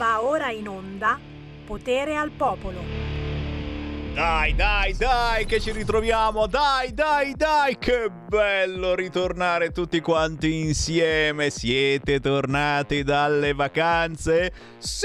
[0.00, 1.18] Va ora in onda
[1.66, 2.80] Potere al Popolo.
[4.14, 6.46] Dai, dai, dai, che ci ritroviamo!
[6.46, 11.50] Dai, dai, dai, che bello ritornare tutti quanti insieme!
[11.50, 14.50] Siete tornati dalle vacanze?
[14.78, 15.04] Sì!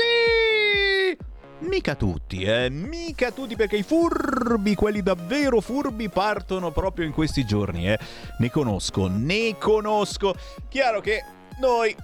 [1.59, 7.45] Mica tutti, eh, mica tutti perché i furbi, quelli davvero furbi, partono proprio in questi
[7.45, 7.99] giorni, eh.
[8.39, 10.35] Ne conosco, ne conosco.
[10.69, 11.21] Chiaro che
[11.59, 11.95] noi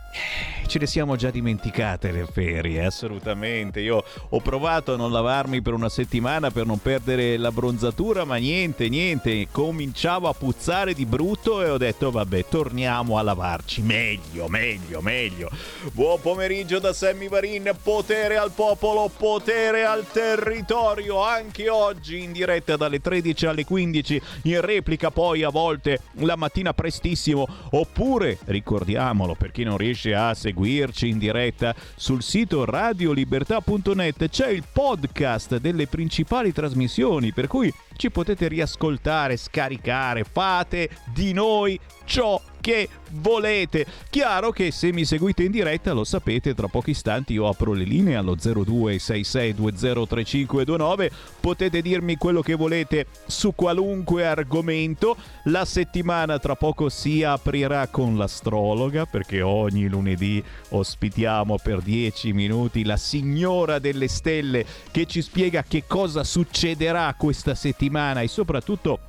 [0.72, 3.82] ce le siamo già dimenticate le ferie, assolutamente.
[3.82, 8.38] Io ho provato a non lavarmi per una settimana per non perdere la bronzatura, ma
[8.38, 9.50] niente, niente.
[9.52, 13.82] Cominciavo a puzzare di brutto e ho detto vabbè, torniamo a lavarci.
[13.82, 15.50] Meglio, meglio, meglio.
[15.92, 21.22] Buon pomeriggio da Sammy Varin, potere al popolo, potere al territorio.
[21.22, 26.74] Anche oggi in diretta dalle 13 alle 15, in replica poi a volte la mattina
[26.74, 27.46] prestissimo.
[27.72, 34.64] Oppure, ricordiamolo, per chi non riesce a seguirci in diretta sul sito radiolibertà.net c'è il
[34.72, 42.88] podcast delle principali trasmissioni per cui ci potete riascoltare, scaricare, fate di noi ciò che
[43.12, 43.86] volete.
[44.10, 47.84] Chiaro che se mi seguite in diretta lo sapete, tra pochi istanti io apro le
[47.84, 55.18] linee allo 0266203529, potete dirmi quello che volete su qualunque argomento.
[55.46, 62.86] La settimana tra poco si aprirà con l'astrologa perché ogni lunedì ospitiamo per 10 minuti
[62.86, 69.00] la signora delle stelle che ci spiega che cosa succederà questa settimana e soprattutto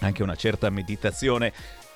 [0.00, 1.52] anche una certa meditazione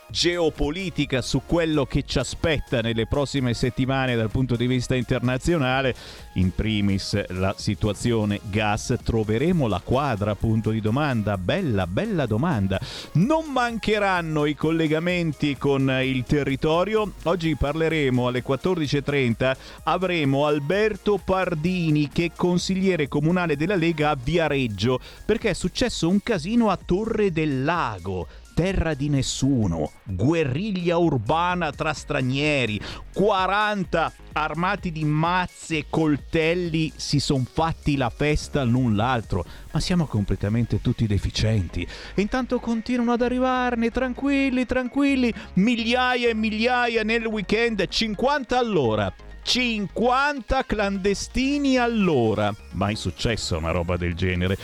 [0.09, 5.95] geopolitica su quello che ci aspetta nelle prossime settimane dal punto di vista internazionale,
[6.35, 12.81] in primis la situazione gas, troveremo la quadra, punto di domanda, bella, bella domanda.
[13.13, 22.27] Non mancheranno i collegamenti con il territorio, oggi parleremo alle 14.30, avremo Alberto Pardini che
[22.27, 27.65] è consigliere comunale della Lega a Viareggio, perché è successo un casino a Torre del
[27.65, 32.81] Lago terra di nessuno, guerriglia urbana tra stranieri,
[33.13, 40.07] 40 armati di mazze e coltelli si sono fatti la festa l'un l'altro, ma siamo
[40.07, 41.87] completamente tutti deficienti.
[42.17, 49.13] Intanto continuano ad arrivarne, tranquilli, tranquilli, migliaia e migliaia nel weekend, 50 all'ora.
[49.43, 52.53] 50 clandestini all'ora.
[52.73, 54.57] Mai successo una roba del genere.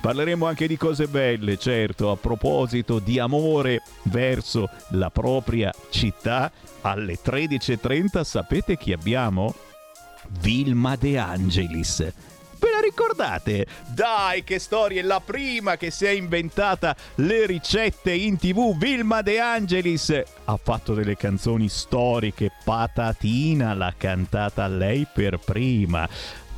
[0.00, 6.50] Parleremo anche di cose belle, certo, a proposito di amore verso la propria città.
[6.82, 9.54] Alle 13.30 sapete chi abbiamo?
[10.40, 12.12] Vilma De Angelis.
[12.58, 13.66] Ve la ricordate?
[13.86, 15.00] Dai, che storia!
[15.00, 18.76] È la prima che si è inventata le ricette in tv.
[18.76, 22.50] Vilma De Angelis ha fatto delle canzoni storiche.
[22.64, 26.08] Patatina l'ha cantata lei per prima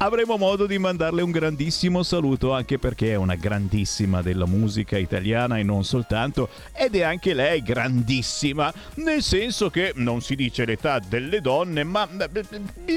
[0.03, 5.59] avremo modo di mandarle un grandissimo saluto anche perché è una grandissima della musica italiana
[5.59, 8.73] e non soltanto ed è anche lei grandissima.
[8.95, 12.09] Nel senso che non si dice l'età delle donne ma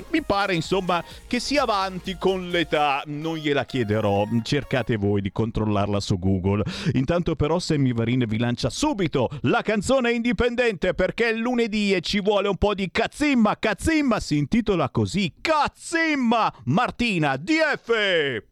[0.10, 3.04] mi, pare insomma che sia avanti con l'età.
[3.08, 4.26] Non gliela chiederò.
[4.42, 6.64] Cercate voi di controllarla su Google.
[6.94, 12.22] Intanto però Sammy Varin vi lancia subito la canzone indipendente perché è lunedì e ci
[12.22, 18.44] vuole un po' di cazzimma cazzimma si intitola così cazzimma Martino Martina DF.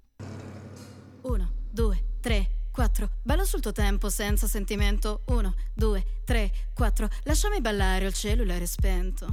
[1.22, 3.09] 1, 2, 3, 4.
[3.22, 5.22] Ballo sul tuo tempo senza sentimento.
[5.28, 7.09] 1, 2, 3, 4.
[7.25, 9.28] Lasciami ballare, ho il cellulare spento.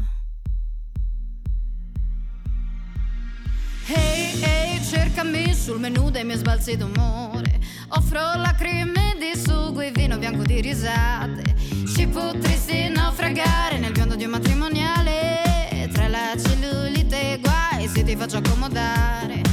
[3.86, 7.60] Ehi, ehi, cercami sul menù dei miei sbalzi d'umore.
[7.88, 11.54] Offro lacrime di sugo e vino bianco di risate.
[11.96, 15.88] Ci potresti naufragare nel biondo di un matrimoniale.
[15.94, 16.97] Tra la cellulite e
[18.08, 19.47] ti faccio accomodare.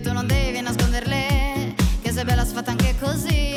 [0.00, 1.74] Tu non devi nasconderle.
[2.00, 3.54] Che sei bella sfatta anche così,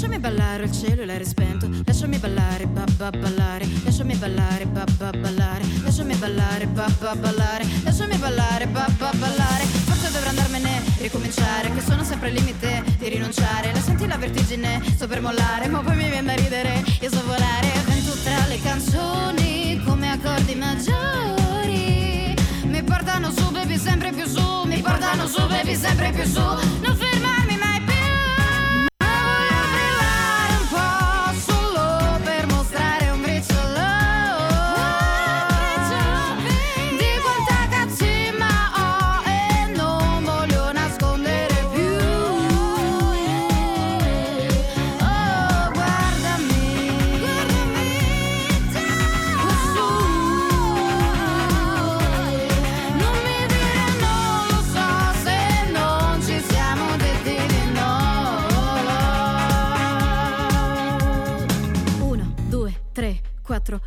[0.00, 1.68] Lasciami ballare il cielo e l'aria spento.
[1.84, 3.68] Lasciami ballare, babba ballare.
[3.84, 5.64] Lasciami ballare, babba ballare.
[5.82, 7.66] Lasciami ballare, babba ballare.
[7.84, 9.64] Lasciami ballare, babba ballare.
[9.64, 13.72] Forse dovrò andarmene, ricominciare Che sono sempre al limite di rinunciare.
[13.72, 17.22] La senti la vertigine, sto per mollare Ma poi mi viene da ridere, io so
[17.26, 22.34] volare Vento tra le canzoni Come accordi maggiori.
[22.64, 24.62] Mi portano su, baby, sempre più su.
[24.64, 26.40] Mi portano su, baby, sempre più su.
[26.40, 27.19] Non fermarmi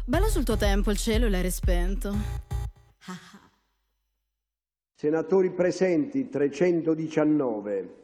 [0.05, 2.15] Bello sul tuo tempo, il cielo l'hai spento.
[4.95, 7.95] Senatori presenti 319,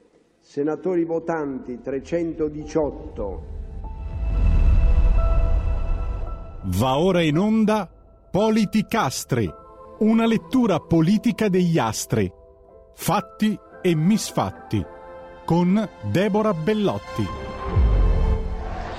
[0.42, 3.58] senatori votanti 318.
[6.62, 7.90] Va ora in onda
[8.30, 9.50] Politicastri,
[10.00, 12.30] una lettura politica degli astri,
[12.94, 14.86] fatti e misfatti,
[15.46, 17.26] con Deborah Bellotti.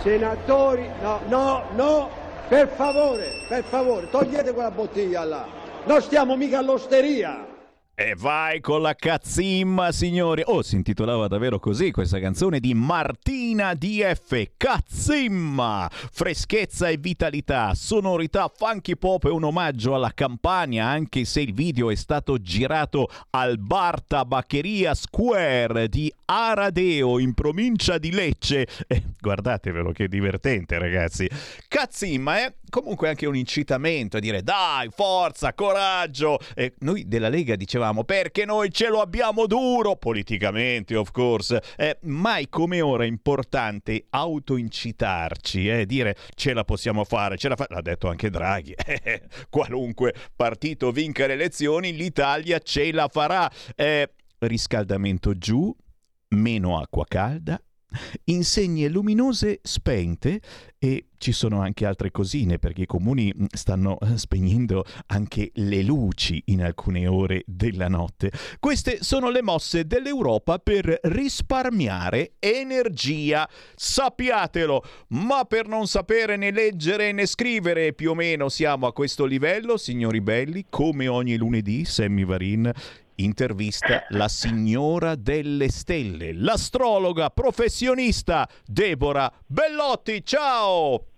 [0.03, 2.09] Senatori, no, no, no,
[2.50, 5.47] per favore, per favore, togliete quella bottiglia là.
[5.85, 7.47] Non stiamo mica all'osteria.
[8.02, 10.41] E vai con la cazzimma, signori.
[10.47, 14.52] Oh, si intitolava davvero così questa canzone di Martina DF.
[14.56, 15.87] Cazzimma!
[15.91, 21.91] Freschezza e vitalità, sonorità funky pop e un omaggio alla Campania, anche se il video
[21.91, 28.67] è stato girato al bar Tabaccheria Square di Aradeo, in provincia di Lecce.
[28.87, 31.29] Eh, guardatevelo che divertente, ragazzi.
[31.69, 32.55] Cazzimma eh?
[32.70, 36.38] Comunque anche un incitamento a dire dai, forza, coraggio.
[36.55, 41.99] E noi della Lega dicevamo perché noi ce lo abbiamo duro, politicamente of course, eh,
[42.02, 47.67] mai come ora è importante autoincitarci, eh, dire ce la possiamo fare, ce la fa...
[47.69, 48.72] l'ha detto anche Draghi,
[49.02, 53.50] eh, qualunque partito vinca le elezioni, l'Italia ce la farà.
[53.75, 54.08] Eh,
[54.38, 55.75] riscaldamento giù,
[56.28, 57.61] meno acqua calda,
[58.25, 60.40] insegne luminose spente
[60.78, 65.82] e ci sono anche altre cosine perché i comuni mm, stanno eh, spegnendo anche le
[65.82, 68.32] luci in alcune ore della notte.
[68.58, 73.46] Queste sono le mosse dell'Europa per risparmiare energia.
[73.75, 79.26] Sappiatelo, ma per non sapere né leggere né scrivere, più o meno siamo a questo
[79.26, 82.72] livello, signori belli, come ogni lunedì, Sammy Varin
[83.22, 90.24] intervista la signora delle stelle, l'astrologa professionista Deborah Bellotti.
[90.24, 91.09] Ciao!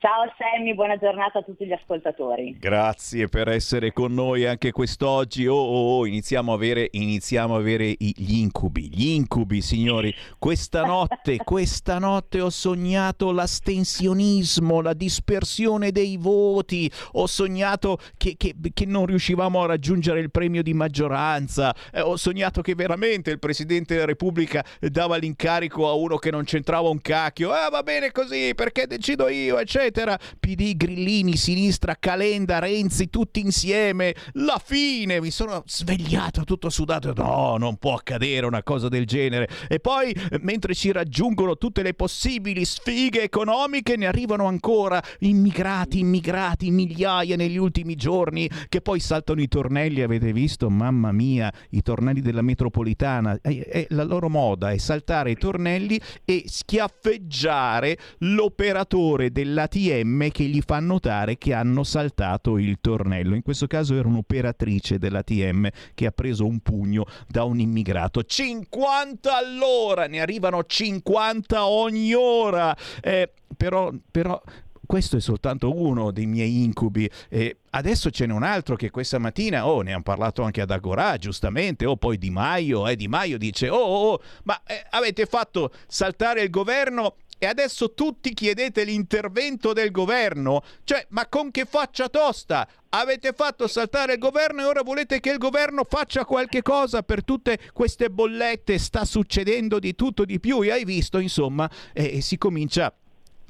[0.00, 2.56] Ciao Sammy, buona giornata a tutti gli ascoltatori.
[2.58, 5.46] Grazie per essere con noi anche quest'oggi.
[5.46, 10.14] Oh, oh, oh iniziamo, a avere, iniziamo a avere gli incubi, gli incubi signori.
[10.38, 18.54] Questa notte, questa notte ho sognato l'astensionismo, la dispersione dei voti, ho sognato che, che,
[18.72, 23.38] che non riuscivamo a raggiungere il premio di maggioranza, eh, ho sognato che veramente il
[23.38, 27.50] Presidente della Repubblica dava l'incarico a uno che non c'entrava un cacchio.
[27.50, 30.18] Ah, va bene così perché decido io, eccetera eccetera.
[30.38, 34.14] PD, Grillini, Sinistra, Calenda, Renzi, tutti insieme.
[34.34, 37.12] La fine, mi sono svegliato tutto sudato.
[37.14, 39.48] No, non può accadere una cosa del genere.
[39.68, 46.70] E poi, mentre ci raggiungono tutte le possibili sfighe economiche, ne arrivano ancora immigrati, immigrati,
[46.70, 50.02] migliaia negli ultimi giorni, che poi saltano i tornelli.
[50.02, 50.70] Avete visto?
[50.70, 53.38] Mamma mia, i tornelli della metropolitana.
[53.42, 60.44] E, e, la loro moda è saltare i tornelli e schiaffeggiare l'operatore dell'ATM ATM che
[60.44, 63.34] gli fa notare che hanno saltato il tornello.
[63.34, 68.22] In questo caso era un'operatrice dell'ATM che ha preso un pugno da un immigrato.
[68.22, 72.76] 50 all'ora, ne arrivano 50 ogni ora.
[73.00, 74.40] Eh, però, però
[74.86, 77.08] questo è soltanto uno dei miei incubi.
[77.28, 80.70] E adesso ce n'è un altro che questa mattina, oh, ne hanno parlato anche ad
[80.70, 84.84] Agorà, giustamente, oh, poi Di Maio, eh, Di Maio dice, oh, oh, oh ma eh,
[84.90, 90.62] avete fatto saltare il governo e adesso tutti chiedete l'intervento del governo?
[90.84, 92.68] Cioè, ma con che faccia tosta?
[92.90, 97.24] Avete fatto saltare il governo e ora volete che il governo faccia qualche cosa per
[97.24, 98.76] tutte queste bollette?
[98.76, 102.94] Sta succedendo di tutto di più e hai visto, insomma, eh, si comincia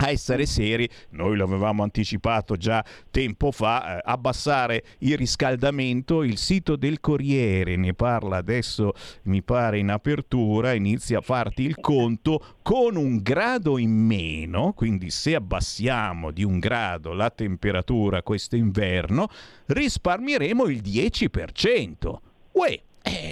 [0.02, 6.38] a essere seri, noi lo avevamo anticipato già tempo fa, eh, abbassare il riscaldamento, il
[6.38, 8.92] sito del Corriere ne parla adesso,
[9.24, 15.10] mi pare in apertura, inizia a farti il conto con un grado in meno, quindi
[15.10, 19.28] se abbassiamo di un grado la temperatura questo inverno,
[19.66, 22.16] risparmieremo il 10%.
[22.52, 22.80] Uè,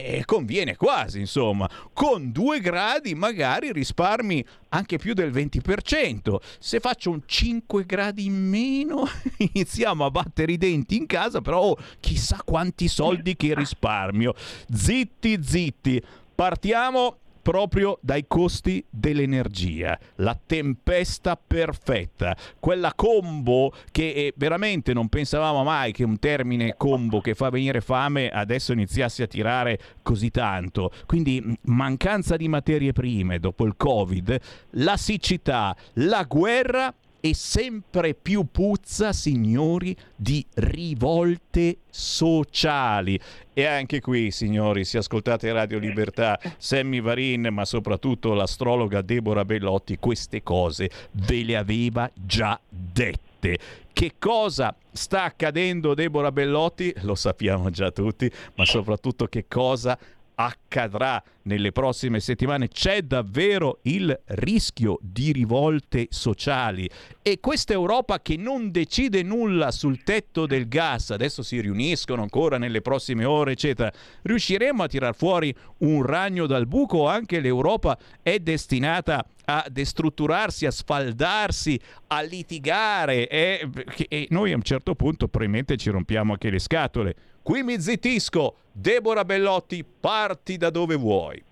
[0.08, 1.68] eh, conviene quasi, insomma.
[1.92, 6.36] Con due gradi magari risparmi anche più del 20%.
[6.58, 9.06] Se faccio un 5 gradi in meno,
[9.52, 14.34] iniziamo a battere i denti in casa, però oh, chissà quanti soldi che risparmio.
[14.72, 16.02] Zitti, zitti.
[16.34, 25.64] Partiamo proprio dai costi dell'energia, la tempesta perfetta, quella combo che eh, veramente non pensavamo
[25.64, 30.92] mai che un termine combo che fa venire fame adesso iniziasse a tirare così tanto.
[31.06, 34.38] Quindi mancanza di materie prime dopo il Covid,
[34.72, 43.18] la siccità, la guerra e sempre più puzza, signori, di rivolte sociali.
[43.52, 49.98] E anche qui, signori, se ascoltate Radio Libertà, Sammy Varin, ma soprattutto l'astrologa Deborah Bellotti,
[49.98, 53.58] queste cose ve le aveva già dette.
[53.92, 56.94] Che cosa sta accadendo Deborah Bellotti?
[57.00, 59.98] Lo sappiamo già tutti, ma soprattutto che cosa
[60.40, 62.68] accadrà nelle prossime settimane.
[62.68, 66.88] C'è davvero il rischio di rivolte sociali
[67.22, 72.56] e questa Europa che non decide nulla sul tetto del gas, adesso si riuniscono ancora
[72.56, 73.90] nelle prossime ore, eccetera.
[74.22, 80.66] Riusciremo a tirar fuori un ragno dal buco o anche l'Europa è destinata a destrutturarsi,
[80.66, 83.68] a sfaldarsi, a litigare e,
[84.08, 87.16] e noi a un certo punto probabilmente ci rompiamo anche le scatole.
[87.48, 88.56] Qui mi zittisco.
[88.70, 91.42] Deborah Bellotti, parti da dove vuoi.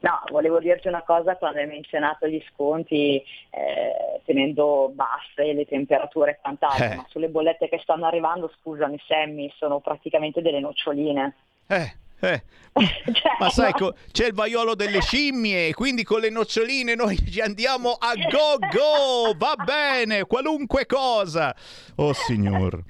[0.00, 6.32] No, volevo dirti una cosa quando hai menzionato gli sconti eh, tenendo basse le temperature
[6.32, 6.94] e quant'altro, eh.
[6.96, 11.36] ma sulle bollette che stanno arrivando, scusami Sammy, sono praticamente delle noccioline.
[11.68, 11.94] Eh.
[12.20, 12.42] Eh.
[13.12, 13.94] cioè, ma sai, no.
[14.12, 19.34] c'è il vaiolo delle scimmie, quindi con le noccioline noi ci andiamo a go go,
[19.38, 21.56] va bene, qualunque cosa.
[21.96, 22.84] Oh signor.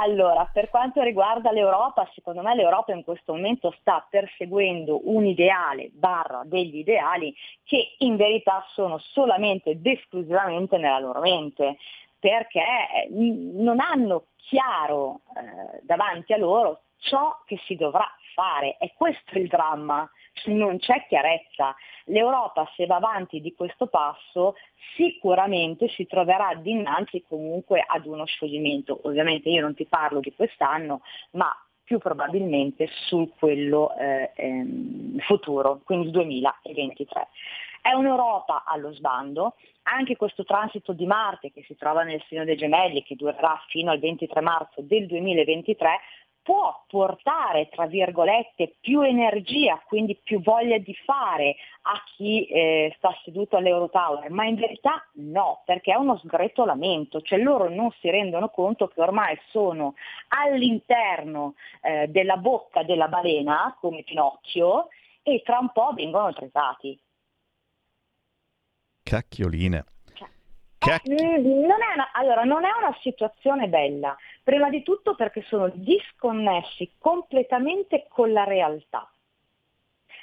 [0.00, 5.90] Allora, per quanto riguarda l'Europa, secondo me l'Europa in questo momento sta perseguendo un ideale
[5.92, 11.78] barra degli ideali che in verità sono solamente ed esclusivamente nella loro mente,
[12.16, 12.62] perché
[13.10, 18.76] non hanno chiaro eh, davanti a loro ciò che si dovrà fare.
[18.78, 20.08] E questo è il dramma,
[20.46, 21.74] non c'è chiarezza.
[22.04, 24.54] L'Europa se va avanti di questo passo
[24.96, 29.00] sicuramente si troverà dinanzi comunque ad uno scioglimento.
[29.04, 31.02] Ovviamente io non ti parlo di quest'anno,
[31.32, 31.54] ma
[31.88, 37.28] più probabilmente su quello eh, ehm, futuro, quindi il 2023.
[37.80, 39.54] È un'Europa allo sbando,
[39.84, 43.90] anche questo transito di Marte che si trova nel segno dei gemelli, che durerà fino
[43.90, 46.00] al 23 marzo del 2023,
[46.48, 53.14] può portare, tra virgolette, più energia, quindi più voglia di fare a chi eh, sta
[53.22, 58.48] seduto all'Eurotower, ma in verità no, perché è uno sgretolamento, cioè loro non si rendono
[58.48, 59.92] conto che ormai sono
[60.28, 61.52] all'interno
[61.82, 64.88] eh, della bocca della balena, come Pinocchio,
[65.22, 66.98] e tra un po' vengono tresati.
[69.02, 69.84] Cacchiolina.
[70.80, 74.16] Eh, non una, allora, non è una situazione bella,
[74.48, 79.06] prima di tutto perché sono disconnessi completamente con la realtà.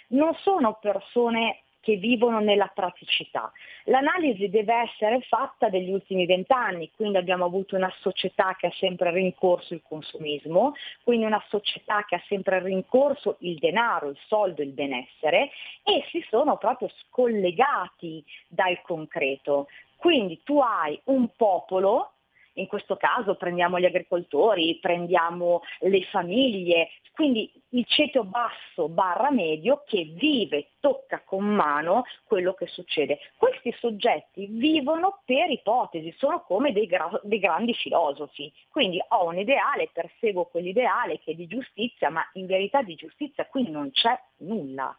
[0.07, 3.51] Non sono persone che vivono nella praticità.
[3.83, 9.11] L'analisi deve essere fatta degli ultimi vent'anni, quindi abbiamo avuto una società che ha sempre
[9.11, 14.71] rincorso il consumismo, quindi una società che ha sempre rincorso il denaro, il soldo, il
[14.71, 15.51] benessere
[15.83, 19.67] e si sono proprio scollegati dal concreto.
[19.97, 22.13] Quindi tu hai un popolo
[22.55, 29.83] in questo caso prendiamo gli agricoltori, prendiamo le famiglie, quindi il ceto basso barra medio
[29.85, 33.19] che vive, tocca con mano quello che succede.
[33.37, 39.37] Questi soggetti vivono per ipotesi, sono come dei, gra- dei grandi filosofi, quindi ho un
[39.37, 44.17] ideale, perseguo quell'ideale che è di giustizia, ma in verità di giustizia qui non c'è
[44.37, 44.95] nulla.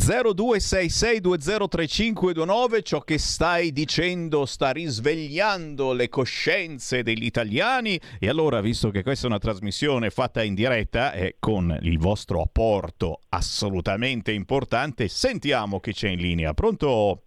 [0.00, 8.00] 0266203529 ciò che stai dicendo sta risvegliando le coscienze degli italiani.
[8.18, 12.40] E allora visto che questa è una trasmissione fatta in diretta e con il vostro
[12.40, 16.54] apporto assolutamente importante sentiamo chi c'è in linea.
[16.54, 17.24] Pronto?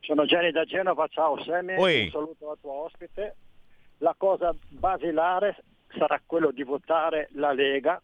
[0.00, 3.36] Sono Gianni da Genova ciao Semi un saluto al tuo ospite.
[3.98, 5.62] La cosa basilare
[5.96, 8.02] sarà quello di votare la Lega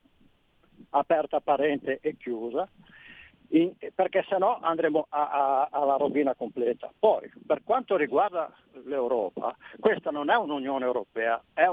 [0.90, 2.68] aperta parente e chiusa
[3.50, 6.90] in, perché sennò andremo a, a, alla rovina completa.
[6.98, 8.52] Poi, per quanto riguarda
[8.84, 11.64] l'Europa, questa non è un'Unione Europea, è,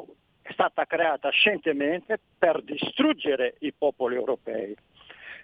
[0.42, 4.76] è stata creata scientemente per distruggere i popoli europei.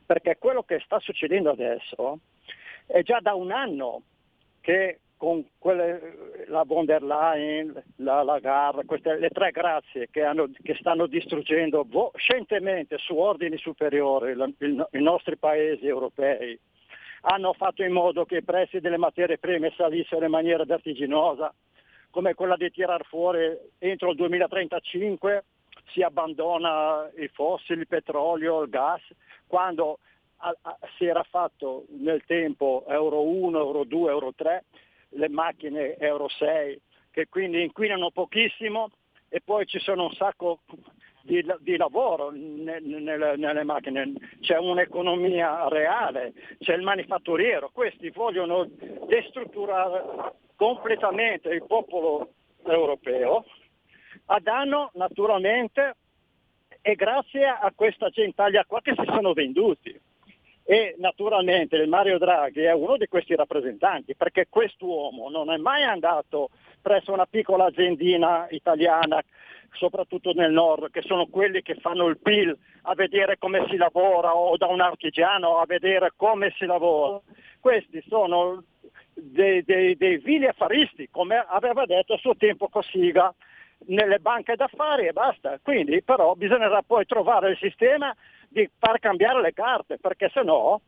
[0.05, 2.19] Perché quello che sta succedendo adesso
[2.86, 4.01] è già da un anno
[4.62, 10.49] che con quelle, la von der Leyen, la Lagarde, queste, le tre grazie che, hanno,
[10.63, 11.85] che stanno distruggendo
[12.15, 16.57] scientemente su ordini superiori il, il, i nostri paesi europei,
[17.23, 21.53] hanno fatto in modo che i prezzi delle materie prime salissero in maniera vertiginosa,
[22.11, 23.45] come quella di tirar fuori
[23.77, 25.43] entro il 2035
[25.88, 29.01] si abbandona i fossili, il petrolio, il gas,
[29.47, 29.99] quando
[30.38, 34.63] a, a, si era fatto nel tempo Euro 1, Euro 2, Euro 3
[35.10, 38.92] le macchine Euro 6 che quindi inquinano pochissimo
[39.30, 40.60] e poi ci sono un sacco
[41.22, 48.68] di, di lavoro nelle, nelle, macchine, c'è un'economia reale, c'è il manifatturiero, questi vogliono
[49.08, 52.34] destrutturare completamente il popolo
[52.66, 53.46] europeo.
[54.25, 55.96] A danno naturalmente
[56.82, 60.00] e grazie a questa gentaglia qua che si sono venduti
[60.71, 66.51] e naturalmente Mario Draghi è uno di questi rappresentanti perché quest'uomo non è mai andato
[66.79, 69.19] presso una piccola aziendina italiana
[69.71, 74.35] soprattutto nel nord, che sono quelli che fanno il PIL a vedere come si lavora
[74.35, 77.19] o da un artigiano a vedere come si lavora.
[77.59, 78.63] Questi sono
[79.15, 83.34] dei, dei, dei vili affaristi, come aveva detto a suo tempo Cossiga,
[83.88, 85.58] nelle banche d'affari e basta.
[85.63, 88.15] Quindi però bisognerà poi trovare il sistema
[88.49, 90.81] di far cambiare le carte, perché se no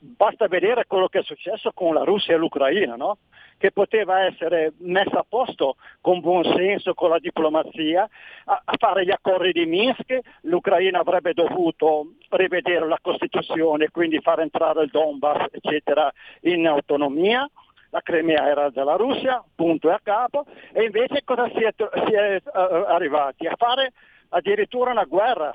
[0.00, 3.18] basta vedere quello che è successo con la Russia e l'Ucraina, no?
[3.58, 8.08] che poteva essere messa a posto con buon senso, con la diplomazia,
[8.46, 14.40] a, a fare gli accordi di Minsk, l'Ucraina avrebbe dovuto rivedere la Costituzione, quindi far
[14.40, 17.48] entrare il Donbass, eccetera, in autonomia,
[17.90, 21.72] la Crimea era della Russia, punto e a capo, e invece cosa si è,
[22.06, 23.46] si è uh, arrivati?
[23.46, 23.92] A fare
[24.30, 25.54] addirittura una guerra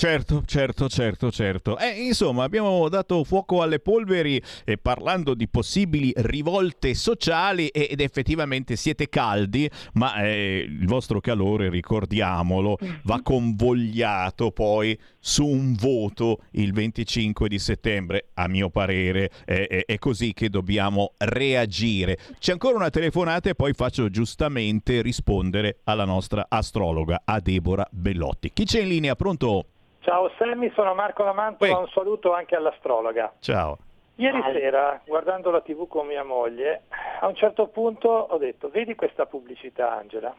[0.00, 1.76] Certo, certo, certo, certo.
[1.76, 8.76] Eh, insomma, abbiamo dato fuoco alle polveri eh, parlando di possibili rivolte sociali ed effettivamente
[8.76, 13.22] siete caldi, ma eh, il vostro calore, ricordiamolo, va mhm.
[13.24, 19.32] convogliato poi su un voto il 25 di settembre, a mio parere.
[19.44, 22.16] è, è così che dobbiamo reagire.
[22.38, 28.52] C'è ancora una telefonata e poi faccio giustamente rispondere alla nostra astrologa, a Deborah Bellotti.
[28.52, 29.16] Chi c'è in linea?
[29.16, 29.70] Pronto?
[30.00, 33.32] Ciao Sammy, sono Marco Lamantova, un saluto anche all'astrologa.
[33.40, 33.78] Ciao.
[34.16, 36.82] Ieri sera, guardando la tv con mia moglie,
[37.20, 40.34] a un certo punto ho detto, vedi questa pubblicità Angela?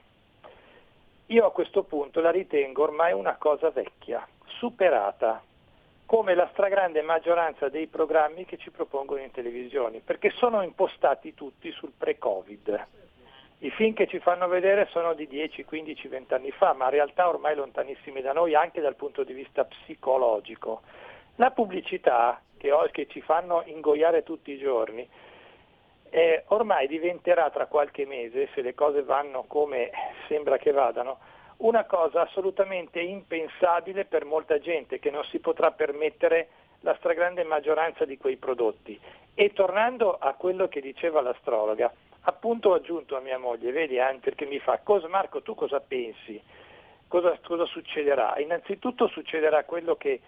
[1.27, 5.41] Io a questo punto la ritengo ormai una cosa vecchia, superata,
[6.05, 11.71] come la stragrande maggioranza dei programmi che ci propongono in televisione, perché sono impostati tutti
[11.71, 12.87] sul pre-Covid.
[13.61, 16.91] I film che ci fanno vedere sono di 10, 15, 20 anni fa, ma in
[16.91, 20.81] realtà ormai lontanissimi da noi anche dal punto di vista psicologico.
[21.35, 25.07] La pubblicità che, che ci fanno ingoiare tutti i giorni
[26.09, 29.91] eh, ormai diventerà tra qualche mese, se le cose vanno come
[30.27, 31.19] sembra che vadano,
[31.57, 36.47] una cosa assolutamente impensabile per molta gente che non si potrà permettere
[36.81, 38.99] la stragrande maggioranza di quei prodotti.
[39.33, 41.91] E tornando a quello che diceva l'astrologa,
[42.29, 45.79] appunto ho aggiunto a mia moglie, vedi Hunter che mi fa, cosa, Marco tu cosa
[45.79, 46.41] pensi?
[47.07, 48.39] Cosa, cosa succederà?
[48.39, 50.21] Innanzitutto succederà quello che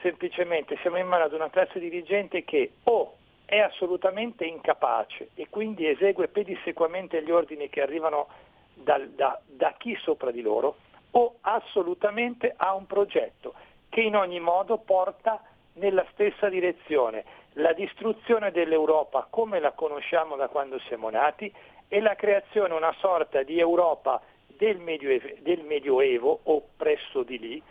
[0.00, 5.86] semplicemente siamo in mano ad una classe dirigente che o è assolutamente incapace e quindi
[5.86, 8.28] esegue pedissequamente gli ordini che arrivano
[8.74, 10.76] da, da, da chi sopra di loro,
[11.12, 13.54] o assolutamente ha un progetto
[13.88, 15.42] che in ogni modo porta
[15.74, 21.52] nella stessa direzione la distruzione dell'Europa come la conosciamo da quando siamo nati
[21.88, 27.62] e la creazione una sorta di Europa del Medioevo, del Medioevo o presso di lì,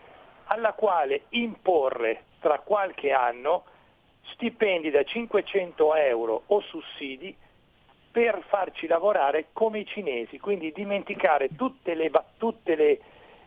[0.45, 3.65] alla quale imporre tra qualche anno
[4.33, 7.35] stipendi da 500 euro o sussidi
[8.11, 11.89] per farci lavorare come i cinesi, quindi dimenticare tutti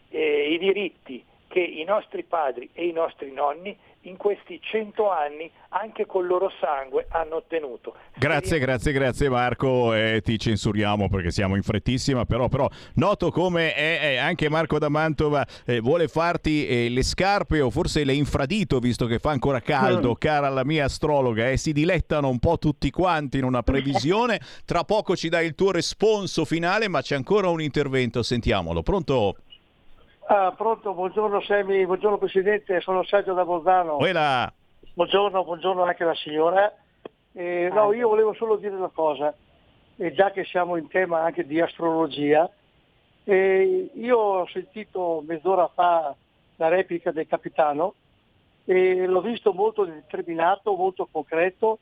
[0.08, 5.50] eh, i diritti che i nostri padri e i nostri nonni in questi cento anni
[5.70, 7.96] anche col loro sangue hanno ottenuto.
[8.16, 13.74] Grazie, grazie, grazie Marco, eh, ti censuriamo perché siamo in frettissima, però, però noto come
[13.74, 18.12] è, è anche Marco da Mantova eh, vuole farti eh, le scarpe o forse le
[18.12, 20.18] infradito visto che fa ancora caldo, mm.
[20.18, 24.40] cara la mia astrologa, e si dilettano un po' tutti quanti in una previsione.
[24.64, 28.82] Tra poco ci dai il tuo responso finale, ma c'è ancora un intervento, sentiamolo.
[28.82, 29.36] Pronto?
[30.28, 33.98] Ah, pronto, buongiorno Semi, buongiorno Presidente, sono Sergio da Bolzano.
[33.98, 34.52] Quella.
[34.92, 36.74] Buongiorno, buongiorno anche alla signora.
[37.32, 39.32] Eh, no, io volevo solo dire una cosa,
[39.94, 42.50] e già che siamo in tema anche di astrologia,
[43.22, 46.12] eh, io ho sentito mezz'ora fa
[46.56, 47.94] la replica del capitano
[48.64, 51.78] e l'ho visto molto determinato, molto concreto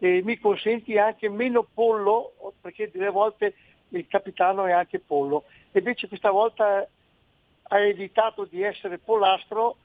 [0.00, 3.54] e mi consenti anche meno pollo, perché delle volte
[3.90, 5.44] il capitano è anche pollo.
[5.70, 6.88] Invece questa volta
[7.74, 9.76] ha evitato di essere pollastro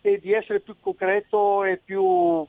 [0.00, 2.44] e di essere più concreto e più,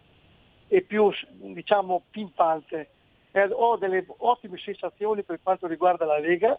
[0.67, 1.12] e più
[1.53, 2.89] diciamo, pimpante.
[3.31, 6.57] Eh, ho delle ottime sensazioni per quanto riguarda la Lega.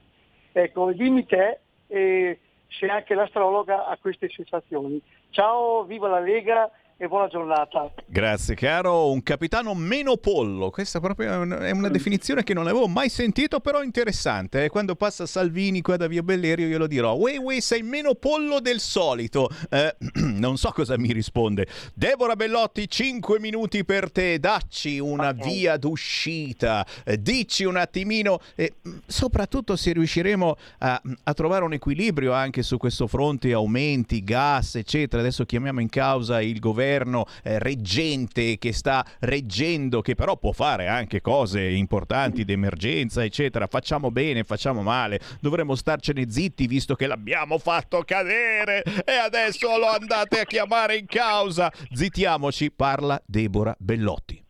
[0.52, 5.02] Ecco, dimmi te eh, se anche l'astrologa ha queste sensazioni.
[5.30, 7.92] Ciao, viva la Lega e buona giornata.
[8.06, 13.08] Grazie caro, un capitano meno pollo, questa proprio è una definizione che non avevo mai
[13.08, 14.64] sentito, però interessante.
[14.64, 14.68] Eh?
[14.68, 18.80] Quando passa Salvini qua da Via Bellerio glielo dirò, uè uè sei meno pollo del
[18.80, 19.48] solito.
[19.70, 19.94] Eh,
[20.34, 21.68] non so cosa mi risponde.
[21.94, 25.48] Deborah Bellotti, 5 minuti per te, dacci una okay.
[25.48, 28.74] via d'uscita, eh, dici un attimino, e
[29.06, 35.22] soprattutto se riusciremo a, a trovare un equilibrio anche su questo fronte, aumenti, gas, eccetera.
[35.22, 40.52] Adesso chiamiamo in causa il governo governo eh, reggente che sta reggendo, che però può
[40.52, 43.66] fare anche cose importanti d'emergenza, eccetera.
[43.66, 49.88] Facciamo bene, facciamo male, dovremmo starcene zitti visto che l'abbiamo fatto cadere e adesso lo
[49.88, 51.70] andate a chiamare in causa.
[51.92, 54.47] Zittiamoci, parla Deborah Bellotti.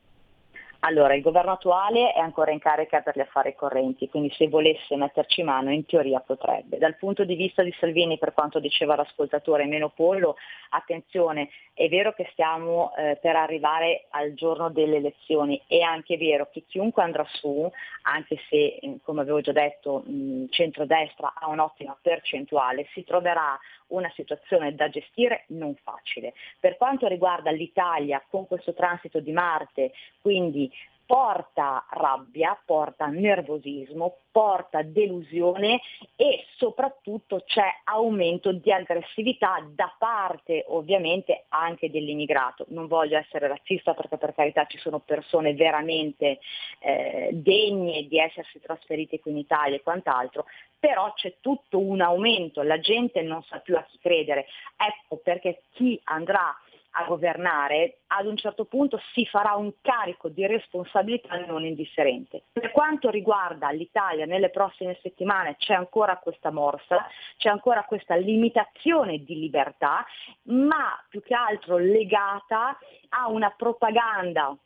[0.81, 4.95] Allora, il governo attuale è ancora in carica per gli affari correnti, quindi se volesse
[4.95, 6.79] metterci mano in teoria potrebbe.
[6.79, 10.37] Dal punto di vista di Salvini, per quanto diceva l'ascoltatore meno pollo,
[10.71, 16.49] attenzione, è vero che stiamo eh, per arrivare al giorno delle elezioni, è anche vero
[16.53, 17.69] che chiunque andrà su,
[18.03, 24.11] anche se, eh, come avevo già detto, mh, centrodestra ha un'ottima percentuale, si troverà una
[24.15, 26.35] situazione da gestire non facile.
[26.59, 30.71] Per quanto riguarda l'Italia con questo transito di Marte, quindi
[31.09, 35.81] porta rabbia, porta nervosismo, porta delusione
[36.15, 42.67] e soprattutto c'è aumento di aggressività da parte ovviamente anche dell'immigrato.
[42.69, 46.41] Non voglio essere razzista perché per carità ci sono persone veramente
[46.81, 50.45] eh, degne di essersi trasferite qui in Italia e quant'altro,
[50.79, 54.45] però c'è tutto un aumento, la gente non sa più a chi credere.
[54.77, 56.55] Ecco perché chi andrà
[56.99, 62.43] a governare, ad un certo punto si farà un carico di responsabilità non indifferente.
[62.53, 67.07] Per quanto riguarda l'Italia nelle prossime settimane c'è ancora questa morsa,
[67.37, 70.05] c'è ancora questa limitazione di libertà,
[70.45, 72.77] ma più che altro legata
[73.11, 74.57] a una propaganda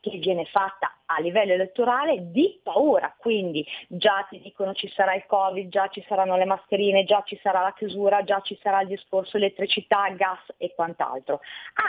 [0.00, 5.26] che viene fatta a livello elettorale di paura, quindi già ti dicono ci sarà il
[5.26, 8.88] Covid, già ci saranno le mascherine, già ci sarà la chiusura, già ci sarà il
[8.88, 11.40] discorso elettricità, gas e quant'altro,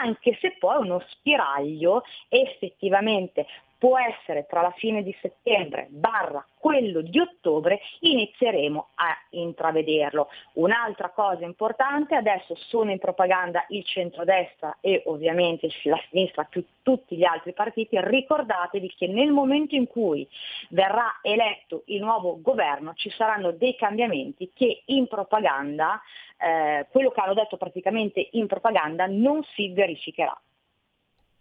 [0.01, 3.45] anche se poi uno spiraglio effettivamente
[3.81, 10.29] può essere tra la fine di settembre barra quello di ottobre inizieremo a intravederlo.
[10.53, 17.17] Un'altra cosa importante, adesso sono in propaganda il centrodestra e ovviamente la sinistra più tutti
[17.17, 20.29] gli altri partiti, ricordatevi che nel momento in cui
[20.69, 25.99] verrà eletto il nuovo governo ci saranno dei cambiamenti che in propaganda,
[26.37, 30.39] eh, quello che hanno detto praticamente in propaganda non si verificherà.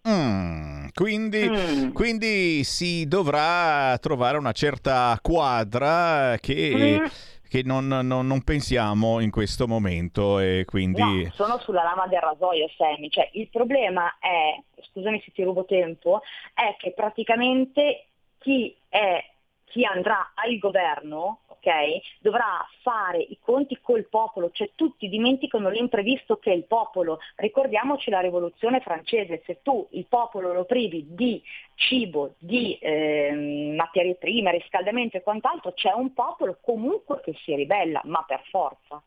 [0.08, 0.59] Mm,
[0.92, 1.92] quindi, mm.
[1.92, 6.98] quindi, si dovrà trovare una certa quadra che...
[7.00, 7.06] Mm
[7.50, 11.24] che non, non, non, pensiamo in questo momento e quindi...
[11.24, 13.08] No, sono sulla lama del rasoio, Sammy.
[13.10, 14.56] Cioè, il problema è,
[14.92, 16.22] scusami se ti rubo tempo,
[16.54, 18.04] è che praticamente
[18.38, 19.29] chi, è,
[19.70, 26.38] chi andrà al governo ok, dovrà fare i conti col popolo, cioè tutti dimenticano l'imprevisto
[26.38, 27.18] che è il popolo.
[27.36, 31.40] Ricordiamoci la rivoluzione francese, se tu il popolo lo privi di
[31.74, 38.00] cibo, di eh, materie prime, riscaldamento e quant'altro, c'è un popolo comunque che si ribella,
[38.04, 39.02] ma per forza.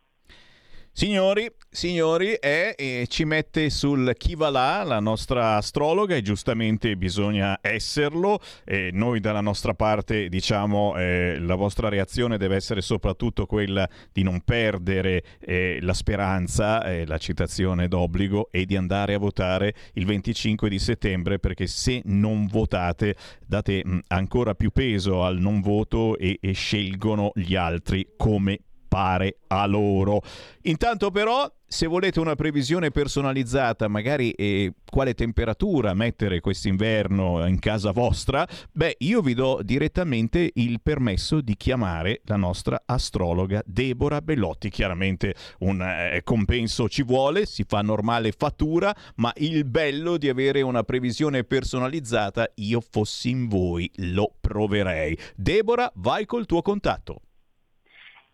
[0.96, 6.96] Signori, signori, è, e ci mette sul chi va là la nostra astrologa e giustamente
[6.96, 8.40] bisogna esserlo.
[8.64, 14.22] E noi dalla nostra parte diciamo eh, la vostra reazione deve essere soprattutto quella di
[14.22, 20.06] non perdere eh, la speranza, eh, la citazione d'obbligo e di andare a votare il
[20.06, 23.16] 25 di settembre perché se non votate
[23.48, 28.60] date mh, ancora più peso al non voto e, e scelgono gli altri come
[28.94, 30.22] pare a loro.
[30.66, 37.90] Intanto però se volete una previsione personalizzata, magari eh, quale temperatura mettere quest'inverno in casa
[37.90, 44.70] vostra, beh, io vi do direttamente il permesso di chiamare la nostra astrologa Deborah Bellotti.
[44.70, 50.62] Chiaramente un eh, compenso ci vuole, si fa normale fattura, ma il bello di avere
[50.62, 55.18] una previsione personalizzata, io fossi in voi, lo proverei.
[55.36, 57.22] Deborah, vai col tuo contatto.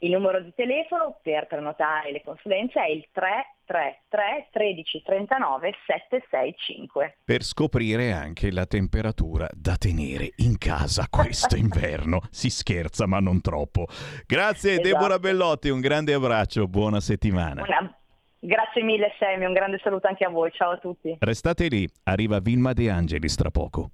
[0.01, 7.17] Il numero di telefono per prenotare le consulenze è il 333 13 39 765.
[7.25, 12.21] Per scoprire anche la temperatura da tenere in casa questo inverno.
[12.31, 13.87] Si scherza, ma non troppo.
[14.25, 14.87] Grazie esatto.
[14.87, 17.63] Deborah Bellotti, un grande abbraccio, buona settimana.
[17.63, 17.93] Una...
[18.39, 21.17] Grazie mille Semi, un grande saluto anche a voi, ciao a tutti.
[21.19, 23.89] Restate lì, arriva Vilma De Angelis tra poco.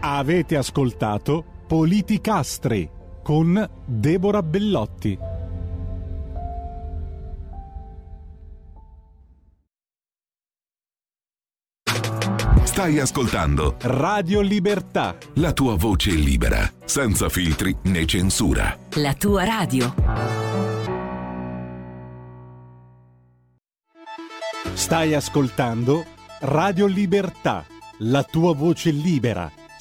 [0.00, 5.18] Avete ascoltato Politicastri con Deborah Bellotti.
[12.64, 15.16] Stai ascoltando Radio Libertà.
[15.34, 18.76] La tua voce libera, senza filtri né censura.
[18.94, 19.94] La tua radio.
[24.72, 26.04] Stai ascoltando
[26.40, 27.64] Radio Libertà.
[27.98, 29.61] La tua voce libera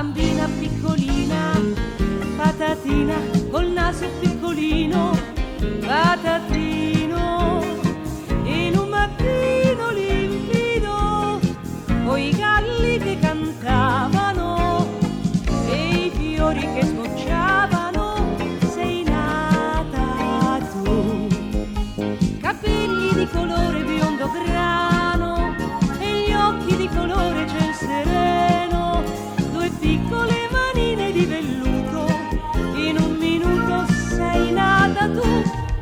[0.00, 1.60] Bambina piccolina,
[2.34, 3.16] patatina,
[3.50, 5.14] col naso piccolino,
[5.84, 7.62] patatino,
[8.44, 11.38] in un mattino limpido,
[12.06, 14.88] coi galli che cantavano
[15.68, 18.36] e i fiori che sbocciavano,
[18.72, 21.28] sei nata tu.
[22.40, 25.54] Capelli di colore biondo grano
[25.98, 28.59] e gli occhi di colore ciel sereno,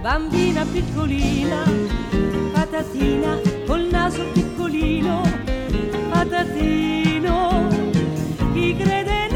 [0.08, 1.64] bambina piccolina,
[2.54, 5.20] patatina col naso piccolino,
[6.08, 7.68] patatino,
[8.54, 9.27] chi crede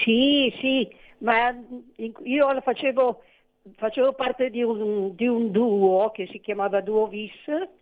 [0.06, 1.54] Sì, sì, ma
[2.24, 3.24] io la facevo,
[3.76, 7.34] facevo parte di un, di un duo che si chiamava Duo Vis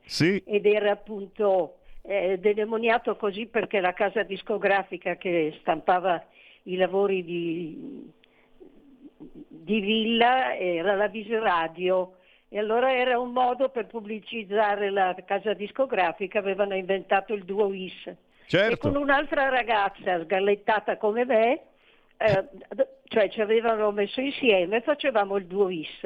[0.04, 0.42] Sì.
[0.44, 6.26] ed era appunto eh, demoniato così perché la casa discografica che stampava
[6.64, 8.12] i lavori di,
[9.20, 12.16] di Villa era la Vis Radio
[12.56, 18.08] e allora era un modo per pubblicizzare la casa discografica, avevano inventato il Duo Vis.
[18.08, 18.16] E
[18.46, 18.78] Certo.
[18.78, 21.62] con un'altra ragazza sgallettata come me,
[22.16, 22.48] eh,
[23.10, 26.02] cioè ci avevano messo insieme e facevamo il duo is.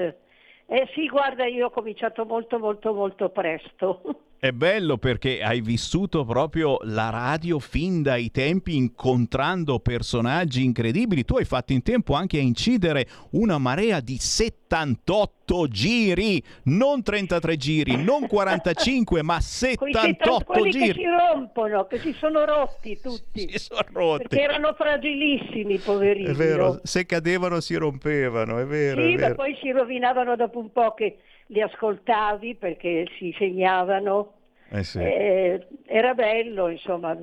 [0.66, 4.02] Eh sì, guarda, io ho cominciato molto molto molto presto.
[4.42, 11.26] È bello perché hai vissuto proprio la radio fin dai tempi incontrando personaggi incredibili.
[11.26, 17.58] Tu hai fatto in tempo anche a incidere una marea di 78 giri, non 33
[17.58, 19.40] giri, non 45, ma
[19.76, 20.94] Quei 78 quelli che giri.
[20.94, 23.46] si rompono, che si sono rotti tutti.
[23.52, 24.28] Si sono rotti.
[24.30, 26.28] Perché erano fragilissimi, poverini.
[26.30, 29.36] È vero, se cadevano si rompevano, è vero, Sì, è ma vero.
[29.36, 31.18] poi si rovinavano dopo un po' che
[31.52, 34.34] li ascoltavi perché si segnavano.
[34.70, 35.00] Eh sì.
[35.00, 37.18] Eh, era bello, insomma,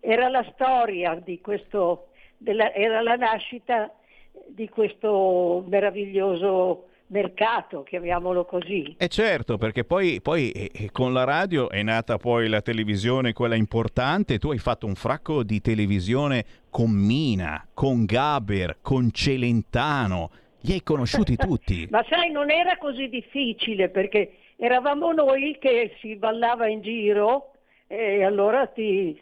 [0.00, 3.92] era la storia di questo, della- era la nascita
[4.48, 8.94] di questo meraviglioso mercato, chiamiamolo così.
[8.98, 13.32] E certo, perché poi, poi, eh, eh, con la radio è nata poi la televisione,
[13.32, 14.38] quella importante.
[14.38, 20.30] Tu hai fatto un fracco di televisione con Mina, con Gaber, con Celentano.
[20.66, 21.86] Li hai conosciuti tutti.
[21.90, 27.52] Ma sai, non era così difficile perché eravamo noi che si ballava in giro
[27.86, 29.18] e allora ti...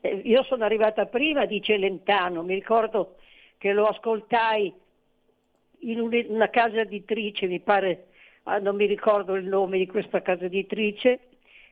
[0.00, 3.16] eh, Io sono arrivata prima di Celentano, mi ricordo
[3.58, 4.72] che lo ascoltai
[5.80, 8.06] in un- una casa editrice, mi pare,
[8.44, 11.20] ah, non mi ricordo il nome di questa casa editrice,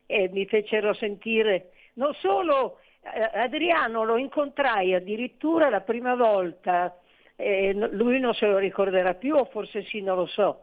[0.07, 6.97] e mi fecero sentire, non solo eh, Adriano lo incontrai addirittura la prima volta,
[7.37, 10.63] eh, lui non se lo ricorderà più, o forse sì, non lo so,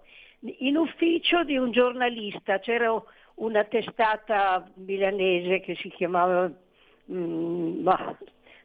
[0.59, 2.91] in ufficio di un giornalista, c'era
[3.35, 6.51] una testata milanese che si chiamava,
[7.11, 8.17] mm, ma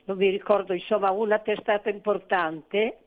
[0.05, 2.99] non mi ricordo, insomma, una testata importante,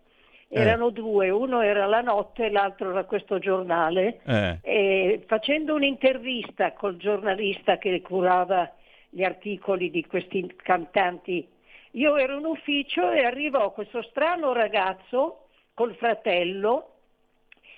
[0.54, 4.58] erano due, uno era La Notte e l'altro era questo giornale, Eh.
[4.62, 8.70] e facendo un'intervista col giornalista che curava
[9.10, 11.47] gli articoli di questi cantanti,
[11.91, 16.89] io ero in ufficio e arrivò questo strano ragazzo col fratello,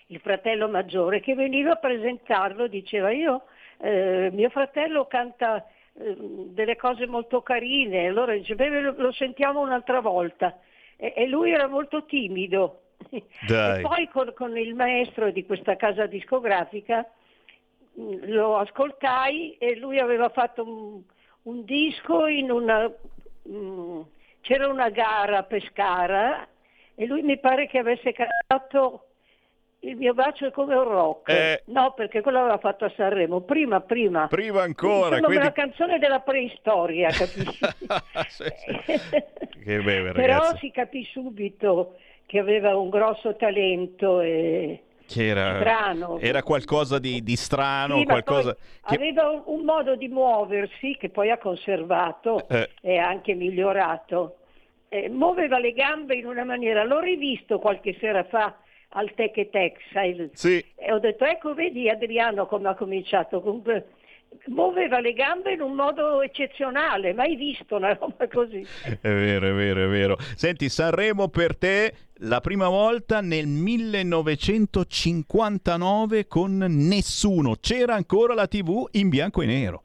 [0.08, 3.44] il fratello maggiore, che veniva a presentarlo, diceva io,
[3.78, 9.62] eh, mio fratello canta eh, delle cose molto carine, allora dice, "Beh, lo, lo sentiamo
[9.62, 10.60] un'altra volta.
[10.96, 12.82] E, e lui era molto timido.
[13.48, 13.80] Dai.
[13.80, 17.06] E poi con, con il maestro di questa casa discografica
[17.94, 21.02] mh, lo ascoltai e lui aveva fatto un,
[21.44, 22.92] un disco in una...
[23.44, 24.02] mh,
[24.42, 26.48] c'era una gara a Pescara
[26.96, 29.06] e lui mi pare che avesse cantato
[29.86, 31.30] Il mio bacio è come un rock.
[31.30, 31.64] Eh.
[31.66, 33.42] No, perché quello aveva fatto a Sanremo.
[33.42, 34.28] Prima, prima.
[34.28, 37.60] Prima ancora, Insomma, quindi- una canzone della preistoria, capisci?
[38.30, 39.24] Sì, sì.
[39.62, 46.18] Che beve, Però si capì subito che aveva un grosso talento e Che era, strano.
[46.20, 48.96] era qualcosa di, di strano, Sì, qualcosa che...
[48.96, 52.70] aveva un, un modo di muoversi che poi ha conservato Eh.
[52.82, 54.38] e anche migliorato.
[54.90, 58.56] Eh, muoveva le gambe in una maniera, l'ho rivisto qualche sera fa
[58.90, 60.30] al Tech e sai?
[60.34, 60.64] Sì.
[60.76, 63.88] E ho detto, ecco vedi Adriano come ha cominciato, comunque
[64.48, 68.66] muoveva le gambe in un modo eccezionale, mai visto una roba così.
[68.84, 70.18] È vero, è vero, è vero.
[70.36, 77.56] Senti, Sanremo per te la prima volta nel 1959 con nessuno.
[77.60, 79.84] C'era ancora la TV in bianco e nero.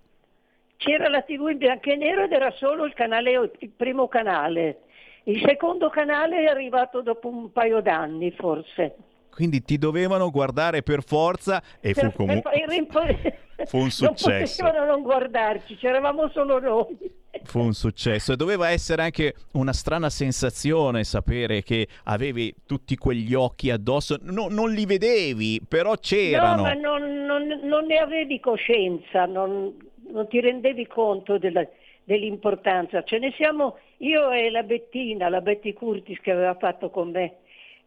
[0.77, 4.83] C'era la TV in bianco e nero ed era solo il, canale, il primo canale.
[5.25, 8.95] Il secondo canale è arrivato dopo un paio d'anni forse.
[9.39, 12.51] Quindi ti dovevano guardare per forza e fu comunque
[13.67, 14.63] fu un successo.
[14.65, 16.99] Non potevano non guardarci, c'eravamo solo noi.
[17.45, 23.33] Fu un successo e doveva essere anche una strana sensazione sapere che avevi tutti quegli
[23.33, 24.17] occhi addosso.
[24.23, 26.57] No- non li vedevi, però c'erano.
[26.57, 29.73] No, ma non, non- non ne avevi coscienza, non,
[30.11, 31.65] non ti rendevi conto della-
[32.03, 33.05] dell'importanza.
[33.05, 37.35] Ce ne siamo, io e la Bettina, la Betty Curtis che aveva fatto con me,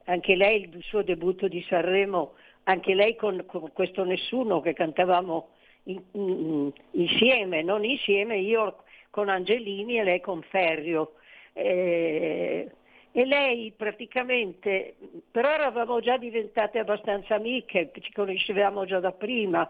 [0.05, 2.33] anche lei il suo debutto di Sanremo,
[2.63, 5.49] anche lei con, con questo Nessuno che cantavamo
[5.83, 11.13] in- in- insieme, non insieme, io con Angelini e lei con Ferrio.
[11.53, 12.69] Eh,
[13.13, 14.95] e lei praticamente,
[15.29, 19.69] però eravamo già diventate abbastanza amiche, ci conoscevamo già da prima,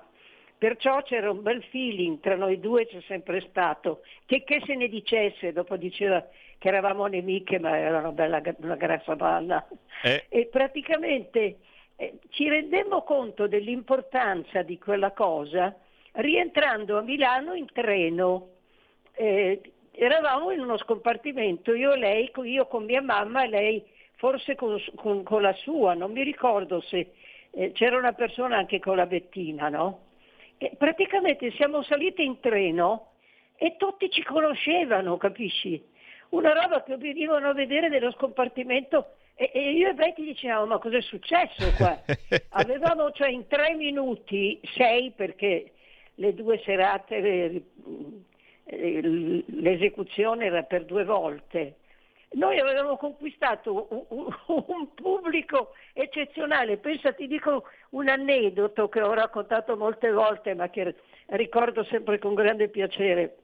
[0.58, 4.02] perciò c'era un bel feeling tra noi due, c'è sempre stato.
[4.28, 6.24] Che, che se ne dicesse, dopo diceva
[6.62, 9.68] che eravamo nemiche, ma era una bella una grassa balla.
[10.04, 10.26] Eh.
[10.30, 11.58] E praticamente
[11.96, 15.76] eh, ci rendemmo conto dell'importanza di quella cosa
[16.12, 18.50] rientrando a Milano in treno.
[19.14, 19.60] Eh,
[19.92, 23.84] eravamo in uno scompartimento, io e lei, io con mia mamma e lei
[24.18, 27.14] forse con, con- con la sua, non mi ricordo se
[27.50, 30.10] eh, c'era una persona anche con la Bettina, no?
[30.60, 33.14] E praticamente siamo saliti in treno
[33.56, 35.90] e tutti ci conoscevano, capisci?
[36.32, 40.78] Una roba che venivano a vedere dello scompartimento e, e io e Betty dicevamo ma
[40.78, 42.00] cos'è successo qua?
[42.50, 45.72] Avevamo cioè in tre minuti, sei perché
[46.16, 47.64] le due serate,
[48.66, 51.76] l'esecuzione era per due volte.
[52.34, 54.34] Noi avevamo conquistato un, un-
[54.68, 56.78] un pubblico eccezionale.
[56.78, 60.96] Pensa, ti dico un aneddoto che ho raccontato molte volte, ma che
[61.28, 63.36] ricordo sempre con grande piacere.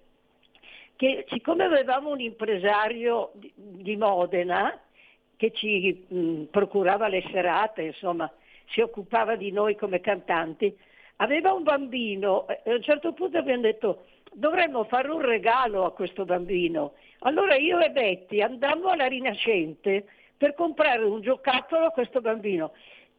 [0.97, 4.81] Che siccome avevamo un impresario di, Modena
[5.35, 8.29] che ci mh, procurava le serate, insomma,
[8.65, 10.75] si occupava di noi come cantanti,
[11.17, 15.91] aveva un bambino e a un certo punto abbiamo detto dovremmo fare un regalo a
[15.91, 16.93] questo bambino.
[17.19, 22.73] Allora io e Betty andammo alla Rinascente per comprare un giocattolo a questo bambino.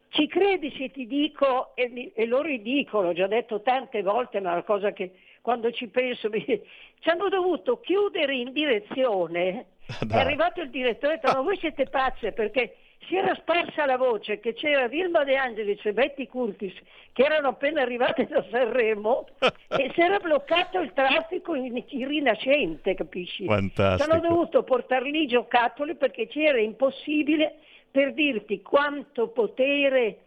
[0.09, 4.49] Ci credi se ti dico, e, e lo ridico, l'ho già detto tante volte, ma
[4.49, 5.11] è una cosa che
[5.49, 6.45] quando ci penso mi...
[6.45, 9.65] ci hanno dovuto chiudere in direzione.
[9.87, 10.21] È Dai.
[10.21, 12.75] arrivato il direttore e ha detto ma voi siete pazze perché
[13.07, 16.73] si era sparsa la voce che c'era Vilma De Angelis e Betty Curtis
[17.13, 22.93] che erano appena arrivate da Sanremo e si era bloccato il traffico in, in rinascente,
[22.93, 23.45] capisci?
[23.45, 24.03] Fantastico.
[24.03, 27.55] Ci hanno dovuto portare lì i giocattoli perché c'era impossibile
[27.89, 30.25] per dirti quanto potere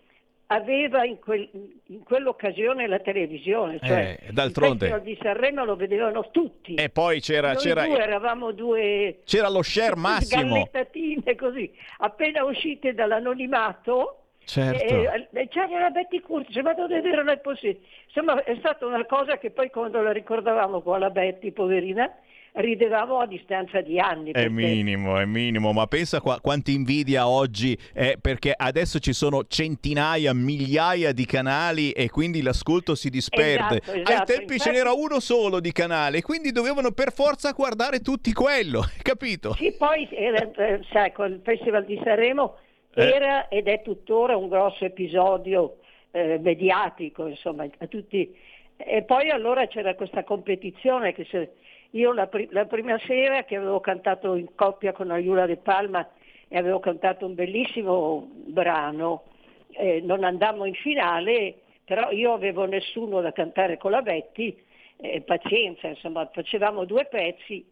[0.53, 1.49] aveva in, quel-
[1.87, 3.79] in quell'occasione la televisione.
[3.83, 6.75] Cioè, Eh, d'altronde- Il di Sanremo lo vedevano tutti.
[6.75, 10.69] E poi c'era, Noi c'era, due eravamo due c'era lo share massimo.
[11.37, 14.17] così, appena uscite dall'anonimato.
[14.45, 14.83] Certo.
[14.83, 17.79] E, e c'era la Betty Curtis, ma non è vero, non è possibile.
[18.07, 22.13] Insomma, è stata una cosa che poi quando la ricordavamo con la Betty, poverina,
[22.55, 24.31] ridevamo a distanza di anni.
[24.31, 29.13] È perché- minimo, è minimo, ma pensa qua, quanti invidia oggi, eh, perché adesso ci
[29.15, 33.77] sono centinaia, migliaia di canali e quindi l'ascolto si disperde.
[33.81, 37.53] Esatto, Ai esatto, tempi ce infatti- n'era uno solo di canale, quindi dovevano per forza
[37.53, 39.55] guardare tutti quello, capito?
[39.55, 42.57] Sì, poi era, eh, sai, col Festival di Sanremo
[42.95, 43.03] Eh.
[43.03, 45.79] era ed è tuttora un grosso episodio
[46.15, 48.37] eh, mediatico, insomma, a tutti.
[48.77, 51.53] E poi allora c'era questa competizione che se-
[51.93, 56.09] io la, pri- la prima sera che avevo cantato in coppia con Aiula De Palma
[56.49, 59.25] e avevo cantato un bellissimo brano,
[59.71, 64.57] eh, non andammo in finale, però io avevo nessuno da cantare con la Betty,
[64.97, 67.65] eh, pazienza, insomma, facevamo due pezzi,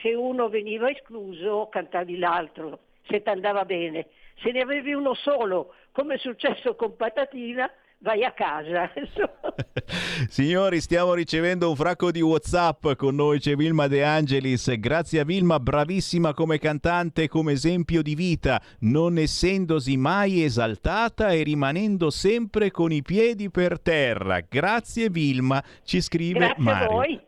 [0.00, 4.06] se uno veniva escluso cantavi l'altro, se ti andava bene.
[4.42, 8.90] Se ne avevi uno solo, come è successo con Patatina, vai a casa.
[10.28, 12.94] Signori, stiamo ricevendo un fracco di WhatsApp.
[12.94, 14.72] Con noi c'è Vilma De Angelis.
[14.78, 21.42] Grazie a Vilma, bravissima come cantante, come esempio di vita, non essendosi mai esaltata e
[21.42, 24.40] rimanendo sempre con i piedi per terra.
[24.40, 26.90] Grazie Vilma, ci scrive Grazie a Mario.
[26.90, 27.20] voi.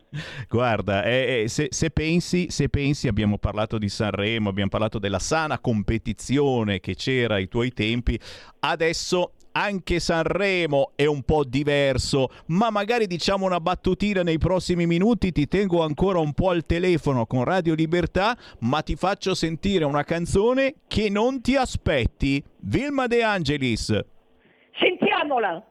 [0.49, 5.19] Guarda, eh, eh, se, se pensi, se pensi, abbiamo parlato di Sanremo, abbiamo parlato della
[5.19, 8.19] sana competizione che c'era ai tuoi tempi,
[8.61, 15.33] adesso anche Sanremo è un po' diverso, ma magari diciamo una battutina nei prossimi minuti,
[15.33, 20.05] ti tengo ancora un po' al telefono con Radio Libertà, ma ti faccio sentire una
[20.05, 22.43] canzone che non ti aspetti.
[22.61, 23.99] Vilma De Angelis.
[24.79, 25.65] Sentiamola.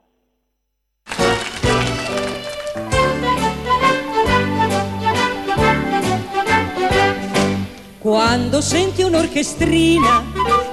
[8.00, 10.24] Quando senti un'orchestrina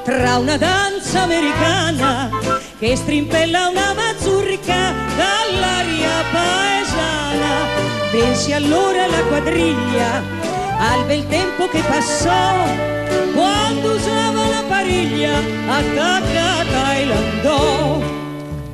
[0.05, 2.31] tra una danza americana
[2.79, 7.67] che strimpella una mazurka dall'aria paesana,
[8.11, 10.23] pensi allora alla quadriglia,
[10.79, 12.65] al bel tempo che passò
[13.33, 15.37] quando usava la pariglia
[15.69, 18.03] attaccata ai landò.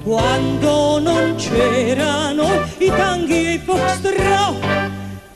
[0.02, 4.64] Quando non c'erano i tanghi e i foxtrot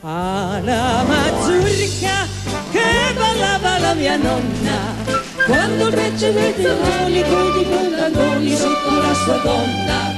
[0.01, 2.27] alla mazurka
[2.71, 4.94] che ballava la mia nonna
[5.45, 10.13] quando il dei tenori coi di pantalloni sotto la sua donna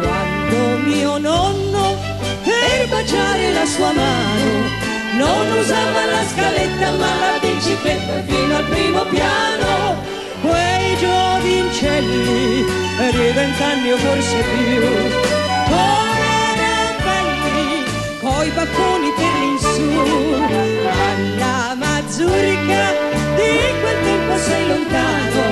[0.00, 1.96] quando mio nonno
[2.42, 9.04] per baciare la sua mano non usava la scaletta ma la bicicletta fino al primo
[9.04, 9.96] piano
[10.40, 12.64] quei giovincelli
[13.10, 14.82] di vent'anni o forse più.
[15.68, 17.84] Erano belli
[18.20, 19.90] coi bacconi per l'insù
[20.86, 23.11] alla mazurka
[23.42, 25.42] di quel tempo sei lontano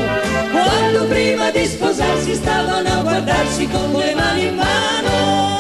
[0.51, 5.51] quando prima di sposarsi stavano a guardarsi con le mani in mano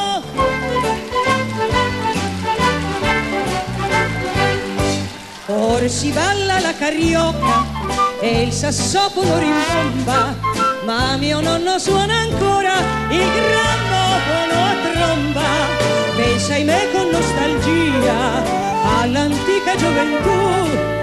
[5.53, 7.67] Ora si balla la carioca
[8.21, 10.37] e il sassofono rimbomba,
[10.85, 12.75] ma mio nonno suona ancora
[13.09, 14.61] il grammofono
[14.93, 15.49] tromba.
[16.17, 18.43] Pensa in me con nostalgia
[19.01, 21.00] all'antica gioventù,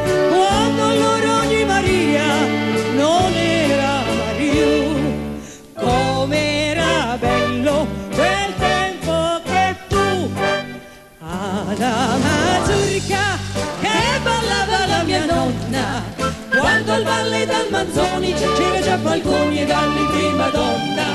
[16.60, 21.07] quando al valle dal Manzoni c'era già Falconi e Galli prima donna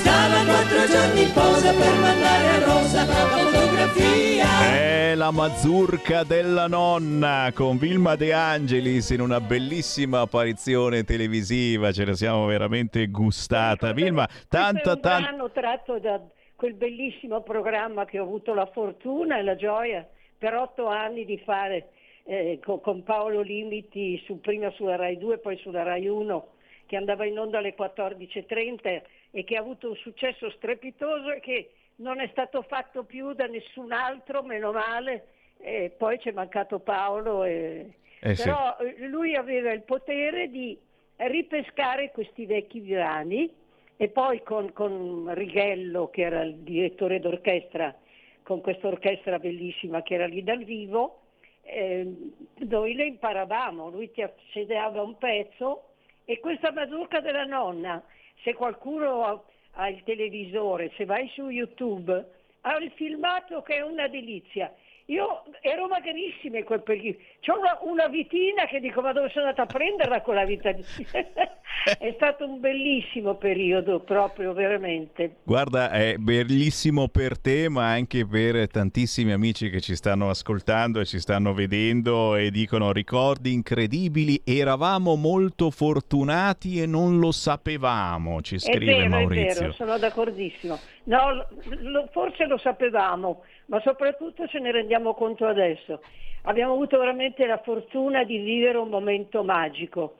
[0.00, 4.46] stava quattro giorni in posa per mandare a Rosa la fotografia.
[4.72, 12.04] È la mazurka della nonna con Vilma De Angelis in una bellissima apparizione televisiva, ce
[12.04, 13.92] la siamo veramente gustata.
[13.92, 15.20] Vilma, tanta, tanta...
[15.20, 16.20] brano tratto da
[16.56, 20.06] quel bellissimo programma che ho avuto la fortuna e la gioia
[20.38, 21.90] per otto anni di fare
[22.24, 26.46] eh, co- con Paolo Limiti su- prima sulla Rai 2 poi sulla Rai 1
[26.86, 31.70] che andava in onda alle 14.30 e che ha avuto un successo strepitoso e che
[31.96, 35.26] non è stato fatto più da nessun altro, meno male,
[35.58, 37.94] e poi c'è mancato Paolo, e...
[38.22, 38.44] Eh sì.
[38.44, 40.78] però eh, lui aveva il potere di
[41.16, 43.50] ripescare questi vecchi brani
[43.96, 47.94] e poi con, con Righello, che era il direttore d'orchestra,
[48.42, 51.20] con questa orchestra bellissima che era lì dal vivo,
[51.62, 55.90] eh, noi le imparavamo, lui ti accedeva un pezzo
[56.24, 58.02] e questa mazurka della nonna,
[58.42, 62.26] se qualcuno ha, ha il televisore, se vai su YouTube,
[62.62, 64.72] ha il filmato che è una delizia.
[65.10, 69.46] Io ero magrissima in quel periodo, c'ho una, una vitina che dico ma dove sono
[69.46, 70.70] andata a prenderla quella vita?
[71.98, 75.38] è stato un bellissimo periodo proprio, veramente.
[75.42, 81.04] Guarda, è bellissimo per te, ma anche per tantissimi amici che ci stanno ascoltando e
[81.04, 88.54] ci stanno vedendo e dicono ricordi incredibili, eravamo molto fortunati e non lo sapevamo, ci
[88.54, 89.60] È scrive vero, è Maurizio.
[89.60, 90.78] vero, sono d'accordissimo.
[91.04, 96.02] No, lo- forse lo sapevamo, ma soprattutto ce ne rendiamo conto adesso.
[96.42, 100.16] Abbiamo avuto veramente la fortuna di vivere un momento magico,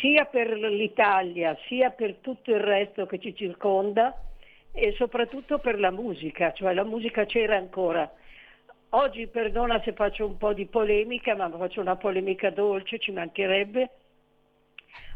[0.00, 4.16] sia per l'Italia, sia per tutto il resto che ci circonda
[4.72, 8.10] e soprattutto per la musica, cioè la musica c'era ancora.
[8.90, 13.90] Oggi perdona se faccio un po' di polemica, ma faccio una polemica dolce, ci mancherebbe.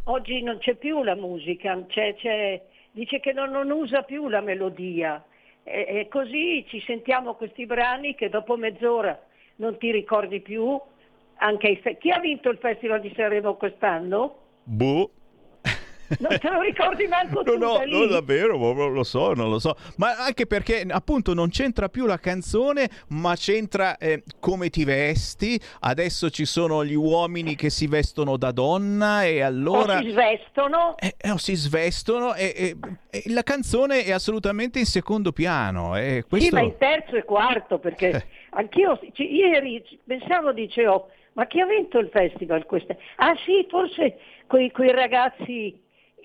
[0.05, 2.61] oggi non c'è più la musica, c'è, c'è,
[2.95, 5.23] dice che non, non, usa più la melodia.
[5.63, 9.21] E, e così ci sentiamo questi brani che dopo mezz'ora
[9.57, 10.81] non ti ricordi più.
[11.37, 14.37] Anche Chi ha vinto il Festival di Sanremo quest'anno?
[14.63, 15.11] Boh.
[16.19, 17.99] Non te lo ricordi manco tu no, da lì?
[17.99, 19.75] no, davvero, non lo so, non lo so.
[19.97, 25.59] Ma anche perché appunto non c'entra più la canzone, ma c'entra eh, come ti vesti.
[25.81, 29.99] Adesso ci sono gli uomini che si vestono da donna e allora...
[29.99, 30.95] O si svestono.
[30.99, 32.77] Eh, eh, o si svestono e, e-
[33.11, 35.97] e la canzone è assolutamente in secondo piano.
[35.97, 36.49] E questo...
[36.49, 38.25] Sì, ma in terzo e quarto, perché Eh.
[38.51, 42.95] anch'io c- ieri pensavo, dicevo, ma chi ha vinto il festival questa?
[43.17, 45.81] Ah sì, forse quei, quei ragazzi,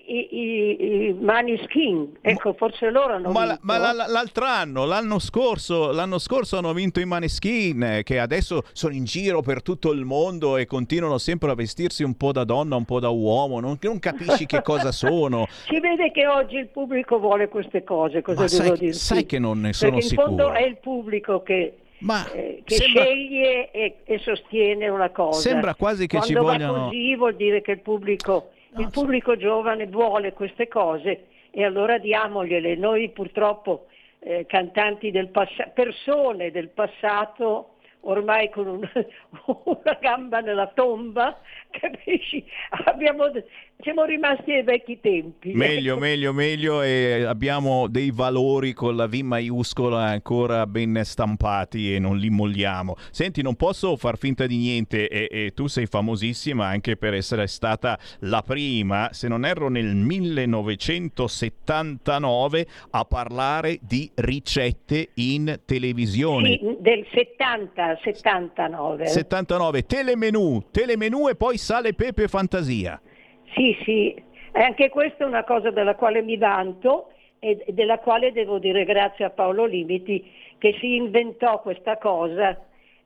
[0.06, 3.58] i, i, i Maniskin, ecco, forse loro hanno Ma, vinto.
[3.62, 8.18] ma la- la- l'altro anno, l'anno scorso, l'anno scorso hanno vinto i Maneskin eh, che
[8.18, 12.32] adesso sono in giro per tutto il mondo e continuano sempre a vestirsi un po'
[12.32, 15.46] da donna, un po' da uomo, non, non capisci che cosa sono.
[15.70, 18.92] Si vede che oggi il pubblico vuole queste cose, cosa Ma devo sai, dirti?
[18.98, 20.26] sai che non ne sono Perché in sicuro.
[20.28, 21.74] fondo è il pubblico che,
[22.34, 25.40] eh, che sembra- sceglie e, e sostiene una cosa.
[25.40, 29.36] Sembra quasi che ci Quando vogliano- va così vuol dire che il pubblico, il pubblico
[29.36, 32.76] giovane vuole queste cose e allora diamogliele.
[32.76, 33.86] Noi purtroppo
[34.20, 37.69] eh, cantanti del passato, persone del passato
[38.02, 38.88] ormai con un-
[39.64, 41.38] una gamba nella tomba,
[41.70, 42.44] capisci?
[42.84, 43.24] Abbiamo,
[43.80, 45.52] siamo rimasti ai vecchi tempi.
[45.52, 46.00] Meglio, ecco.
[46.00, 52.16] meglio, meglio e abbiamo dei valori con la V maiuscola ancora ben stampati e non
[52.18, 52.96] li molliamo.
[53.10, 57.46] Senti, non posso far finta di niente e, e tu sei famosissima anche per essere
[57.46, 66.58] stata la prima, se non erro nel 1979, a parlare di ricette in televisione.
[66.58, 69.06] Sì, del 70, 79.
[69.06, 73.00] 79, telemenù, telemenù e poi sale, pepe, fantasia.
[73.54, 74.12] Sì, sì,
[74.52, 77.06] e anche questa è una cosa della quale mi vanto
[77.38, 82.54] e e della quale devo dire grazie a Paolo Limiti che si inventò questa cosa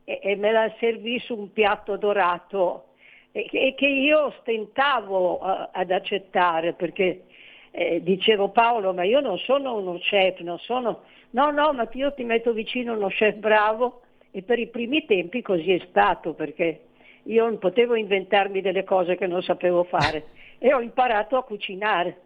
[0.04, 2.86] e, e me la servì su un piatto dorato
[3.30, 7.26] e, che- e che io stentavo eh, ad accettare perché
[7.70, 11.02] eh, dicevo Paolo ma io non sono uno chef, non sono...
[11.30, 14.00] No, no, ma io ti metto vicino uno chef bravo
[14.36, 16.80] e per i primi tempi così è stato perché
[17.22, 20.24] io non potevo inventarmi delle cose che non sapevo fare
[20.58, 22.18] e ho imparato a cucinare.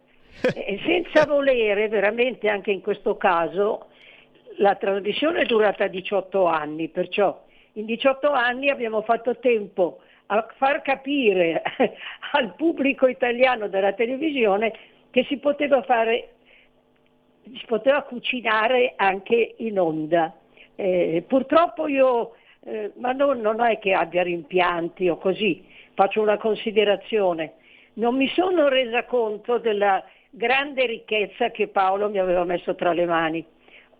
[0.54, 3.88] E senza volere, veramente anche in questo caso,
[4.56, 10.80] la trasmissione è durata 18 anni, perciò in 18 anni abbiamo fatto tempo a far
[10.80, 11.62] capire
[12.32, 14.72] al pubblico italiano della televisione
[15.10, 16.36] che si poteva fare,
[17.42, 20.37] si poteva cucinare anche in onda.
[20.80, 26.36] Eh, purtroppo io, eh, ma non, non è che abbia rimpianti o così, faccio una
[26.36, 27.54] considerazione,
[27.94, 33.06] non mi sono resa conto della grande ricchezza che Paolo mi aveva messo tra le
[33.06, 33.44] mani.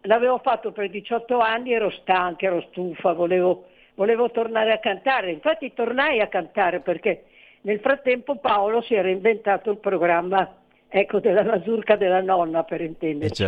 [0.03, 3.64] L'avevo fatto per 18 anni, ero stanca, ero stufa, volevo,
[3.97, 5.33] volevo tornare a cantare.
[5.33, 7.24] Infatti tornai a cantare perché
[7.62, 10.49] nel frattempo Paolo si era inventato il programma
[10.87, 13.43] ecco, della mazurka della nonna, per intenderci.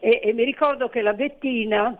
[0.00, 1.96] E, e mi ricordo che la Bettina,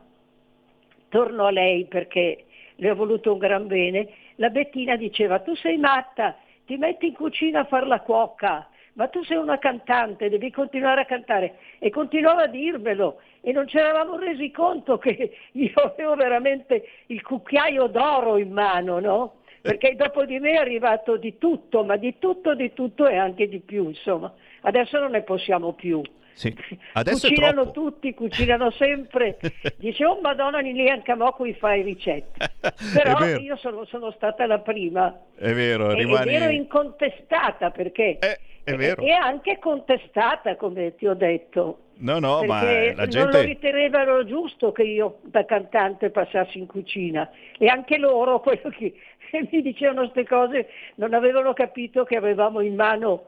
[1.12, 2.46] torno a lei perché
[2.76, 7.12] le ho voluto un gran bene, la Bettina diceva tu sei matta, ti metti in
[7.12, 11.58] cucina a far la cuoca, ma tu sei una cantante, devi continuare a cantare.
[11.78, 17.22] E continuava a dirmelo e non ci eravamo resi conto che io avevo veramente il
[17.22, 19.34] cucchiaio d'oro in mano, no?
[19.60, 23.48] Perché dopo di me è arrivato di tutto, ma di tutto, di tutto e anche
[23.48, 24.32] di più, insomma.
[24.62, 26.00] Adesso non ne possiamo più.
[26.34, 26.54] Sì.
[26.94, 29.38] Adesso è cucinano tutti, cucinano sempre.
[29.76, 32.50] Dice, oh madonna, neanche a qui fai ricette.
[32.94, 35.18] Però io sono, sono stata la prima.
[35.36, 36.34] È vero, rimani...
[36.34, 38.18] Ed ero incontestata perché...
[38.18, 39.02] è vero.
[39.02, 41.78] E anche contestata, come ti ho detto.
[42.02, 43.42] No, no, ma la non lo gente...
[43.42, 48.94] ritenevano giusto che io da cantante passassi in cucina e anche loro, quello che
[49.50, 53.26] mi dicevano queste cose, non avevano capito che avevamo in mano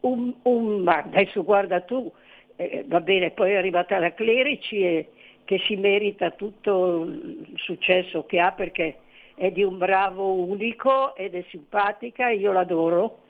[0.00, 2.10] un, un- ma adesso guarda tu,
[2.56, 5.10] eh, va bene, poi è arrivata la Clerici e
[5.44, 8.96] che si merita tutto il successo che ha perché
[9.36, 13.20] è di un bravo unico ed è simpatica, io l'adoro,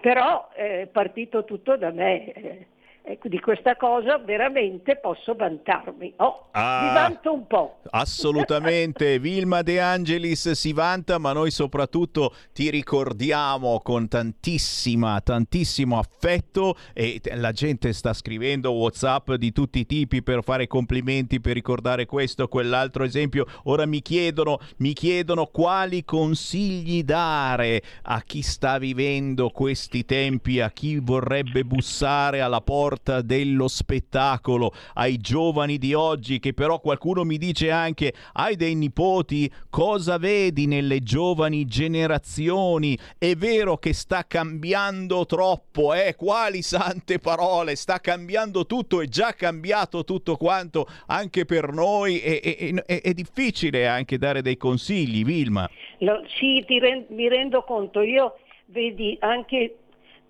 [0.00, 2.66] però eh, è partito tutto da me.
[3.04, 6.14] Eh, E di questa cosa veramente posso vantarmi.
[6.16, 6.82] Oh, Ah.
[6.82, 7.78] mi vanto un po'.
[7.90, 16.76] Assolutamente, Vilma De Angelis si vanta, ma noi soprattutto ti ricordiamo con tantissima, tantissimo affetto
[16.92, 22.06] e la gente sta scrivendo WhatsApp di tutti i tipi per fare complimenti, per ricordare
[22.06, 23.46] questo, quell'altro esempio.
[23.64, 30.70] Ora mi chiedono, mi chiedono quali consigli dare a chi sta vivendo questi tempi, a
[30.70, 32.91] chi vorrebbe bussare alla porta
[33.22, 39.50] dello spettacolo, ai giovani di oggi che però qualcuno mi dice anche hai dei nipoti,
[39.70, 42.98] cosa vedi nelle giovani generazioni?
[43.18, 46.14] È vero che sta cambiando troppo, eh?
[46.16, 52.40] Quali sante parole, sta cambiando tutto, è già cambiato tutto quanto anche per noi e,
[52.42, 55.68] e- e- è difficile anche dare dei consigli, Vilma.
[55.98, 58.36] Lo- sì, ren- mi rendo conto, io
[58.66, 59.76] vedi anche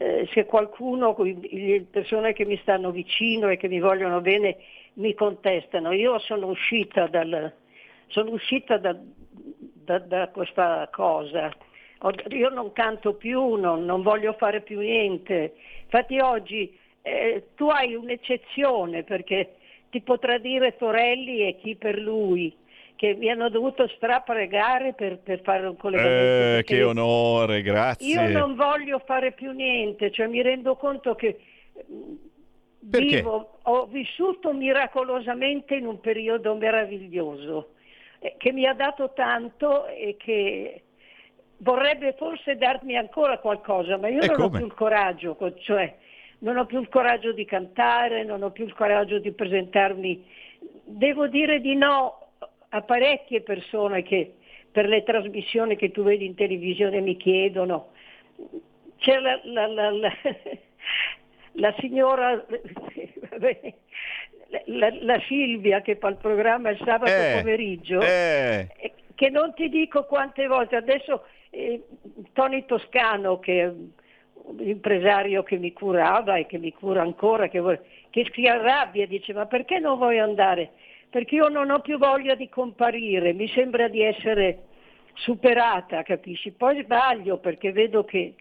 [0.02, 4.56] eh, se qualcuno, le persone che mi stanno vicino e che mi vogliono bene,
[4.94, 5.92] mi contestano.
[5.92, 7.52] Io sono uscita, dal,
[8.08, 11.50] sono uscita da, da- da questa cosa.
[12.30, 15.54] Io non canto più, non, non voglio fare più niente.
[15.84, 19.54] Infatti oggi eh, tu hai un'eccezione perché
[19.90, 22.52] ti potrà dire Torelli e chi per lui
[23.02, 26.58] che mi hanno dovuto strapregare per, per fare un collegamento.
[26.60, 28.06] Eh, che onore, grazie.
[28.06, 31.40] Io non voglio fare più niente, cioè mi rendo conto che
[31.74, 33.16] mh, Perché?
[33.16, 37.72] vivo, ho vissuto miracolosamente in un periodo meraviglioso
[38.20, 40.82] eh, che mi ha dato tanto e che
[41.56, 44.58] vorrebbe forse darmi ancora qualcosa, ma io E non ho come?
[44.58, 45.92] più il coraggio, co- cioè
[46.38, 50.24] non ho più il coraggio di cantare, non ho più il coraggio di presentarmi.
[50.84, 52.21] Devo dire di no
[52.74, 54.34] a parecchie persone che
[54.70, 57.88] per le trasmissioni che tu vedi in televisione mi chiedono.
[58.98, 59.90] C'è la, la- la-
[61.52, 62.42] la- signora,
[63.30, 63.74] vabbè,
[64.66, 68.68] la, Silvia che fa il programma il sabato Eh, pomeriggio, eh.
[68.78, 71.82] eh, che non ti dico quante volte, adesso eh,
[72.32, 77.60] Tony Toscano che è un impresario che mi curava e che mi cura ancora, che,
[77.60, 80.70] vuole- che si arrabbia, dice ma perché non vuoi andare?
[81.12, 84.60] Perché io non ho più voglia di comparire, mi sembra di essere
[85.12, 86.52] superata, capisci?
[86.52, 88.34] Poi sbaglio perché vedo che...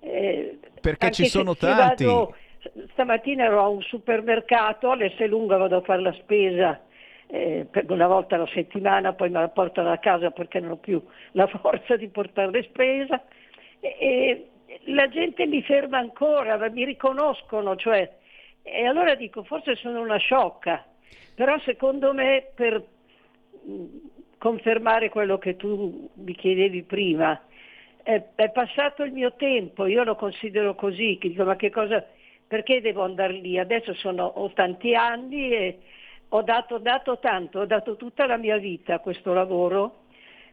[0.00, 2.04] eh, Perché ci sono tanti.
[2.04, 2.36] vado-
[2.92, 6.78] stamattina ero a un supermercato, all'Esselunga vado a fare la spesa
[7.28, 11.02] eh, una volta alla settimana, poi me la portano a casa perché non ho più
[11.32, 13.22] la forza di portare le spesa
[13.80, 13.96] e,
[14.66, 18.10] e la gente mi ferma ancora, mi riconoscono, cioè,
[18.62, 20.84] e allora dico forse sono una sciocca,
[21.34, 22.84] però secondo me per
[23.64, 23.84] mh,
[24.38, 27.40] confermare quello che tu mi chiedevi prima,
[28.02, 32.04] è, è passato il mio tempo, io lo considero così, dico ma che cosa,
[32.46, 33.58] perché devo andare lì?
[33.58, 35.78] Adesso sono, ho tanti anni e
[36.30, 40.06] ho dato, dato tanto, ho dato tutta la mia vita a questo lavoro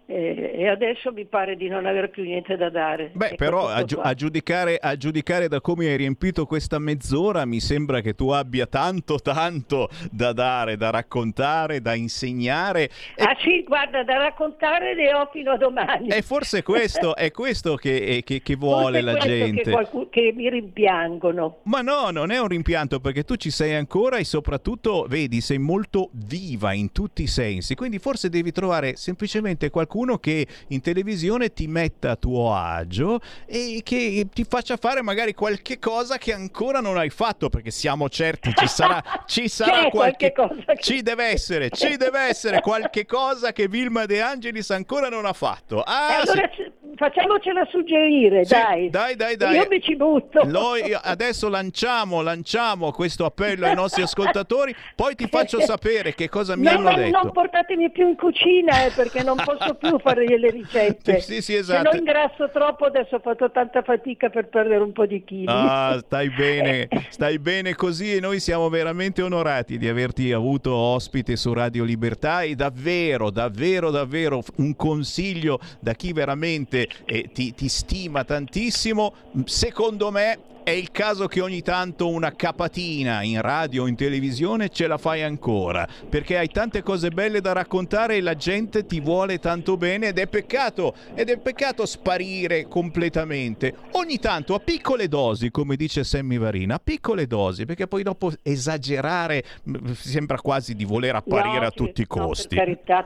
[0.07, 3.09] eh, e adesso mi pare di non avere più niente da dare.
[3.13, 4.03] Beh, Ecco, però a, qua.
[4.03, 8.67] a giudicare, a giudicare da come hai riempito questa mezz'ora, mi sembra che tu abbia
[8.67, 12.89] tanto, tanto da dare, da raccontare, da insegnare.
[13.17, 16.09] Ah sì, guarda, da raccontare ne ho fino a domani.
[16.09, 19.61] E forse questo è questo che, che- che vuole Forse la gente.
[19.63, 21.61] Che, qualcu- che mi rimpiangono.
[21.63, 25.57] Ma no, non è un rimpianto perché tu ci sei ancora e soprattutto, vedi, sei
[25.57, 27.73] molto viva in tutti i sensi.
[27.73, 33.79] Quindi forse devi trovare semplicemente qualcuno che in televisione ti metta a tuo agio e
[33.83, 38.51] che ti faccia fare magari qualche cosa che ancora non hai fatto perché siamo certi
[38.53, 43.05] ci sarà, ci sarà qualche, qualche cosa che- ci deve essere, ci deve essere qualche
[43.05, 45.81] cosa che Vilma De Angelis ancora non ha fatto.
[45.81, 46.69] Ah, allora sì.
[46.95, 48.89] facciamocela suggerire, Sì, dai.
[48.89, 49.55] dai, dai, dai.
[49.55, 50.43] Io mi ci butto.
[50.45, 56.55] Noi adesso lanciamo, lanciamo questo appello ai nostri ascoltatori, poi ti faccio sapere che cosa
[56.55, 57.21] mi No, hanno detto.
[57.23, 61.19] non portatemi più in cucina eh, perché non posso più fare le ricette.
[61.19, 61.91] Sì, sì, Se esatto.
[61.91, 65.45] no ingrasso troppo, adesso ho fatto tanta fatica per perdere un po' di chili.
[65.47, 71.35] Ah, stai bene, stai bene così e noi siamo veramente onorati di averti avuto ospite
[71.35, 77.67] su Radio Libertà e davvero, davvero, davvero un consiglio da chi veramente eh, ti, ti
[77.67, 79.13] stima tantissimo,
[79.45, 84.69] secondo me è il caso che ogni tanto una capatina in radio o in televisione
[84.69, 88.99] ce la fai ancora, perché hai tante cose belle da raccontare e la gente ti
[88.99, 93.75] vuole tanto bene ed è peccato, ed è peccato sparire completamente.
[93.91, 98.31] Ogni tanto a piccole dosi, come dice Sammy Varina, a piccole dosi, perché poi dopo
[98.41, 102.55] esagerare mh, sembra quasi di voler apparire No, a tutti i no, costi.
[102.55, 103.05] per carità.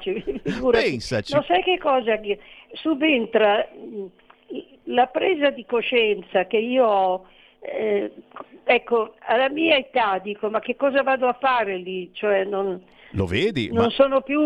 [0.71, 1.33] Pensaci.
[1.33, 2.17] No, sai che cosa?
[2.71, 4.05] Subentra mh,
[4.93, 7.25] la presa di coscienza che io ho
[7.61, 8.11] eh,
[8.63, 12.11] ecco, alla mia età dico, ma che cosa vado a fare lì?
[12.13, 12.81] Cioè non,
[13.11, 13.67] Lo vedi?
[13.71, 14.39] non Ma sono più...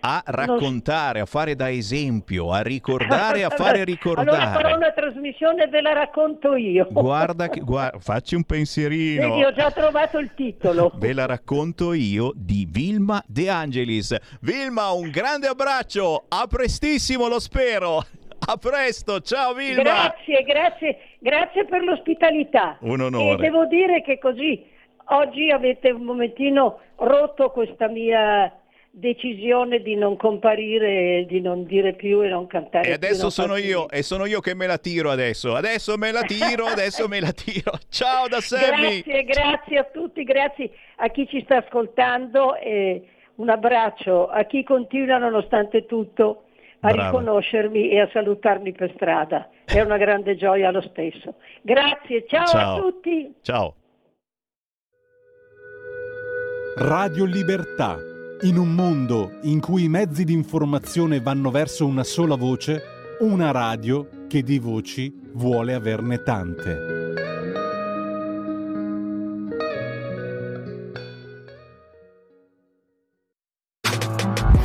[0.00, 4.62] a raccontare, a fare da esempio, a ricordare, a fare Allora ricordare.
[4.62, 6.86] farò una trasmissione e ve la racconto io.
[6.90, 9.30] Guarda, che- guarda, facci un pensierino.
[9.30, 10.92] Vedi, ho già trovato il titolo.
[10.96, 14.14] Ve la racconto io di Vilma De Angelis.
[14.42, 16.24] Vilma, un grande abbraccio.
[16.28, 18.04] A prestissimo, lo spero.
[18.46, 19.82] A presto, ciao Vilma.
[19.82, 22.76] Grazie, grazie, grazie per l'ospitalità.
[22.80, 23.34] Un onore.
[23.34, 24.62] E devo dire che così
[25.06, 28.52] oggi avete un momentino rotto questa mia
[28.90, 33.64] decisione di non comparire, di non dire più e non cantare E adesso sono più
[33.64, 35.54] io, e sono io che me la tiro adesso.
[35.54, 37.72] Adesso me la tiro, adesso me la tiro.
[37.88, 39.02] Ciao da Sammy.
[39.02, 44.62] Grazie, grazie a tutti, grazie a chi ci sta ascoltando e un abbraccio a chi
[44.62, 46.43] continua nonostante tutto
[46.88, 47.18] a Brava.
[47.18, 49.48] riconoscermi e a salutarmi per strada.
[49.64, 51.36] È una grande gioia lo stesso.
[51.62, 52.76] Grazie, ciao, Ciao.
[52.76, 53.34] a tutti.
[53.40, 53.74] Ciao.
[56.76, 57.96] Radio Libertà.
[58.42, 62.82] In un mondo in cui i mezzi di informazione vanno verso una sola voce,
[63.20, 67.03] una radio che di voci vuole averne tante.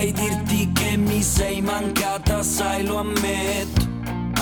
[0.00, 3.86] Vorrei dirti che mi sei mancata, sai lo ammetto.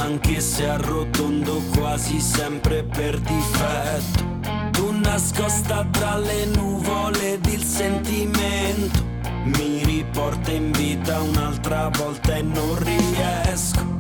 [0.01, 4.39] Anche se arrotondo quasi sempre per difetto.
[4.71, 9.05] Tu nascosta tra le nuvole ed il sentimento.
[9.47, 13.99] Mi riporta in vita un'altra volta e non riesco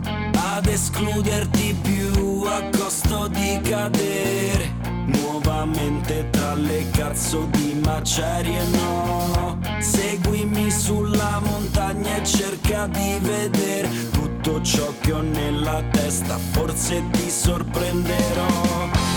[0.55, 4.78] ad escluderti più a costo di cadere
[5.09, 9.59] nuovamente tra le cazzo di macerie no?
[9.81, 17.31] Seguimi sulla montagna e cerca di vedere tutto ciò che ho nella testa forse ti
[17.31, 18.47] sorprenderò.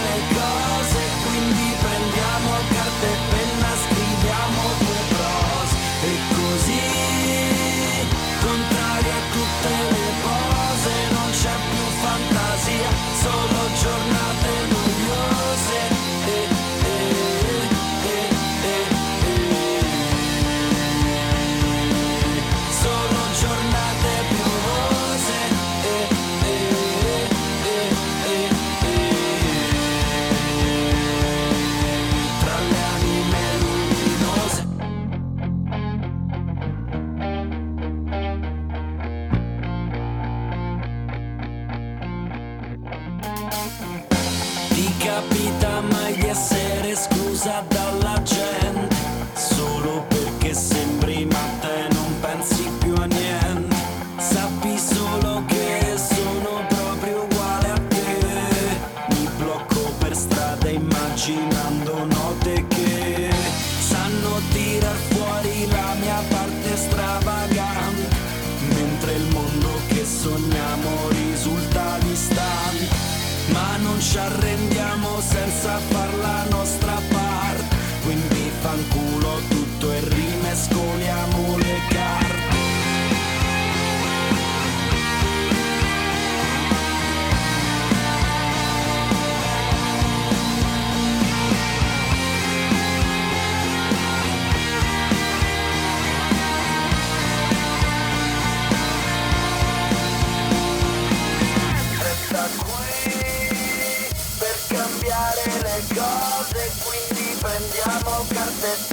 [108.16, 108.85] prendiamo carta e penna,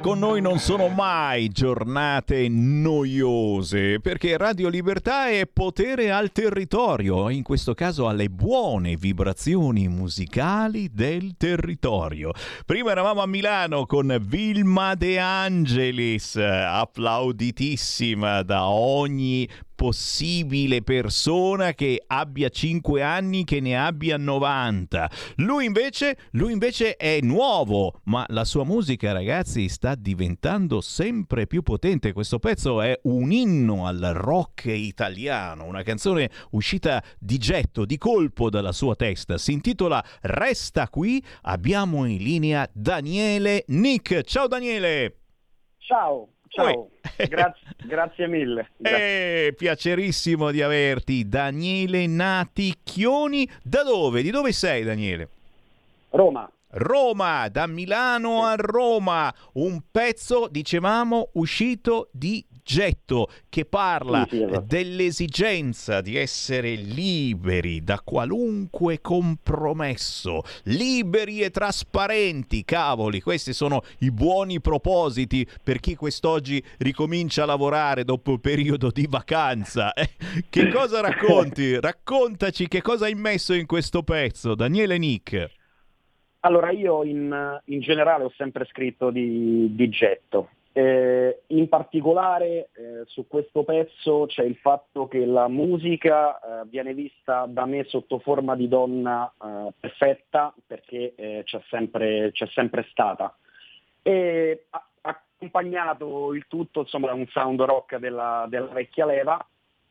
[0.00, 7.42] con noi non sono mai giornate noiose, perché Radio Libertà è potere al territorio, in
[7.42, 12.32] questo caso alle buone vibrazioni musicali del territorio.
[12.64, 19.46] Prima eravamo a Milano con Vilma De Angelis, applauditissima da ogni
[19.80, 25.10] possibile persona che abbia 5 anni che ne abbia 90.
[25.36, 31.62] Lui invece, lui invece è nuovo, ma la sua musica, ragazzi, sta diventando sempre più
[31.62, 32.12] potente.
[32.12, 38.50] Questo pezzo è un inno al rock italiano, una canzone uscita di getto, di colpo
[38.50, 39.38] dalla sua testa.
[39.38, 41.24] Si intitola Resta qui.
[41.44, 44.24] Abbiamo in linea Daniele Nick.
[44.24, 45.20] Ciao Daniele.
[45.78, 48.70] Ciao, ciao, grazie, grazie mille.
[48.82, 53.48] Eh, piacerissimo di averti, Daniele Naticchioni.
[53.62, 54.22] Da dove?
[54.22, 55.28] Di dove sei, Daniele?
[56.10, 56.50] Roma.
[56.72, 64.42] Roma, da Milano a Roma, un pezzo, dicevamo, uscito di getto che parla Sì, sì,
[64.42, 64.64] esatto.
[64.66, 72.64] dell'esigenza di essere liberi da qualunque compromesso, liberi e trasparenti.
[72.64, 78.90] Cavoli, questi sono i buoni propositi per chi quest'oggi ricomincia a lavorare dopo il periodo
[78.90, 79.92] di vacanza.
[79.92, 80.10] Eh,
[80.48, 81.78] Che cosa racconti?
[81.80, 85.50] Raccontaci che cosa hai messo in questo pezzo, Daniele Nick.
[86.42, 90.50] Allora, io in, in generale ho sempre scritto di, di getto.
[90.72, 96.94] Eh, in particolare eh, su questo pezzo c'è il fatto che la musica eh, viene
[96.94, 102.86] vista da me sotto forma di donna eh, perfetta perché eh, c'è, sempre, c'è sempre
[102.90, 103.36] stata.
[104.02, 109.44] E ha accompagnato il tutto insomma, da un sound rock della, della vecchia leva,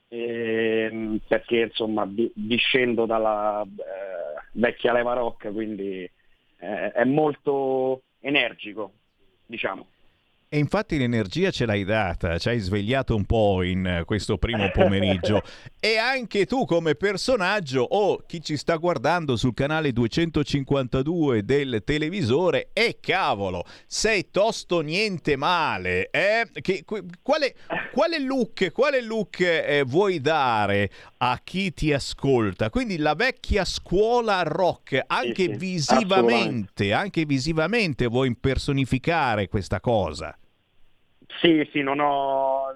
[0.08, 6.10] ehm, perché insomma di- discendo dalla eh, vecchia leva rock, quindi
[6.58, 8.92] è molto energico,
[9.46, 9.86] diciamo.
[10.52, 14.72] E infatti l'energia ce l'hai data, ci hai svegliato un po' in eh, questo primo
[14.72, 15.44] pomeriggio.
[15.80, 22.72] e anche tu come personaggio, o chi ci sta guardando sul canale 252 del televisore,
[22.74, 26.10] e cavolo, sei tosto niente male.
[26.10, 26.48] Eh?
[26.52, 27.54] Che, qu- quale,
[27.92, 32.72] quale look, quale look eh, vuoi dare a chi ti ascolta?
[32.72, 40.36] Quindi la vecchia scuola rock, anche sì, visivamente, anche visivamente vuoi impersonificare questa cosa.
[41.42, 42.76] Sì, sì, non ho,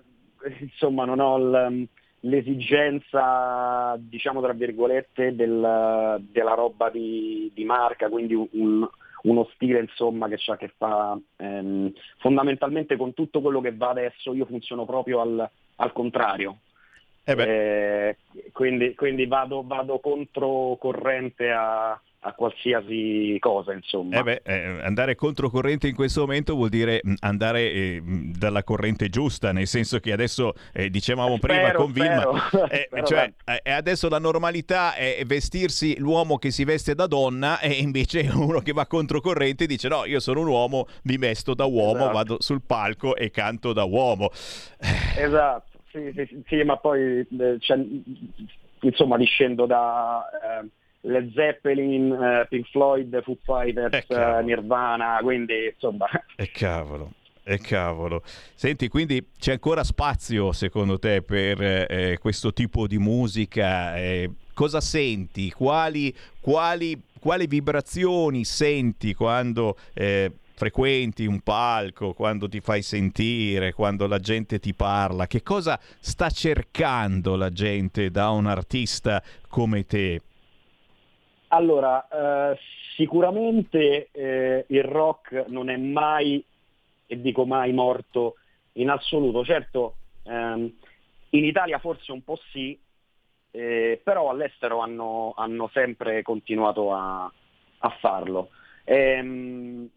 [0.60, 1.88] insomma, non ho l-
[2.22, 8.88] l'esigenza, diciamo tra virgolette, del- della roba di, di marca, quindi un-
[9.24, 14.34] uno stile insomma che ha che fa ehm, fondamentalmente con tutto quello che va adesso,
[14.34, 16.60] io funziono proprio al, al contrario.
[17.46, 18.18] Eh,
[18.52, 24.20] quindi quindi vado, vado controcorrente a, a qualsiasi cosa, insomma.
[24.20, 28.64] Eh beh, eh, andare controcorrente in questo momento vuol dire mh, andare eh, mh, dalla
[28.64, 32.50] corrente giusta, nel senso che adesso eh, dicevamo prima Spero, con Vilma,
[33.04, 38.22] cioè, eh, adesso la normalità è vestirsi l'uomo che si veste da donna e invece
[38.34, 42.14] uno che va controcorrente dice no, io sono un uomo, mi vesto da uomo, Esatto.
[42.14, 44.30] vado sul palco e canto da uomo.
[45.18, 47.86] Esatto, sì, sì, sì, ma poi eh, c'è-
[48.82, 50.26] insomma discendo da
[51.06, 57.12] Led Zeppelin, eh, Pink Floyd, Foo Fighters, eh, Nirvana, quindi insomma E cavolo.
[57.46, 58.22] E cavolo.
[58.54, 63.98] Senti, quindi c'è ancora spazio secondo te per eh, questo tipo di musica?
[63.98, 65.52] Eh, cosa senti?
[65.52, 74.08] Quali, quali, quali vibrazioni senti quando eh, frequenti un palco, quando ti fai sentire, quando
[74.08, 80.22] la gente ti parla, che cosa sta cercando la gente da un artista come te?
[81.54, 82.08] Allora,
[82.52, 82.58] eh,
[82.96, 86.44] sicuramente eh, il rock non è mai,
[87.06, 88.38] e dico mai, morto
[88.74, 89.46] in assoluto.
[89.46, 90.74] Certo, ehm,
[91.30, 92.80] in Italia forse un po' sì,
[93.52, 97.32] eh, però all'estero hanno, hanno sempre continuato a,
[97.78, 98.50] a farlo.
[98.86, 99.88] Ehm,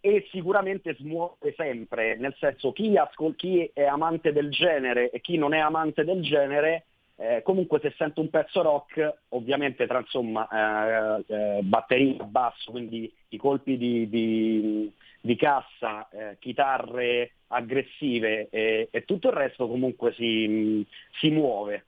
[0.00, 5.38] e sicuramente smuove sempre, nel senso chi, ascol- chi, è amante del genere e chi
[5.38, 6.86] non è amante del genere,
[7.16, 13.12] eh, comunque se sente un pezzo rock, ovviamente tra insomma eh, eh, batteria, basso, quindi
[13.28, 20.12] i colpi di, di, di cassa, eh, chitarre aggressive e, e, tutto il resto comunque
[20.14, 20.84] si,
[21.20, 21.86] si muove.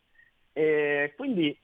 [0.53, 1.57] E quindi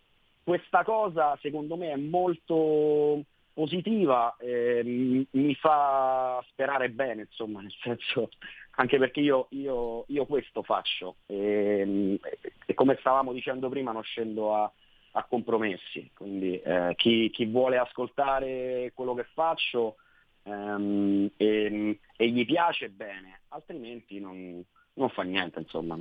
[0.42, 3.22] questa cosa secondo me è molto
[3.54, 8.30] positiva, mi fa sperare bene, insomma, nel senso,
[8.74, 12.18] anche perché io, io, io questo faccio e,
[12.66, 14.70] e, come stavamo dicendo prima non scendo a,
[15.12, 19.96] a compromessi, quindi eh, chi, chi, vuole ascoltare quello che faccio
[20.44, 24.64] ehm, e, e, gli piace bene, altrimenti non,
[24.94, 25.98] non fa niente, insomma.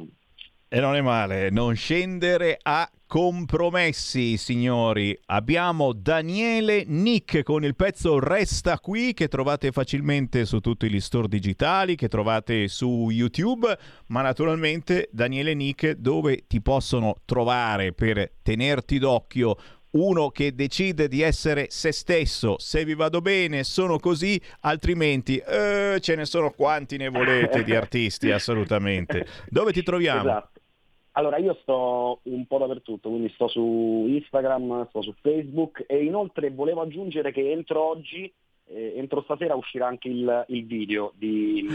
[0.74, 5.20] E non è male, non scendere a compromessi, signori.
[5.26, 11.28] Abbiamo Daniele Nick con il pezzo Resta qui che trovate facilmente su tutti gli store
[11.28, 18.98] digitali, che trovate su YouTube, ma naturalmente Daniele Nick dove ti possono trovare per tenerti
[18.98, 19.58] d'occhio
[19.92, 25.98] uno che decide di essere se stesso, se vi vado bene sono così, altrimenti eh,
[26.00, 29.26] ce ne sono quanti ne volete di artisti, assolutamente.
[29.50, 30.22] Dove ti troviamo?
[30.22, 30.61] Esatto.
[31.14, 36.52] Allora, io sto un po' dappertutto, quindi sto su Instagram, sto su Facebook e inoltre
[36.52, 38.32] volevo aggiungere che entro oggi,
[38.68, 41.68] eh, entro stasera uscirà anche il, il video di,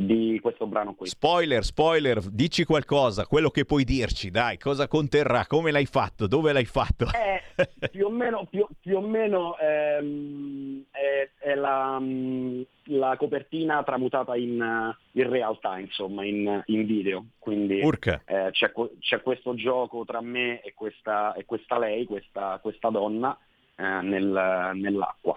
[0.00, 1.08] di questo brano qui.
[1.08, 6.52] Spoiler, spoiler, dici qualcosa, quello che puoi dirci, dai, cosa conterrà, come l'hai fatto, dove
[6.52, 7.06] l'hai fatto?
[7.06, 12.00] Eh, più o meno, più, più o meno ehm, è, è la,
[12.84, 17.24] la, copertina tramutata in, in realtà, insomma, in, in video.
[17.40, 22.88] Quindi eh, c'è, c'è, questo gioco tra me e questa, e questa lei, questa, questa
[22.90, 23.36] donna,
[23.74, 25.36] eh, nel, nell'acqua.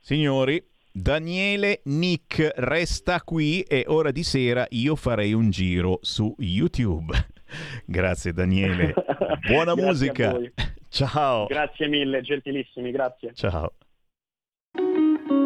[0.00, 0.60] Signori,
[0.90, 7.14] Daniele Nick resta qui e ora di sera io farei un giro su YouTube.
[7.86, 8.94] grazie Daniele.
[9.46, 10.34] Buona musica.
[10.88, 11.46] Ciao.
[11.46, 13.32] Grazie mille, gentilissimi, grazie.
[13.34, 13.72] Ciao.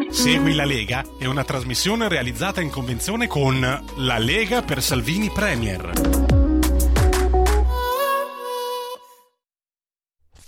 [0.09, 3.59] Segui la Lega è una trasmissione realizzata in convenzione con
[3.97, 6.42] La Lega per Salvini Premier.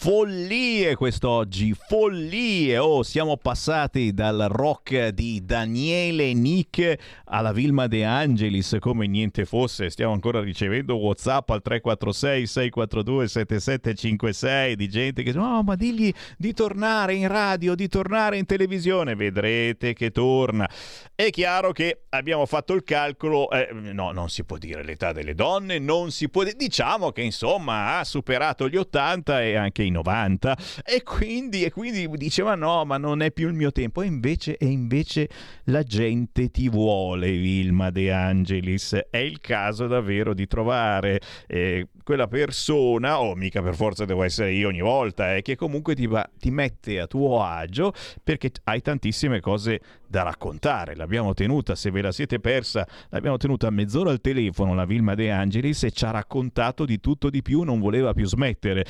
[0.05, 2.77] Follie quest'oggi, follie!
[2.77, 9.89] Oh, siamo passati dal rock di Daniele Nick alla Vilma De Angelis come niente fosse.
[9.89, 16.13] Stiamo ancora ricevendo WhatsApp al 346 642 7756 di gente che dice: "Oh, ma digli
[16.37, 19.15] di tornare in radio, di tornare in televisione".
[19.15, 20.69] Vedrete che torna.
[21.15, 25.33] È chiaro che abbiamo fatto il calcolo, eh, no, non si può dire l'età delle
[25.33, 30.57] donne, non si può diciamo che insomma ha superato gli 80 e anche i 90
[30.85, 34.01] e quindi, e quindi diceva no ma non è più il mio tempo.
[34.01, 35.29] E invece, e invece
[35.65, 38.93] la gente ti vuole Vilma De Angelis.
[39.09, 44.23] È il caso davvero di trovare eh, quella persona o oh, mica per forza devo
[44.23, 47.91] essere io ogni volta eh, che comunque ti, va, ti mette a tuo agio
[48.23, 53.69] perché hai tantissime cose da raccontare l'abbiamo tenuta se ve la siete persa l'abbiamo tenuta
[53.71, 57.63] mezz'ora al telefono la Vilma De Angelis e ci ha raccontato di tutto di più
[57.63, 58.85] non voleva più smettere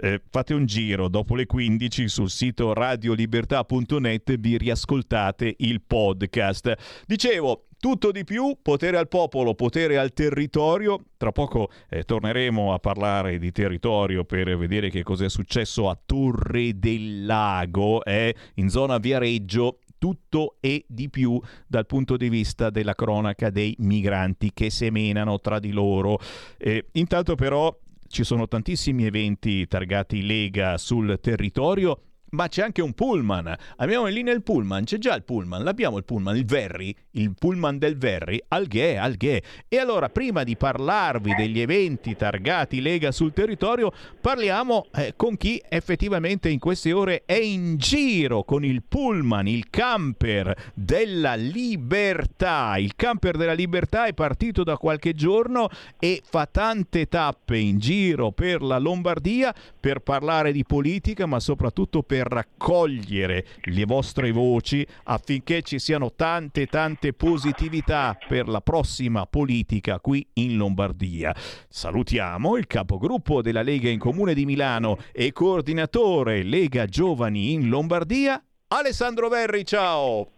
[0.00, 6.74] eh, fate un giro dopo le 15 sul sito radiolibertà.net vi riascoltate il podcast.
[7.06, 11.02] Dicevo, tutto di più, potere al popolo, potere al territorio.
[11.16, 15.98] Tra poco eh, torneremo a parlare di territorio per vedere che cosa è successo a
[16.04, 19.78] Torre del Lago, eh, in zona Viareggio.
[20.00, 25.58] Tutto e di più dal punto di vista della cronaca dei migranti che semenano tra
[25.58, 26.18] di loro.
[26.56, 27.76] Eh, intanto però
[28.08, 32.00] ci sono tantissimi eventi targati Lega sul territorio
[32.30, 33.54] ma c'è anche un pullman.
[33.76, 37.34] Abbiamo in linea il pullman, c'è già il pullman, l'abbiamo il pullman, il Verri, il
[37.36, 39.42] pullman del Verri, Alghè, Alghè.
[39.68, 45.60] E allora, prima di parlarvi degli eventi targati Lega sul territorio, parliamo eh, con chi
[45.68, 52.76] effettivamente in queste ore è in giro con il pullman, il camper della libertà.
[52.78, 58.30] Il camper della libertà è partito da qualche giorno e fa tante tappe in giro
[58.32, 64.86] per la Lombardia per parlare di politica, ma soprattutto per per raccogliere le vostre voci
[65.04, 71.32] affinché ci siano tante tante positività per la prossima politica qui in Lombardia.
[71.34, 78.42] Salutiamo il capogruppo della Lega in Comune di Milano e coordinatore Lega Giovani in Lombardia,
[78.68, 80.32] Alessandro Verri, ciao!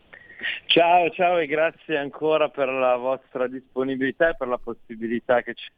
[0.67, 5.69] Ciao, ciao e grazie ancora per la vostra disponibilità e per la possibilità che ci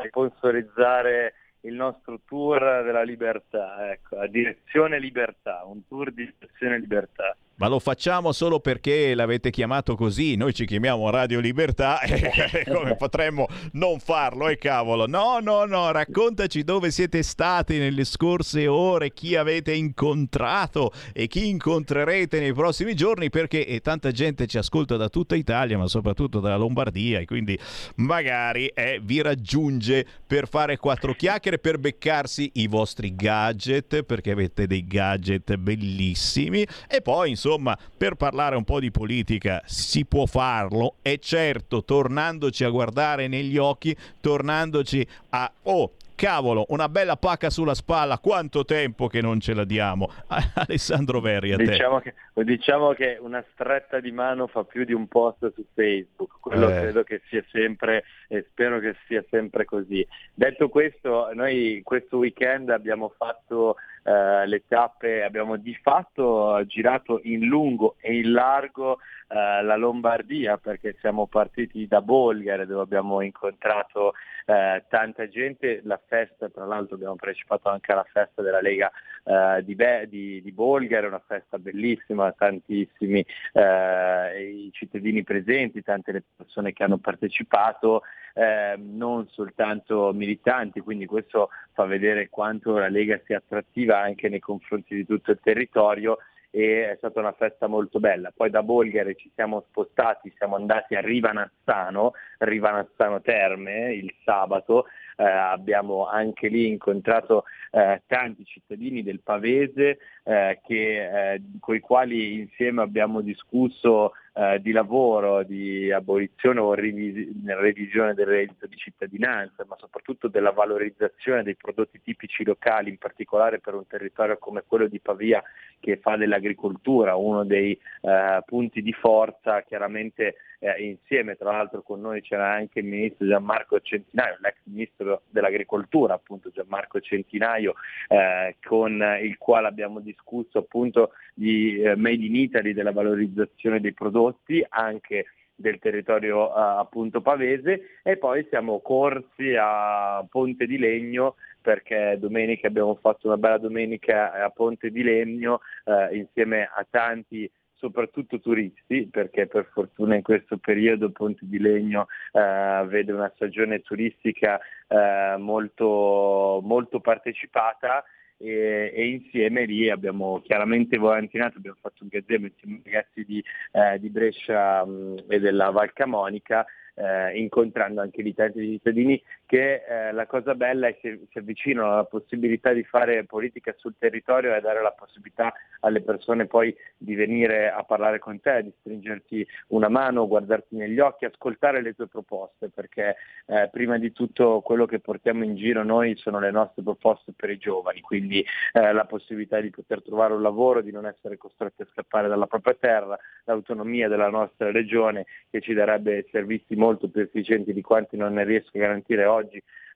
[0.00, 6.78] di sponsorizzare il nostro tour della libertà, ecco, a direzione libertà, un tour di direzione
[6.78, 7.36] libertà.
[7.62, 12.96] Ma lo facciamo solo perché l'avete chiamato così, noi ci chiamiamo Radio Libertà e come
[12.96, 15.06] potremmo non farlo, e eh, cavolo.
[15.06, 21.50] No, no, no, raccontaci dove siete stati nelle scorse ore, chi avete incontrato e chi
[21.50, 26.40] incontrerete nei prossimi giorni perché eh, tanta gente ci ascolta da tutta Italia, ma soprattutto
[26.40, 27.56] dalla Lombardia e quindi
[27.98, 34.66] magari eh, vi raggiunge per fare quattro chiacchiere, per beccarsi i vostri gadget, perché avete
[34.66, 40.26] dei gadget bellissimi e poi insomma insomma, per parlare un po' di politica si può
[40.26, 45.50] farlo e certo tornandoci a guardare negli occhi, tornandoci a...
[45.64, 50.08] Oh, cavolo, una bella pacca sulla spalla, quanto tempo che non ce la diamo.
[50.54, 51.64] Alessandro Verri, a te.
[51.64, 56.34] Diciamo che, diciamo che una stretta di mano fa più di un post su Facebook,
[56.38, 56.80] quello eh.
[56.80, 60.06] credo che sia sempre e spero che sia sempre così.
[60.32, 67.44] Detto questo, noi questo weekend abbiamo fatto eh, le tappe, abbiamo di fatto girato in
[67.44, 68.98] lungo e in largo
[69.28, 74.14] eh, la Lombardia perché siamo partiti da Bolgare dove abbiamo incontrato
[74.46, 78.90] eh, tanta gente, la festa tra l'altro abbiamo partecipato anche alla festa della Lega
[79.24, 86.12] eh, di, Be- di, di, Bolgare, una festa bellissima, tantissimi eh, i cittadini presenti, tante
[86.12, 88.02] le persone che hanno partecipato,
[88.34, 94.40] eh, non soltanto militanti, quindi questo fa vedere quanto la Lega sia attrattiva anche nei
[94.40, 96.18] confronti di tutto il territorio
[96.54, 98.30] e è stata una festa molto bella.
[98.30, 104.84] Poi da Bolgare ci siamo spostati, siamo andati a Rivanazzano, Rivanazzano Terme il sabato,
[105.16, 111.80] eh, abbiamo anche lì incontrato eh, tanti cittadini del Pavese eh, che, eh, con i
[111.80, 118.76] quali insieme abbiamo discusso eh, di lavoro, di abolizione o revisi- revisione del reddito di
[118.76, 124.64] cittadinanza, ma soprattutto della valorizzazione dei prodotti tipici locali, in particolare per un territorio come
[124.66, 125.42] quello di Pavia
[125.80, 132.00] che fa dell'agricoltura uno dei eh, punti di forza, chiaramente eh, insieme tra l'altro con
[132.00, 137.74] noi c'era anche il ministro Gianmarco Centinaio, l'ex ministro dell'agricoltura appunto Gianmarco Centinaio,
[138.08, 143.92] eh, con il quale abbiamo discusso appunto di eh, Made in Italy, della valorizzazione dei
[143.92, 148.00] prodotti anche del territorio uh, appunto pavese.
[148.02, 154.32] E poi siamo corsi a Ponte di Legno perché domenica abbiamo fatto una bella domenica
[154.32, 157.48] a Ponte di Legno uh, insieme a tanti
[157.82, 163.80] soprattutto turisti, perché per fortuna in questo periodo Ponte di Legno eh, vede una stagione
[163.80, 168.04] turistica eh, molto, molto partecipata
[168.36, 173.44] e, e, insieme lì abbiamo chiaramente volantinato, abbiamo fatto un gazebo insieme ai ragazzi di,
[173.72, 176.64] eh, di Brescia mh, e della Val Camonica
[176.94, 179.20] eh, incontrando anche gli tanti cittadini
[179.52, 183.94] che eh, la cosa bella è che si avvicinano alla possibilità di fare politica sul
[183.98, 188.72] territorio e dare la possibilità alle persone poi di venire a parlare con te, di
[188.80, 194.62] stringerti una mano, guardarti negli occhi, ascoltare le tue proposte, perché eh, prima di tutto
[194.62, 198.42] quello che portiamo in giro noi sono le nostre proposte per i giovani, quindi
[198.72, 202.46] eh, la possibilità di poter trovare un lavoro, di non essere costretti a scappare dalla
[202.46, 208.16] propria terra, l'autonomia della nostra regione che ci darebbe servizi molto più efficienti di quanti
[208.16, 209.40] non ne riesco a garantire oggi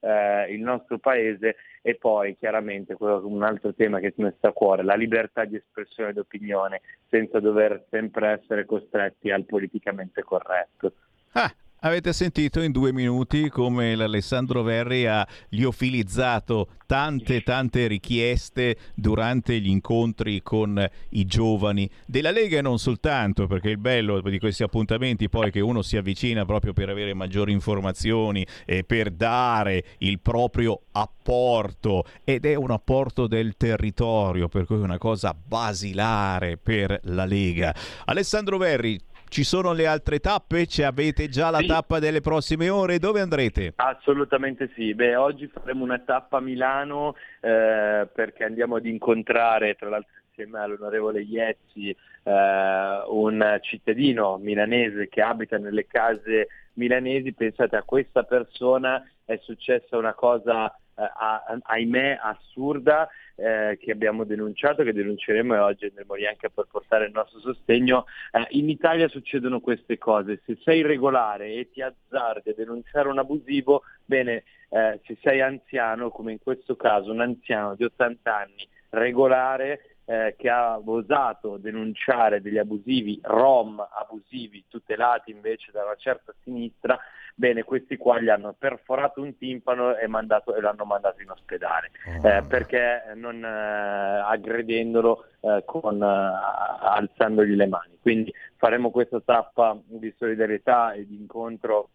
[0.00, 4.82] eh, il nostro paese e poi chiaramente un altro tema che mi sta a cuore,
[4.82, 10.92] la libertà di espressione d'opinione senza dover sempre essere costretti al politicamente corretto.
[11.32, 19.60] Ah, Avete sentito in due minuti come l'Alessandro Verri ha liofilizzato tante tante richieste durante
[19.60, 24.62] gli incontri con i giovani della Lega e non soltanto, perché il bello di questi
[24.62, 29.84] appuntamenti poi è che uno si avvicina proprio per avere maggiori informazioni e per dare
[29.98, 36.56] il proprio apporto ed è un apporto del territorio, per cui è una cosa basilare
[36.56, 37.74] per la Lega.
[38.06, 38.98] Alessandro Verri,
[39.28, 40.66] ci sono le altre tappe?
[40.66, 41.66] Ci avete già la sì.
[41.66, 42.98] tappa delle prossime ore?
[42.98, 43.72] Dove andrete?
[43.76, 44.94] Assolutamente sì.
[44.94, 50.58] Beh, oggi faremo una tappa a Milano eh, perché andiamo ad incontrare, tra l'altro insieme
[50.58, 57.32] all'onorevole Iezzi, eh, un cittadino milanese che abita nelle case milanesi.
[57.32, 64.82] Pensate a questa persona è successa una cosa eh, ahimè assurda eh, che abbiamo denunciato,
[64.82, 68.06] che denunceremo e oggi andremo lì anche per portare il nostro sostegno.
[68.32, 73.18] Eh, in Italia succedono queste cose, se sei regolare e ti azzardi a denunciare un
[73.18, 78.68] abusivo, bene, eh, se sei anziano, come in questo caso un anziano di 80 anni
[78.90, 86.32] regolare, eh, che ha osato denunciare degli abusivi rom abusivi tutelati invece da una certa
[86.42, 86.98] sinistra,
[87.34, 91.90] bene, questi qua gli hanno perforato un timpano e, mandato, e l'hanno mandato in ospedale,
[92.22, 92.28] oh.
[92.28, 97.98] eh, perché non eh, aggredendolo eh, con, eh, alzandogli le mani.
[98.00, 101.90] Quindi faremo questa tappa di solidarietà e di incontro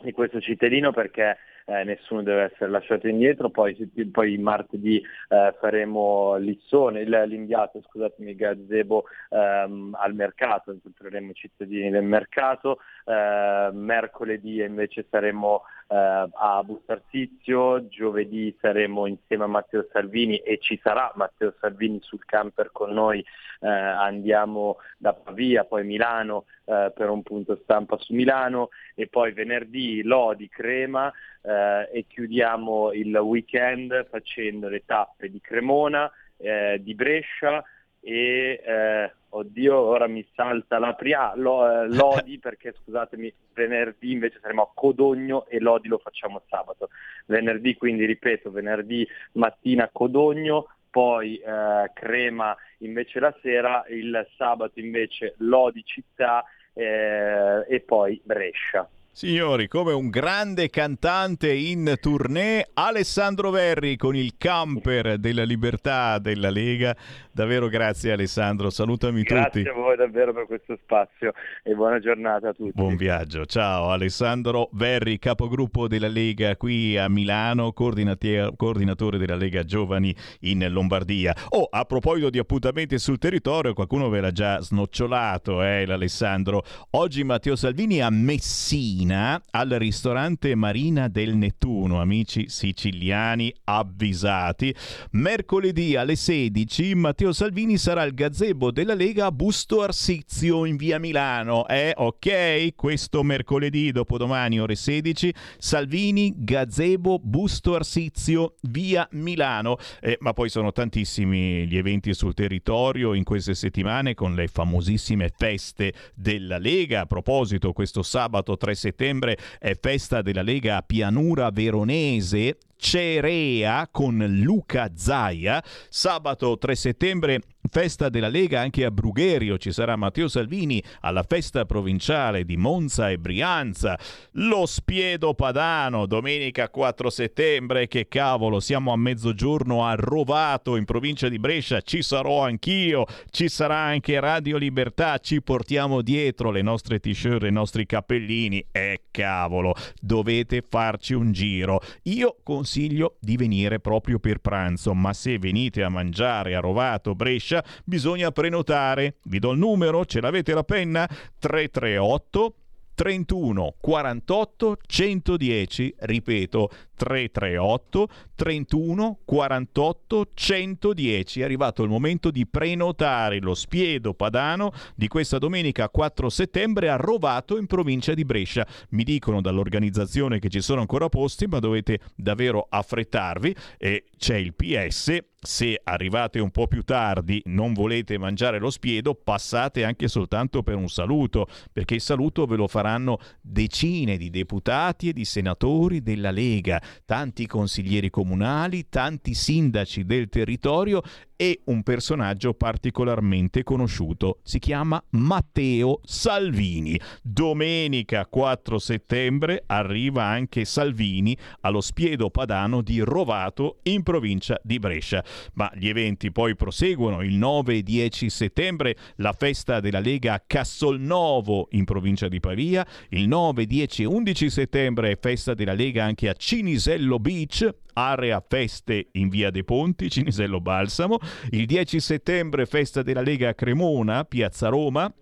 [0.00, 3.74] di questo cittadino perché eh, nessuno deve essere lasciato indietro, poi,
[4.10, 12.04] poi martedì eh, faremo l'Issone, l'inviato, scusatemi, gazebo ehm, al mercato, incontreremo i cittadini del
[12.04, 20.58] mercato, eh, mercoledì invece saremo eh, a Bustarsizio, giovedì saremo insieme a Matteo Salvini e
[20.58, 23.24] ci sarà Matteo Salvini sul camper con noi,
[23.60, 29.32] eh, andiamo da Pavia, poi Milano eh, per un punto stampa su Milano e poi
[29.32, 31.12] venerdì Lodi, Crema,
[31.44, 37.62] eh, e chiudiamo il weekend facendo le tappe di Cremona, eh, di Brescia
[38.00, 44.38] e eh, oddio ora mi salta la prima lo, eh, Lodi perché scusatemi venerdì invece
[44.40, 46.88] saremo a Codogno e Lodi lo facciamo sabato.
[47.26, 55.34] Venerdì quindi ripeto venerdì mattina Codogno poi eh, Crema invece la sera il sabato invece
[55.38, 63.96] Lodi città eh, e poi Brescia Signori, come un grande cantante in tournée, Alessandro Verri
[63.96, 66.96] con il camper della libertà della Lega.
[67.30, 69.62] Davvero grazie Alessandro, salutami grazie tutti.
[69.62, 71.32] Grazie a voi davvero per questo spazio
[71.62, 72.72] e buona giornata a tutti.
[72.74, 80.12] Buon viaggio, ciao Alessandro Verri, capogruppo della Lega qui a Milano, coordinatore della Lega Giovani
[80.40, 81.32] in Lombardia.
[81.50, 86.64] Oh, a proposito di appuntamenti sul territorio, qualcuno ve l'ha già snocciolato, eh, l'Alessandro.
[86.90, 94.74] Oggi Matteo Salvini a Messina mattina al ristorante Marina del Nettuno, amici siciliani avvisati.
[95.12, 100.98] Mercoledì alle 16 Matteo Salvini sarà al gazebo della Lega a Busto Arsizio in via
[100.98, 101.66] Milano.
[101.68, 109.76] Eh, ok, questo mercoledì, dopodomani ore 16, Salvini, gazebo, Busto Arsizio, via Milano.
[110.00, 115.30] Eh, ma poi sono tantissimi gli eventi sul territorio in queste settimane con le famosissime
[115.36, 117.02] feste della Lega.
[117.02, 122.58] A proposito, questo sabato 3 settembre settembre è festa della Lega Pianura Veronese.
[122.76, 125.62] Cerea con Luca Zaia.
[125.88, 127.40] Sabato 3 settembre
[127.70, 129.58] festa della Lega anche a Brugherio.
[129.58, 133.98] Ci sarà Matteo Salvini alla festa provinciale di Monza e Brianza.
[134.32, 137.88] Lo Spiedo Padano domenica 4 settembre.
[137.88, 141.80] Che cavolo, siamo a mezzogiorno a Rovato in provincia di Brescia.
[141.80, 143.06] Ci sarò anch'io.
[143.30, 145.18] Ci sarà anche Radio Libertà.
[145.18, 148.64] Ci portiamo dietro le nostre t-shirt, i nostri cappellini.
[148.70, 151.80] E cavolo, dovete farci un giro.
[152.04, 157.14] Io consiglio consiglio di venire proprio per pranzo, ma se venite a mangiare a Rovato,
[157.14, 159.16] Brescia, bisogna prenotare.
[159.24, 161.06] Vi do il numero, ce l'avete la penna?
[161.38, 162.54] 338
[162.94, 171.40] 31 48 110, ripeto 338 31 48 110.
[171.40, 176.96] È arrivato il momento di prenotare lo spiedo padano di questa domenica 4 settembre a
[176.96, 178.66] Rovato in provincia di Brescia.
[178.90, 184.54] Mi dicono dall'organizzazione che ci sono ancora posti, ma dovete davvero affrettarvi e c'è il
[184.54, 190.62] PS se arrivate un po' più tardi, non volete mangiare lo spiedo, passate anche soltanto
[190.62, 196.02] per un saluto, perché il saluto ve lo faranno decine di deputati e di senatori
[196.02, 201.02] della Lega, tanti consiglieri comunali, tanti sindaci del territorio
[201.36, 204.38] e un personaggio particolarmente conosciuto.
[204.42, 206.98] Si chiama Matteo Salvini.
[207.22, 215.24] Domenica 4 settembre arriva anche Salvini allo Spiedo Padano di Rovato in provincia di Brescia.
[215.54, 217.22] Ma gli eventi poi proseguono.
[217.22, 222.86] Il 9 e 10 settembre la festa della Lega a Cassolnovo in provincia di Pavia.
[223.08, 226.34] Il 9, 10 e 11 settembre festa della Lega anche a
[226.74, 231.18] Cinisello Beach area feste in via dei Ponti, Cinisello Balsamo.
[231.50, 235.12] Il 10 settembre festa della Lega a Cremona, Piazza Roma.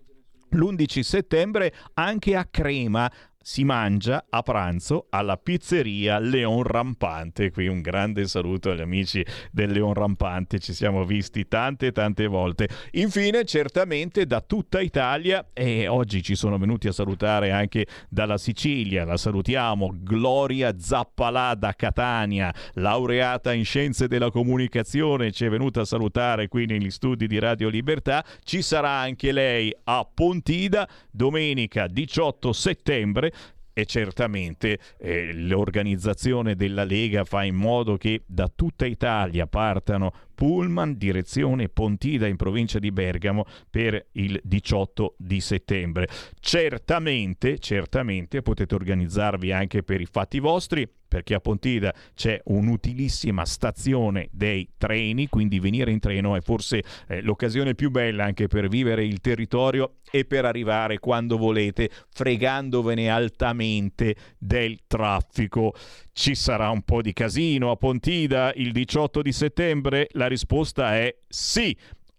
[0.49, 3.11] L'11 settembre anche a Crema
[3.45, 7.51] si mangia a pranzo alla pizzeria Leon Rampante.
[7.51, 12.69] Qui un grande saluto agli amici del Leon Rampante, ci siamo visti tante tante volte.
[12.91, 19.03] Infine, certamente da tutta Italia e oggi ci sono venuti a salutare anche dalla Sicilia,
[19.03, 25.85] la salutiamo Gloria Zappalà da Catania, laureata in scienze della comunicazione, ci è venuta a
[25.85, 28.23] salutare qui negli studi di Radio Libertà.
[28.43, 33.31] Ci sarà anche lei a Pontida domenica 18 settembre
[33.73, 40.97] e certamente eh, l'organizzazione della Lega fa in modo che da tutta Italia partano pullman
[40.97, 46.07] direzione Pontida in provincia di Bergamo per il 18 di settembre.
[46.39, 54.29] Certamente, certamente potete organizzarvi anche per i fatti vostri perché a Pontida c'è un'utilissima stazione
[54.31, 59.05] dei treni, quindi venire in treno è forse eh, l'occasione più bella anche per vivere
[59.05, 65.75] il territorio e per arrivare quando volete, fregandovene altamente del traffico.
[66.11, 70.07] Ci sarà un po' di casino a Pontida il 18 di settembre?
[70.27, 71.75] Risposta è sì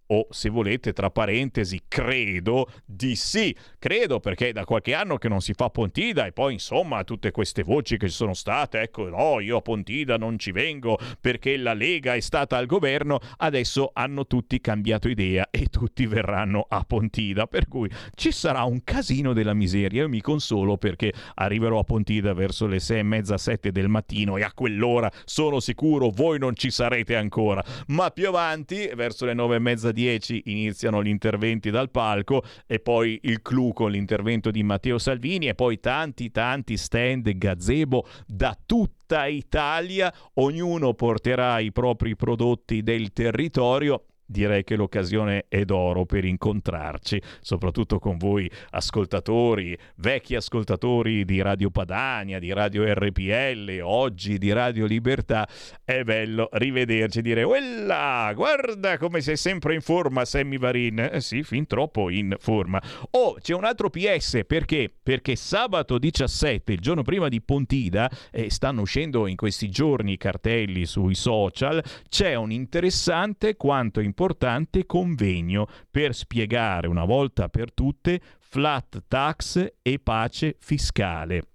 [0.08, 3.54] o se volete tra parentesi credo di sì.
[3.78, 7.62] Credo perché da qualche anno che non si fa Pontida e poi insomma tutte queste
[7.62, 11.74] voci che ci sono state ecco no io a Pontida non ci vengo perché la
[11.74, 17.46] Lega è stata al governo adesso hanno tutti cambiato idea e tutti verranno a Pontida.
[17.46, 20.02] Per cui ci sarà un casino della miseria.
[20.02, 24.36] Io mi consolo perché arriverò a Pontida verso le sei e mezza sette del mattino
[24.36, 27.64] e a quell'ora sono sicuro voi non ci sarete ancora.
[27.88, 32.80] Ma più avanti verso le nove e mezza 10 iniziano gli interventi dal palco e
[32.80, 38.54] poi il clou con l'intervento di Matteo Salvini e poi tanti tanti stand gazebo da
[38.66, 46.24] tutta Italia, ognuno porterà i propri prodotti del territorio direi che l'occasione è d'oro per
[46.24, 54.52] incontrarci, soprattutto con voi ascoltatori, vecchi ascoltatori di Radio Padania, di Radio RPL, oggi di
[54.52, 55.46] Radio Libertà.
[55.84, 61.10] È bello rivederci e dire "Uella, guarda come sei sempre in forma Sammy Varin".
[61.12, 62.82] Eh sì, fin troppo in forma.
[63.10, 64.90] Oh, c'è un altro PS, perché?
[65.02, 70.16] Perché sabato 17, il giorno prima di Pontida, eh, stanno uscendo in questi giorni i
[70.16, 77.72] cartelli sui social, c'è un interessante quanto importante importante convegno per spiegare una volta per
[77.74, 81.48] tutte flat tax e pace fiscale.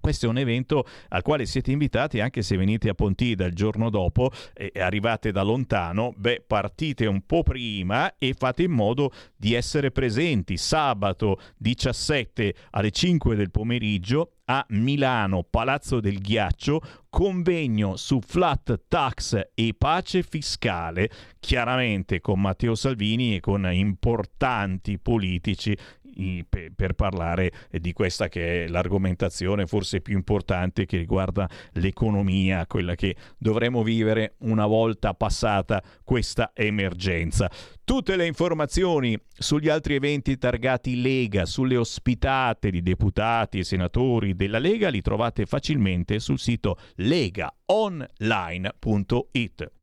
[0.00, 3.90] Questo è un evento al quale siete invitati anche se venite a Pontida il giorno
[3.90, 9.52] dopo e arrivate da lontano, beh partite un po' prima e fate in modo di
[9.52, 16.80] essere presenti sabato 17 alle 5 del pomeriggio a Milano, Palazzo del Ghiaccio,
[17.10, 25.76] convegno su flat tax e pace fiscale, chiaramente con Matteo Salvini e con importanti politici
[26.48, 33.14] per parlare di questa che è l'argomentazione forse più importante che riguarda l'economia, quella che
[33.36, 37.48] dovremo vivere una volta passata questa emergenza.
[37.84, 44.58] Tutte le informazioni sugli altri eventi targati Lega, sulle ospitate di deputati e senatori della
[44.58, 49.77] Lega li trovate facilmente sul sito legaonline.it.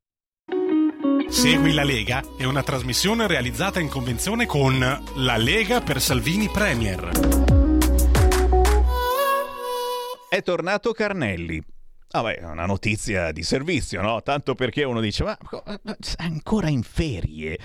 [1.29, 7.09] Segui la Lega è una trasmissione realizzata in convenzione con La Lega per Salvini Premier.
[10.29, 11.74] È tornato Carnelli
[12.07, 14.21] Vabbè, è una notizia di servizio, no?
[14.21, 15.37] Tanto perché uno dice, ma
[16.17, 17.59] ancora in ferie?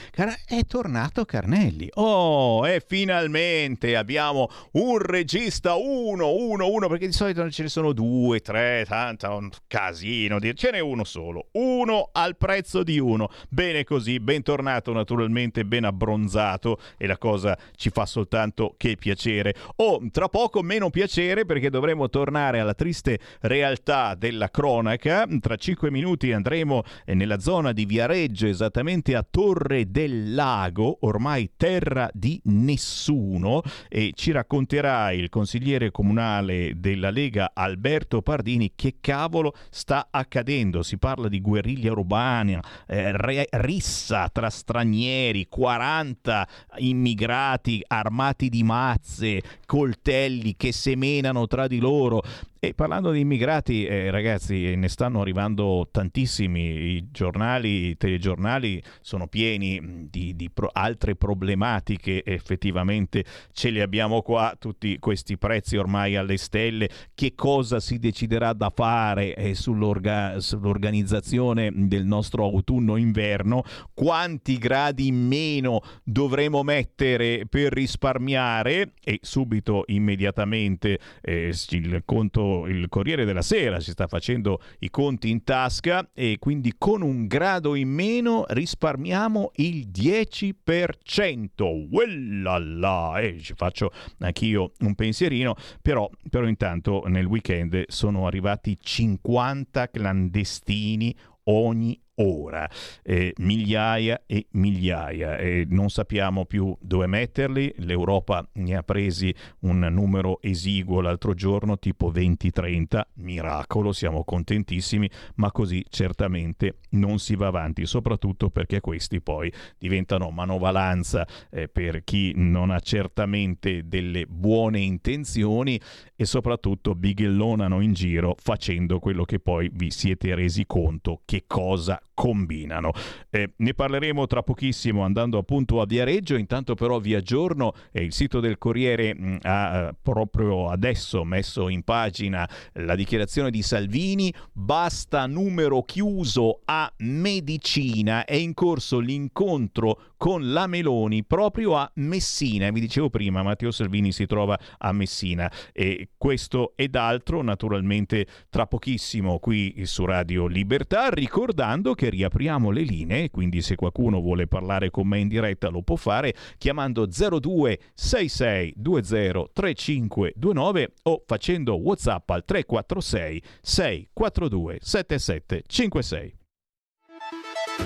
[0.45, 1.89] È tornato Carnelli.
[1.95, 7.93] Oh, e finalmente abbiamo un regista uno, uno, uno, perché di solito ce ne sono
[7.93, 10.39] due, tre, tanto un casino.
[10.41, 11.51] Ce n'è uno solo.
[11.53, 13.31] Uno al prezzo di uno.
[13.49, 19.55] Bene così, bentornato naturalmente, ben abbronzato e la cosa ci fa soltanto che piacere.
[19.77, 25.27] Oh, tra poco meno piacere perché dovremo tornare alla triste realtà della della cronaca.
[25.39, 32.09] Tra cinque minuti andremo nella zona di Viareggio, esattamente a Torre del Lago, ormai terra
[32.15, 40.09] di nessuno, e ci racconterà il consigliere comunale della Lega Alberto Pardini che cavolo sta
[40.11, 40.83] accadendo.
[40.83, 46.49] Si parla di guerriglia urbana, eh, re- rissa tra stranieri, 40
[46.79, 52.23] immigrati armati di mazze, coltelli che semenano tra di loro.
[52.63, 56.61] E parlando di immigrati, eh, ragazzi, ne stanno arrivando tantissimi.
[56.61, 62.23] I giornali, i telegiornali sono pieni di, di pro- altre problematiche.
[62.25, 66.89] Effettivamente ce li abbiamo qua, tutti questi prezzi ormai alle stelle.
[67.15, 73.63] Che cosa si deciderà da fare eh, sull'orga- sull'organizzazione del nostro autunno-inverno?
[73.95, 78.93] Quanti gradi in meno dovremo mettere per risparmiare?
[79.03, 85.31] E subito, immediatamente, eh, il conto, il Corriere della Sera si sta facendo i conti
[85.31, 91.89] in tasca e quindi con un grado in meno risparmiamo il 10%.
[91.91, 93.21] Uellala!
[93.21, 101.17] E ci faccio anch'io un pensierino, però, però intanto nel weekend sono arrivati 50 clandestini
[101.45, 102.69] ogni ora,
[103.03, 109.79] eh, migliaia e migliaia, e non sappiamo più dove metterli, l'Europa ne ha presi un
[109.91, 117.47] numero esiguo l'altro giorno, tipo 20-30, miracolo, siamo contentissimi, ma così certamente non si va
[117.47, 124.81] avanti, soprattutto perché questi poi diventano manovalanza eh, per chi non ha certamente delle buone
[124.81, 125.81] intenzioni
[126.17, 132.01] e soprattutto bighellonano in giro facendo quello che poi vi siete resi conto che cosa
[132.15, 132.93] combinano.
[133.31, 138.13] Eh, ne parleremo tra pochissimo andando appunto a Viareggio, intanto però vi aggiorno, eh, il
[138.13, 144.33] sito del Corriere mh, ha eh, proprio adesso messo in pagina la dichiarazione di Salvini,
[144.53, 152.69] basta numero chiuso a medicina, è in corso l'incontro con la Meloni proprio a Messina,
[152.69, 158.67] vi dicevo prima Matteo Salvini si trova a Messina e questo ed altro naturalmente tra
[158.67, 164.91] pochissimo qui su Radio Libertà, ricordando che riapriamo le linee, quindi se qualcuno vuole parlare
[164.91, 172.45] con me in diretta lo può fare chiamando 0266 20 3529 o facendo WhatsApp al
[172.45, 176.35] 346 642 7756.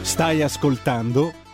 [0.00, 1.43] Stai ascoltando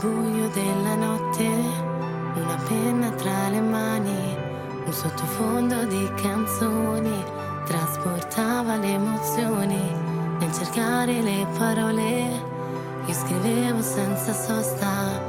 [0.00, 1.44] Buio della notte,
[2.34, 4.36] una penna tra le mani,
[4.84, 7.24] un sottofondo di canzoni,
[7.64, 9.80] trasportava le emozioni.
[10.38, 12.42] Nel cercare le parole,
[13.06, 15.20] io scrivevo senza sosta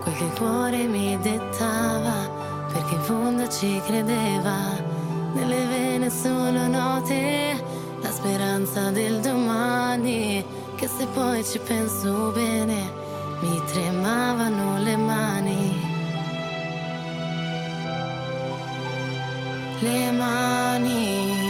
[0.00, 2.28] quel che il cuore mi dettava,
[2.72, 4.92] perché in fondo ci credeva.
[5.34, 7.62] Nelle vene solo note,
[8.00, 10.44] la speranza del domani,
[10.76, 13.02] che se poi ci penso bene
[13.44, 15.62] mi tremavano le mani.
[19.80, 21.43] Le mani.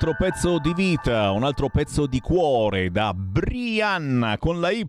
[0.00, 4.84] Altro pezzo di vita, un altro pezzo di cuore da Brianna con la Y.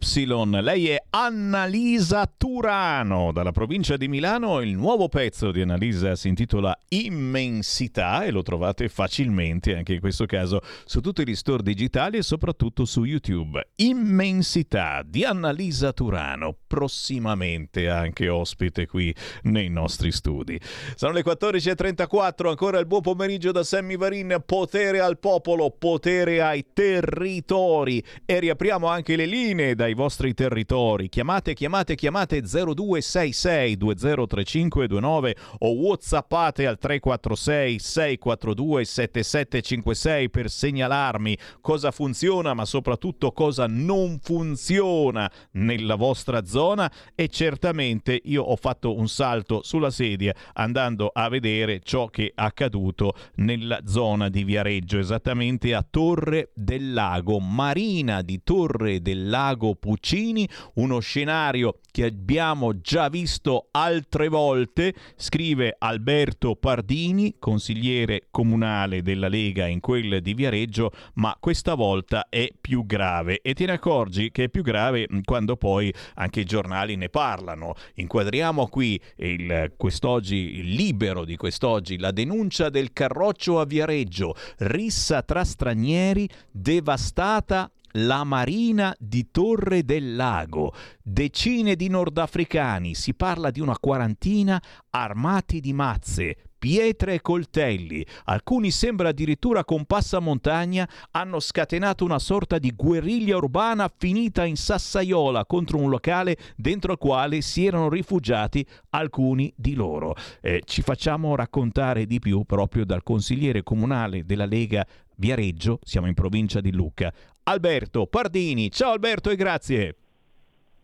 [0.61, 4.61] Lei è Annalisa Turano dalla provincia di Milano.
[4.61, 10.25] Il nuovo pezzo di Annalisa si intitola Immensità e lo trovate facilmente anche in questo
[10.25, 13.63] caso su tutti gli store digitali e soprattutto su YouTube.
[13.75, 19.13] Immensità di Annalisa Turano, prossimamente anche ospite qui
[19.43, 20.59] nei nostri studi.
[20.95, 24.41] Sono le 14.34, ancora il buon pomeriggio da Sammy Varin.
[24.43, 28.03] Potere al popolo, potere ai territori.
[28.31, 31.09] E riapriamo anche le linee dai vostri territori.
[31.09, 42.53] Chiamate, chiamate, chiamate 0266 203529 o whatsappate al 346 642 7756 per segnalarmi cosa funziona
[42.53, 49.61] ma soprattutto cosa non funziona nella vostra zona e certamente io ho fatto un salto
[49.61, 55.85] sulla sedia andando a vedere ciò che è accaduto nella zona di Viareggio, esattamente a
[55.85, 63.67] Torre del Lago, marina di Torre del Lago Puccini, uno scenario che abbiamo già visto
[63.71, 71.73] altre volte, scrive Alberto Pardini, consigliere comunale della Lega in quel di Viareggio, ma questa
[71.73, 76.41] volta è più grave e te ne accorgi che è più grave quando poi anche
[76.41, 77.73] i giornali ne parlano.
[77.95, 85.21] Inquadriamo qui il quest'oggi il libero di quest'oggi, la denuncia del carroccio a Viareggio, rissa
[85.21, 90.73] tra stranieri, devastata la marina di Torre del Lago.
[91.01, 94.61] Decine di nordafricani, si parla di una quarantina
[94.91, 98.05] armati di mazze, pietre e coltelli.
[98.25, 105.47] Alcuni sembra addirittura con passamontagna hanno scatenato una sorta di guerriglia urbana finita in sassaiola
[105.47, 110.15] contro un locale dentro al quale si erano rifugiati alcuni di loro.
[110.39, 114.85] Eh, ci facciamo raccontare di più proprio dal consigliere comunale della Lega
[115.21, 117.13] Viareggio, siamo in provincia di Lucca,
[117.43, 118.69] Alberto Pardini.
[118.69, 119.95] Ciao Alberto e grazie.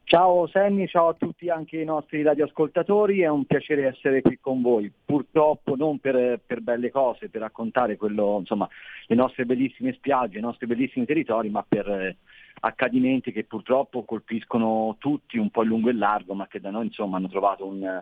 [0.04, 4.62] Ciao Sammy, ciao a tutti anche i nostri radioascoltatori, è un piacere essere qui con
[4.62, 4.90] voi.
[5.04, 8.70] Purtroppo non per, per belle cose, per raccontare quello, insomma,
[9.08, 12.16] le nostre bellissime spiagge, i nostri bellissimi territori, ma per eh,
[12.62, 16.86] accadimenti che purtroppo colpiscono tutti un po' in lungo e largo, ma che da noi
[16.86, 18.02] insomma hanno trovato un,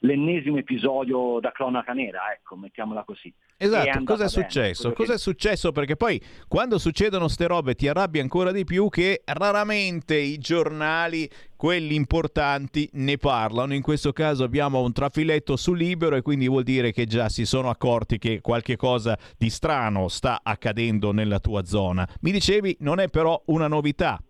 [0.00, 3.32] l'ennesimo episodio da cronaca nera, ecco, mettiamola così.
[3.56, 4.92] Esatto, cosa è successo?
[4.92, 5.72] Cosa è successo?
[5.72, 11.28] Perché poi quando succedono ste robe ti arrabbi ancora di più che raramente i giornali,
[11.56, 13.72] quelli importanti, ne parlano.
[13.72, 17.46] In questo caso abbiamo un trafiletto su Libero e quindi vuol dire che già si
[17.46, 22.06] sono accorti che qualche cosa di strano sta accadendo nella tua zona.
[22.20, 24.20] Mi dicevi, non è però una novità.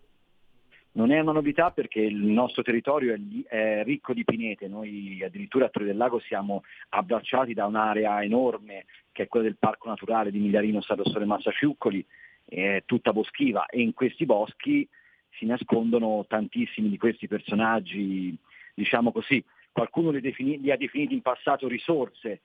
[0.96, 3.20] Non è una novità perché il nostro territorio è,
[3.54, 8.86] è ricco di pinete, noi addirittura a Torre del Lago siamo abbracciati da un'area enorme
[9.12, 12.04] che è quella del Parco Naturale di Migliarino Sole Massaciuccoli,
[12.46, 14.88] è tutta boschiva e in questi boschi
[15.32, 18.34] si nascondono tantissimi di questi personaggi,
[18.72, 22.40] diciamo così, qualcuno li, defini- li ha definiti in passato risorse,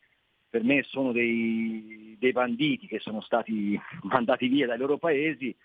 [0.49, 5.56] per me sono dei, dei banditi che sono stati mandati via dai loro paesi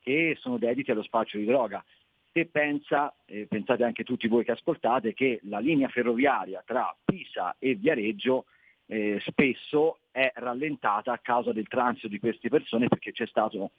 [0.00, 1.84] che sono dediti allo spaccio di droga
[2.32, 7.56] se pensa, eh, pensate anche tutti voi che ascoltate, che la linea ferroviaria tra Pisa
[7.58, 8.46] e Viareggio
[8.86, 13.72] eh, spesso è rallentata a causa del transito di queste persone perché c'è stato,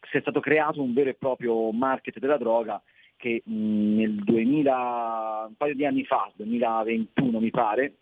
[0.00, 2.82] c'è stato creato un vero e proprio market della droga
[3.16, 7.92] che mh, nel 2000, un paio di anni fa, 2021 mi pare, è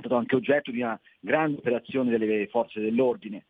[0.00, 3.44] stato anche oggetto di una grande operazione delle forze dell'ordine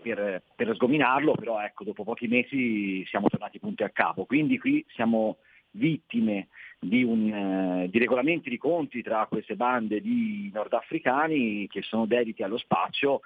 [0.00, 4.24] per, per sgominarlo, però ecco, dopo pochi mesi siamo tornati punti a capo.
[4.24, 5.38] Quindi qui siamo
[5.72, 6.48] vittime
[6.78, 12.42] di, un, eh, di, regolamenti di conti tra queste bande di nordafricani che sono dediti
[12.42, 13.20] allo spaccio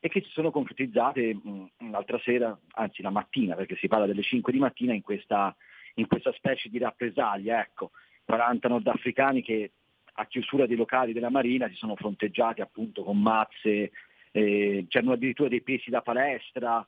[0.00, 4.22] e che si sono concretizzate mh, l'altra sera, anzi la mattina, perché si parla delle
[4.22, 5.54] 5 di mattina in questa,
[5.94, 7.60] in questa specie di rappresaglia.
[7.60, 7.90] Ecco,
[8.24, 9.72] 40 nordafricani che
[10.20, 13.90] a chiusura dei locali della Marina si sono fronteggiati appunto con mazze,
[14.38, 16.86] eh, c'erano addirittura dei pesi da palestra,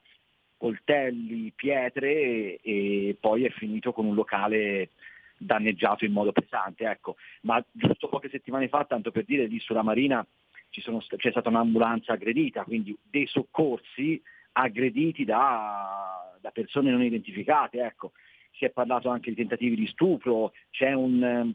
[0.56, 4.90] coltelli, pietre e, poi è finito con un locale
[5.36, 6.85] danneggiato in modo pesante.
[6.85, 7.16] Ecco.
[7.43, 10.24] Ma giusto poche settimane fa, tanto per dire, lì sulla Marina
[10.70, 14.22] sono, c'è stata un'ambulanza aggredita, quindi dei soccorsi
[14.52, 17.82] aggrediti da, da persone non identificate.
[17.82, 18.12] Ecco.
[18.52, 21.55] Si è parlato anche di tentativi di stupro, c'è, un,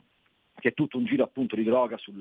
[0.59, 2.15] c'è tutto un giro appunto di droga sul,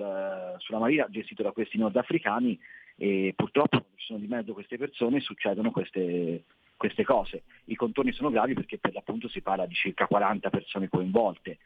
[0.58, 2.58] sulla Marina gestito da questi nordafricani
[2.96, 6.44] e purtroppo quando ci sono di mezzo queste persone succedono queste,
[6.76, 7.42] queste cose.
[7.66, 11.58] I contorni sono gravi perché per l'appunto si parla di circa 40 persone coinvolte.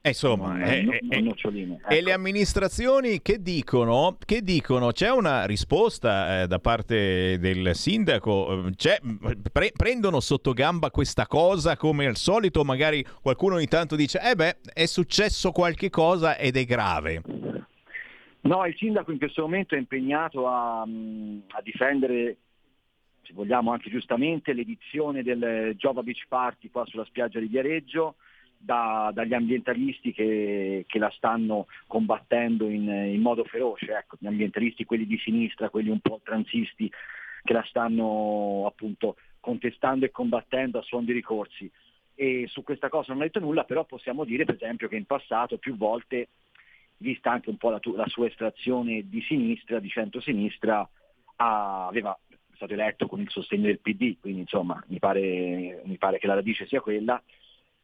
[0.00, 1.88] Eh, insomma, non, eh, non, eh, non ecco.
[1.88, 4.16] e le amministrazioni che dicono?
[4.24, 4.92] Che dicono?
[4.92, 8.70] C'è una risposta eh, da parte del sindaco?
[9.52, 12.62] Pre- prendono sotto gamba questa cosa come al solito?
[12.62, 17.22] Magari qualcuno ogni tanto dice, eh beh, è successo qualche cosa ed è grave.
[18.40, 22.36] No, il sindaco in questo momento è impegnato a, a difendere
[23.28, 28.14] se vogliamo anche giustamente, l'edizione del Jova Beach Party qua sulla spiaggia di Viareggio,
[28.56, 34.86] da, dagli ambientalisti che, che, la stanno combattendo in, in modo feroce, ecco, gli ambientalisti,
[34.86, 36.90] quelli di sinistra, quelli un po' transisti,
[37.42, 41.70] che la stanno appunto contestando e combattendo a suon di ricorsi.
[42.14, 45.04] E su questa cosa non ho detto nulla, però possiamo dire per esempio che in
[45.04, 46.28] passato più volte,
[46.98, 50.88] vista anche un po' la, la sua estrazione di sinistra, di centro-sinistra,
[51.36, 52.18] aveva
[52.54, 56.34] stato eletto con il sostegno del PD, quindi insomma mi pare, mi pare che la
[56.34, 57.22] radice sia quella,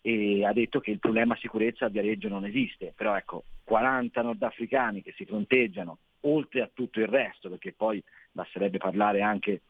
[0.00, 5.02] e ha detto che il problema sicurezza a Viareggio non esiste, però ecco, 40 nordafricani
[5.02, 9.62] che si fronteggiano, oltre a tutto il resto, perché poi basterebbe parlare anche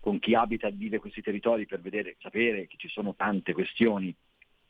[0.00, 4.14] con chi abita e vive questi territori per vedere, sapere che ci sono tante questioni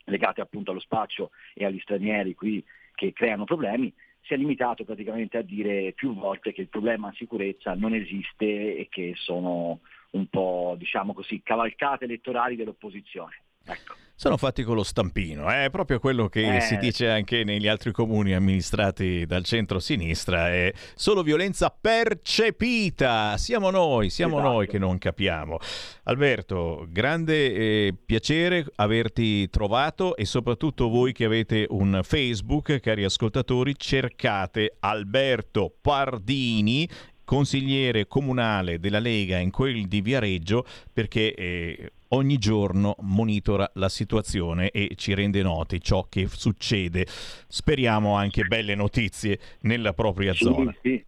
[0.05, 3.93] legate appunto allo spaccio e agli stranieri qui che creano problemi,
[4.25, 8.87] si è limitato praticamente a dire più volte che il problema sicurezza non esiste e
[8.89, 9.81] che sono
[10.11, 13.41] un po' diciamo così cavalcate elettorali dell'opposizione.
[13.65, 14.04] Ecco.
[14.17, 16.61] Sono fatti con lo stampino, è proprio quello che eh.
[16.61, 24.09] si dice anche negli altri comuni amministrati dal centro-sinistra, è solo violenza percepita, siamo noi,
[24.09, 24.51] siamo esatto.
[24.53, 25.57] noi che non capiamo.
[26.03, 33.73] Alberto, grande eh, piacere averti trovato e soprattutto voi che avete un Facebook, cari ascoltatori,
[33.75, 36.87] cercate Alberto Pardini
[37.25, 40.63] consigliere comunale della Lega in quel di Viareggio
[40.93, 47.05] perché eh, ogni giorno monitora la situazione e ci rende noti ciò che succede.
[47.07, 50.75] Speriamo anche belle notizie nella propria sì, zona.
[50.81, 51.05] Sì.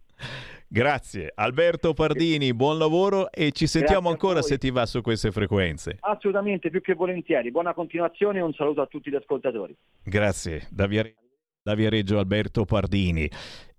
[0.70, 5.96] Grazie Alberto Pardini, buon lavoro e ci sentiamo ancora se ti va su queste frequenze.
[6.00, 7.50] Assolutamente, più che volentieri.
[7.50, 9.74] Buona continuazione e un saluto a tutti gli ascoltatori.
[10.02, 11.17] Grazie, da Viareggio,
[11.68, 13.30] da Viareggio Alberto Pardini.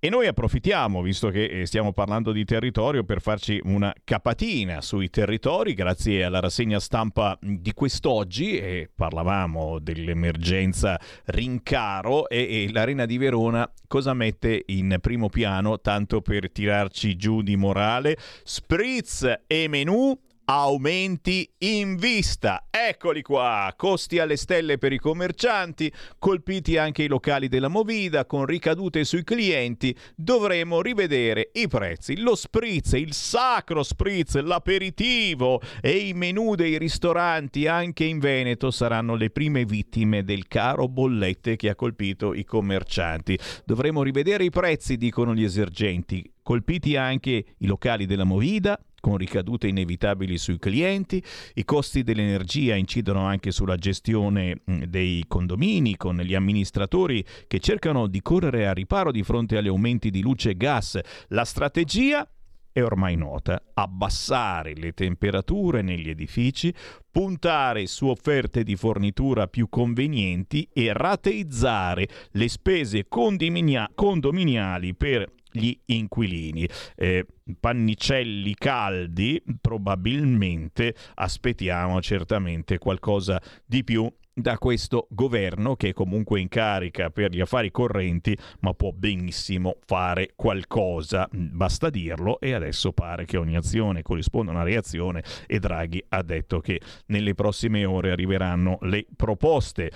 [0.01, 5.09] E noi approfittiamo, visto che eh, stiamo parlando di territorio, per farci una capatina sui
[5.09, 13.17] territori, grazie alla rassegna stampa di quest'oggi, e parlavamo dell'emergenza rincaro e, e l'Arena di
[13.17, 20.17] Verona cosa mette in primo piano, tanto per tirarci giù di morale, spritz e menù
[20.51, 22.65] aumenti in vista.
[22.71, 28.45] Eccoli qua, costi alle stelle per i commercianti, colpiti anche i locali della Movida con
[28.45, 32.17] ricadute sui clienti, dovremo rivedere i prezzi.
[32.17, 39.13] Lo spritz, il sacro spritz, l'aperitivo e i menù dei ristoranti anche in Veneto saranno
[39.13, 43.37] le prime vittime del caro bollette che ha colpito i commercianti.
[43.65, 49.67] Dovremo rivedere i prezzi, dicono gli esergenti, colpiti anche i locali della Movida, con ricadute
[49.67, 51.23] inevitabili sui clienti,
[51.55, 58.21] i costi dell'energia incidono anche sulla gestione dei condomini con gli amministratori che cercano di
[58.21, 60.99] correre a riparo di fronte agli aumenti di luce e gas.
[61.29, 62.27] La strategia
[62.71, 66.73] è ormai nota, abbassare le temperature negli edifici,
[67.11, 76.67] puntare su offerte di fornitura più convenienti e rateizzare le spese condominiali per gli inquilini.
[76.95, 77.25] Eh,
[77.59, 84.11] pannicelli caldi, probabilmente aspettiamo certamente qualcosa di più
[84.41, 89.77] da questo governo che è comunque in carica per gli affari correnti ma può benissimo
[89.85, 95.59] fare qualcosa basta dirlo e adesso pare che ogni azione corrisponda a una reazione e
[95.59, 99.91] Draghi ha detto che nelle prossime ore arriveranno le proposte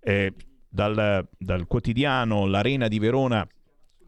[0.00, 0.32] eh,
[0.68, 3.46] dal, dal quotidiano L'Arena di Verona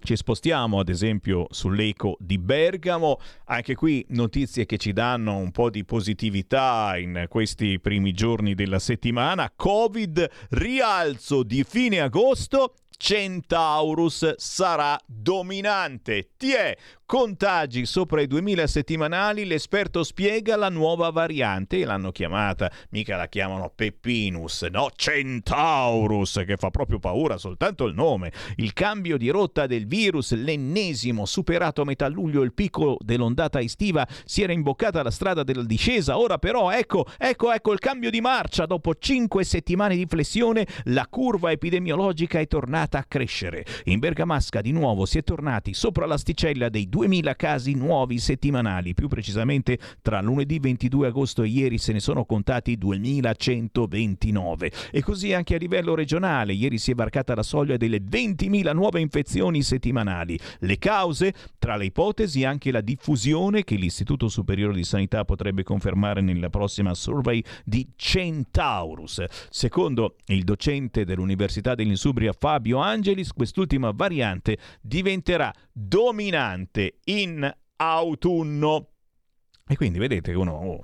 [0.05, 5.71] ci spostiamo ad esempio sull'eco di Bergamo, anche qui notizie che ci danno un po'
[5.71, 9.51] di positività in questi primi giorni della settimana.
[9.55, 16.31] Covid, rialzo di fine agosto Centaurus sarà dominante.
[16.37, 16.77] Ti è
[17.07, 23.29] contagi sopra i 2000 settimanali, l'esperto spiega la nuova variante e l'hanno chiamata, mica la
[23.29, 28.33] chiamano Peppinus, no, Centaurus, che fa proprio paura soltanto il nome.
[28.57, 34.07] Il cambio di rotta del virus, l'ennesimo, superato a metà luglio il picco dell'ondata estiva,
[34.25, 38.21] si era imboccata la strada della discesa, ora però ecco, ecco, ecco il cambio di
[38.21, 43.65] marcia, dopo 5 settimane di flessione, la curva epidemiologica è tornata a crescere.
[43.85, 49.09] In Bergamasca di nuovo si è tornati sopra l'asticella dei 2.000 casi nuovi settimanali, più
[49.09, 54.91] precisamente tra lunedì 22 agosto e ieri se ne sono contati 2.129.
[54.93, 59.01] E così anche a livello regionale, ieri si è varcata la soglia delle 20.000 nuove
[59.01, 60.39] infezioni settimanali.
[60.61, 61.35] Le cause?
[61.59, 66.95] Tra le ipotesi anche la diffusione che l'Istituto Superiore di Sanità potrebbe confermare nella prossima
[66.95, 69.25] survey di Centaurus.
[69.51, 78.89] Secondo il docente dell'Università dell'Insubria Fabio Angelis, quest'ultima variante diventerà dominante in autunno.
[79.67, 80.83] E quindi vedete che uno oh,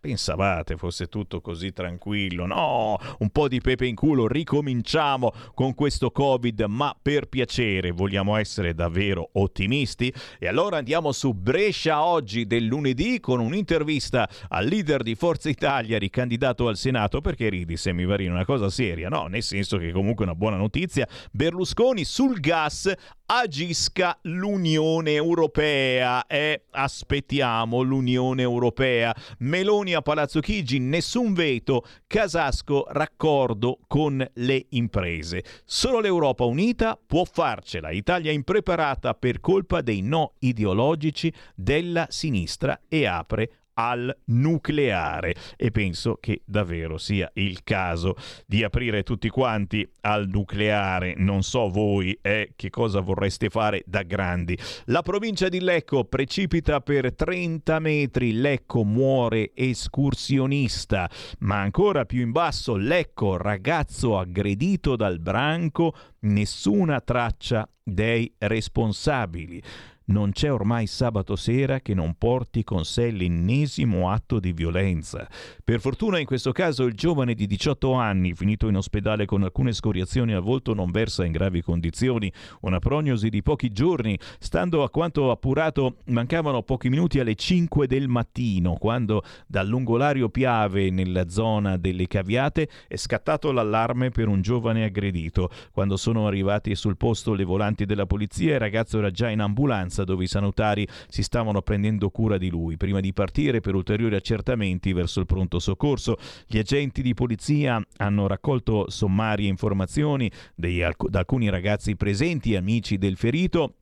[0.00, 6.10] pensavate fosse tutto così tranquillo, no, un po' di pepe in culo, ricominciamo con questo
[6.10, 10.10] Covid, ma per piacere vogliamo essere davvero ottimisti?
[10.38, 15.98] E allora andiamo su Brescia oggi del lunedì con un'intervista al leader di Forza Italia
[15.98, 19.92] ricandidato al Senato, perché ridi se mi varino una cosa seria, no, nel senso che
[19.92, 22.90] comunque una buona notizia, Berlusconi sul gas
[23.34, 29.16] agisca l'Unione Europea e aspettiamo l'Unione Europea.
[29.38, 35.44] Meloni a Palazzo Chigi, nessun veto, Casasco raccordo con le imprese.
[35.64, 37.90] Solo l'Europa unita può farcela.
[37.90, 46.18] Italia impreparata per colpa dei no ideologici della sinistra e apre al nucleare e penso
[46.20, 48.16] che davvero sia il caso
[48.46, 51.14] di aprire tutti quanti al nucleare.
[51.16, 54.58] Non so voi eh, che cosa vorreste fare da grandi.
[54.86, 62.32] La provincia di Lecco precipita per 30 metri, Lecco muore escursionista, ma ancora più in
[62.32, 69.62] basso Lecco ragazzo aggredito dal branco, nessuna traccia dei responsabili.
[70.04, 75.28] Non c'è ormai sabato sera che non porti con sé l'ennesimo atto di violenza.
[75.62, 79.72] Per fortuna in questo caso il giovane di 18 anni, finito in ospedale con alcune
[79.72, 82.32] scoriazioni al volto, non versa in gravi condizioni.
[82.62, 88.08] Una prognosi di pochi giorni, stando a quanto appurato mancavano pochi minuti alle 5 del
[88.08, 94.82] mattino, quando dal lungolario Piave, nella zona delle Caviate, è scattato l'allarme per un giovane
[94.82, 95.48] aggredito.
[95.70, 99.91] Quando sono arrivati sul posto le volanti della polizia, il ragazzo era già in ambulanza
[99.92, 104.16] ambulanza dove i sanitari si stavano prendendo cura di lui, prima di partire per ulteriori
[104.16, 106.16] accertamenti verso il pronto soccorso.
[106.46, 113.16] Gli agenti di polizia hanno raccolto sommarie informazioni dei, da alcuni ragazzi presenti, amici del
[113.16, 113.74] ferito,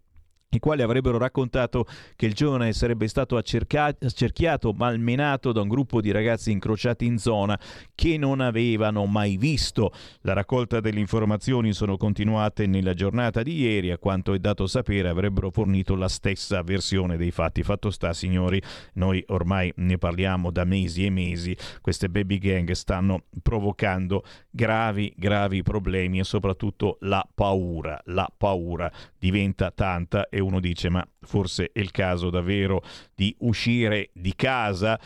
[0.53, 1.87] i quali avrebbero raccontato
[2.17, 7.57] che il giovane sarebbe stato accerchiato, malmenato da un gruppo di ragazzi incrociati in zona
[7.95, 9.93] che non avevano mai visto.
[10.23, 15.09] La raccolta delle informazioni sono continuate nella giornata di ieri, a quanto è dato sapere
[15.09, 17.63] avrebbero fornito la stessa versione dei fatti.
[17.63, 18.61] Fatto sta, signori,
[18.95, 25.63] noi ormai ne parliamo da mesi e mesi, queste baby gang stanno provocando gravi, gravi
[25.63, 28.01] problemi e soprattutto la paura.
[28.07, 32.83] La paura diventa tanta e uno dice ma forse è il caso davvero
[33.15, 34.99] di uscire di casa.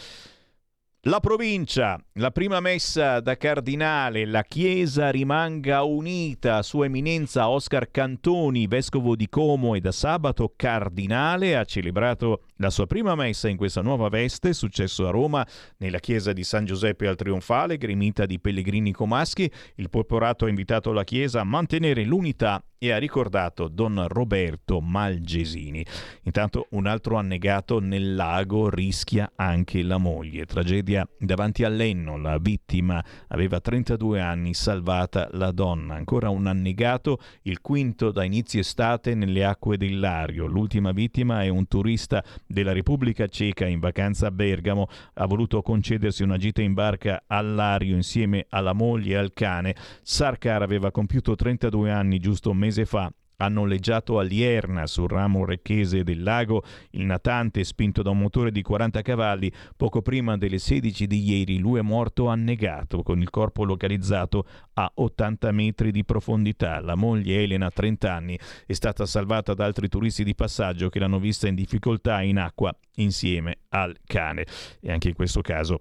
[1.06, 8.66] La provincia, la prima messa da cardinale, la Chiesa rimanga unita, Sua Eminenza Oscar Cantoni,
[8.66, 13.82] vescovo di Como e da sabato cardinale, ha celebrato la sua prima messa in questa
[13.82, 18.90] nuova veste, successo a Roma, nella chiesa di San Giuseppe al Trionfale, gremita di pellegrini
[18.92, 19.50] comaschi.
[19.74, 25.84] Il porporato ha invitato la Chiesa a mantenere l'unità e ha ricordato Don Roberto Malgesini.
[26.22, 30.44] Intanto un altro annegato nel lago rischia anche la moglie.
[30.44, 35.94] Tragedia Puglia, davanti all'Enno, la vittima aveva 32 anni, salvata la donna.
[35.94, 40.46] Ancora un annegato, il quinto da inizio estate nelle acque del Lario.
[40.46, 44.86] L'ultima vittima è un turista della Repubblica Ceca in vacanza a Bergamo.
[45.14, 49.74] Ha voluto concedersi una gita in barca al Lario insieme alla moglie e al cane.
[50.02, 55.44] Sarkar aveva compiuto 32 anni giusto un mese fa ha noleggiato a Lierna sul ramo
[55.44, 59.52] recchese del lago il natante spinto da un motore di 40 cavalli.
[59.76, 64.90] Poco prima delle 16 di ieri lui è morto annegato con il corpo localizzato a
[64.94, 66.80] 80 metri di profondità.
[66.80, 71.18] La moglie Elena, 30 anni, è stata salvata da altri turisti di passaggio che l'hanno
[71.18, 74.46] vista in difficoltà in acqua insieme al cane.
[74.80, 75.80] E anche in questo caso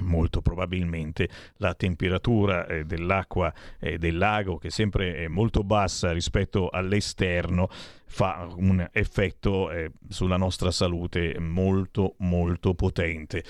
[0.00, 6.68] molto probabilmente la temperatura eh, dell'acqua eh, del lago che sempre è molto bassa rispetto
[6.70, 7.68] all'esterno
[8.06, 13.44] fa un effetto eh, sulla nostra salute molto molto potente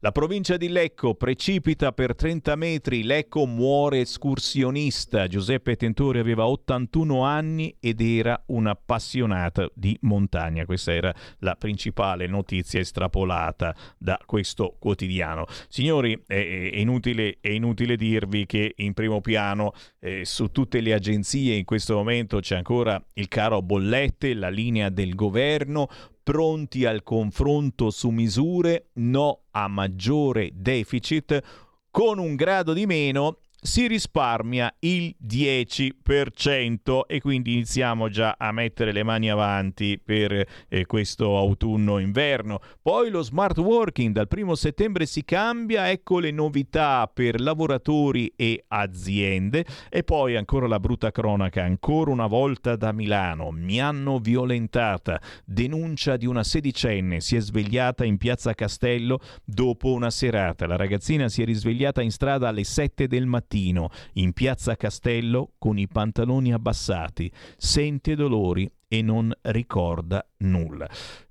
[0.00, 5.26] la provincia di Lecco precipita per 30 metri, Lecco muore escursionista.
[5.26, 10.64] Giuseppe Tentori aveva 81 anni ed era un'appassionata di montagna.
[10.66, 15.46] Questa era la principale notizia estrapolata da questo quotidiano.
[15.68, 20.92] Signori, è, è, inutile, è inutile, dirvi che in primo piano eh, su tutte le
[20.92, 25.88] agenzie in questo momento c'è ancora il caro bollette, la linea del governo
[26.28, 31.42] pronti al confronto su misure, no a maggiore deficit,
[31.90, 38.92] con un grado di meno si risparmia il 10% e quindi iniziamo già a mettere
[38.92, 42.60] le mani avanti per eh, questo autunno-inverno.
[42.80, 48.64] Poi lo smart working dal primo settembre si cambia, ecco le novità per lavoratori e
[48.68, 49.64] aziende.
[49.88, 56.16] E poi ancora la brutta cronaca, ancora una volta da Milano, mi hanno violentata, denuncia
[56.16, 61.42] di una sedicenne, si è svegliata in piazza Castello dopo una serata, la ragazzina si
[61.42, 66.52] è risvegliata in strada alle 7 del mattino mattino in piazza Castello con i pantaloni
[66.52, 70.88] abbassati, sente dolori e non ricorda nulla.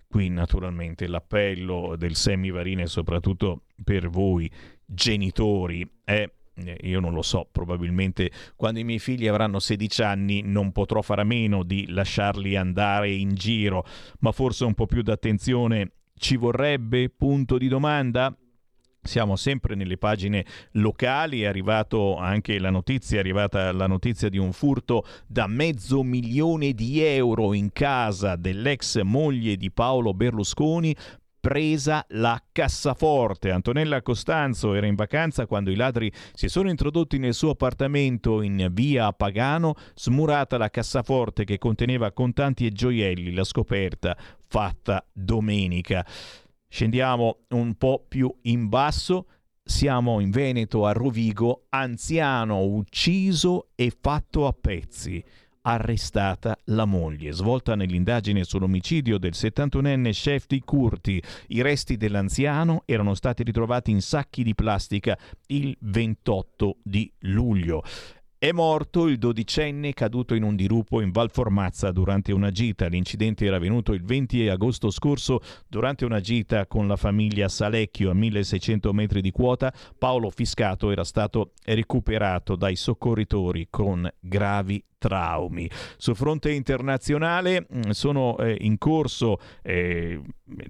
[0.07, 4.49] Qui naturalmente l'appello del semivarine, soprattutto per voi
[4.83, 6.29] genitori, è
[6.59, 11.03] eh, io non lo so, probabilmente quando i miei figli avranno 16 anni non potrò
[11.03, 13.85] fare a meno di lasciarli andare in giro,
[14.21, 17.09] ma forse un po' più d'attenzione ci vorrebbe?
[17.09, 18.35] Punto di domanda?
[19.07, 24.37] Siamo sempre nelle pagine locali, è arrivato anche la notizia, è arrivata la notizia di
[24.37, 30.95] un furto da mezzo milione di euro in casa dell'ex moglie di Paolo Berlusconi
[31.47, 33.51] presa la cassaforte.
[33.51, 38.67] Antonella Costanzo era in vacanza quando i ladri si sono introdotti nel suo appartamento in
[38.73, 46.05] via Pagano, smurata la cassaforte che conteneva contanti e gioielli, la scoperta fatta domenica.
[46.69, 49.27] Scendiamo un po' più in basso.
[49.63, 55.23] Siamo in Veneto, a Rovigo, anziano ucciso e fatto a pezzi.
[55.61, 57.33] Arrestata la moglie.
[57.33, 64.01] Svolta nell'indagine sull'omicidio del 71enne chef di Curti, i resti dell'anziano erano stati ritrovati in
[64.01, 65.17] sacchi di plastica
[65.47, 67.83] il 28 di luglio.
[68.39, 72.85] È morto il dodicenne caduto in un dirupo in Val Formazza durante una gita.
[72.85, 78.13] L'incidente era avvenuto il 20 agosto scorso durante una gita con la famiglia Salecchio a
[78.13, 79.73] 1600 metri di quota.
[79.97, 85.69] Paolo Fiscato era stato recuperato dai soccorritori con gravi traumi.
[85.97, 90.19] Sul fronte internazionale mm, sono eh, in corso, eh,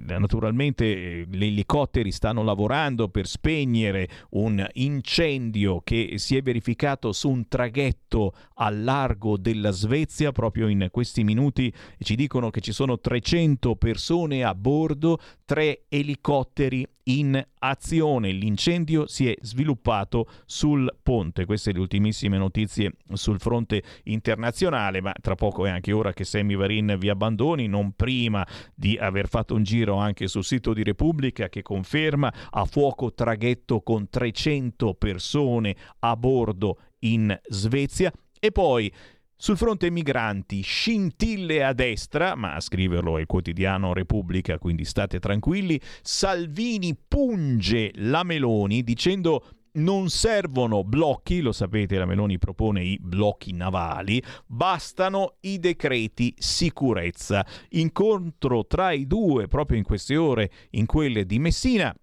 [0.05, 7.29] naturalmente eh, gli elicotteri stanno lavorando per spegnere un incendio che si è verificato su
[7.29, 12.99] un traghetto al largo della Svezia proprio in questi minuti ci dicono che ci sono
[12.99, 18.31] 300 persone a bordo, tre elicotteri in azione.
[18.31, 21.45] L'incendio si è sviluppato sul ponte.
[21.45, 26.55] Queste le ultimissime notizie sul fronte internazionale, ma tra poco è anche ora che Sammy
[26.55, 31.49] Varin vi abbandoni, non prima di aver fatto un giro anche sul sito di Repubblica
[31.49, 38.91] che conferma a fuoco traghetto con 300 persone a bordo in Svezia e poi
[39.37, 45.19] sul fronte migranti, scintille a destra, ma a scriverlo è il quotidiano Repubblica, quindi state
[45.19, 45.79] tranquilli.
[46.01, 49.45] Salvini punge la Meloni dicendo
[49.77, 57.45] non servono blocchi, lo sapete, la Meloni propone i blocchi navali, bastano i decreti sicurezza.
[57.69, 61.95] Incontro tra i due proprio in queste ore, in quelle di Messina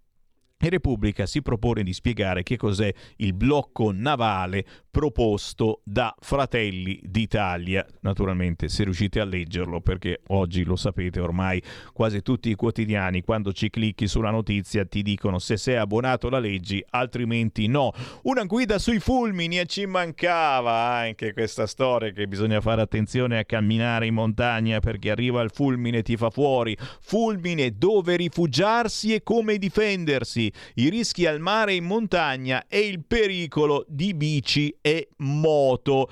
[0.66, 7.84] e Repubblica si propone di spiegare che cos'è il blocco navale proposto da Fratelli d'Italia.
[8.02, 11.60] Naturalmente se riuscite a leggerlo perché oggi lo sapete ormai
[11.92, 16.38] quasi tutti i quotidiani quando ci clicchi sulla notizia ti dicono se sei abbonato la
[16.38, 17.92] leggi altrimenti no.
[18.22, 23.44] Una guida sui fulmini e ci mancava anche questa storia che bisogna fare attenzione a
[23.44, 26.76] camminare in montagna perché arriva il fulmine e ti fa fuori.
[27.00, 33.84] Fulmine dove rifugiarsi e come difendersi i rischi al mare in montagna e il pericolo
[33.88, 36.08] di bici e moto.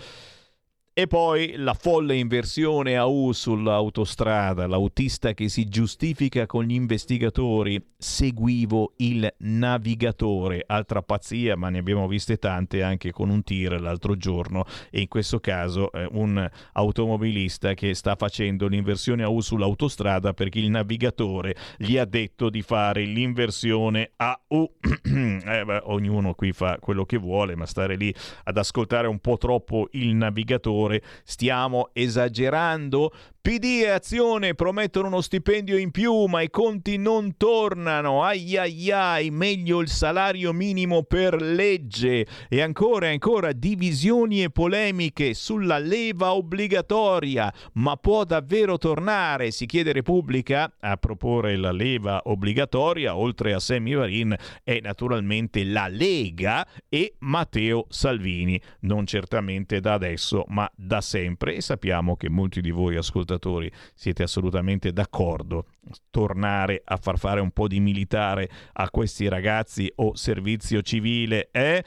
[0.94, 7.82] E poi la folle inversione a U sull'autostrada, l'autista che si giustifica con gli investigatori,
[7.96, 14.18] seguivo il navigatore, altra pazzia, ma ne abbiamo viste tante anche con un tir l'altro
[14.18, 14.66] giorno.
[14.90, 20.58] E in questo caso eh, un automobilista che sta facendo l'inversione a U sull'autostrada perché
[20.58, 24.70] il navigatore gli ha detto di fare l'inversione a U.
[24.82, 28.14] eh, beh, ognuno qui fa quello che vuole, ma stare lì
[28.44, 30.80] ad ascoltare un po' troppo il navigatore
[31.24, 33.12] Stiamo esagerando?
[33.42, 38.22] PD e Azione promettono uno stipendio in più, ma i conti non tornano.
[38.22, 42.24] Ai ai ai, meglio il salario minimo per legge.
[42.48, 47.52] E ancora e ancora divisioni e polemiche sulla leva obbligatoria.
[47.72, 49.50] Ma può davvero tornare?
[49.50, 55.88] Si chiede Repubblica a proporre la leva obbligatoria, oltre a Semi Varin, è naturalmente la
[55.88, 58.60] Lega e Matteo Salvini.
[58.82, 61.56] Non certamente da adesso, ma da sempre.
[61.56, 65.66] E sappiamo che molti di voi ascoltatori ascoltatori siete assolutamente d'accordo
[66.10, 71.84] tornare a far fare un po' di militare a questi ragazzi o servizio civile, eh?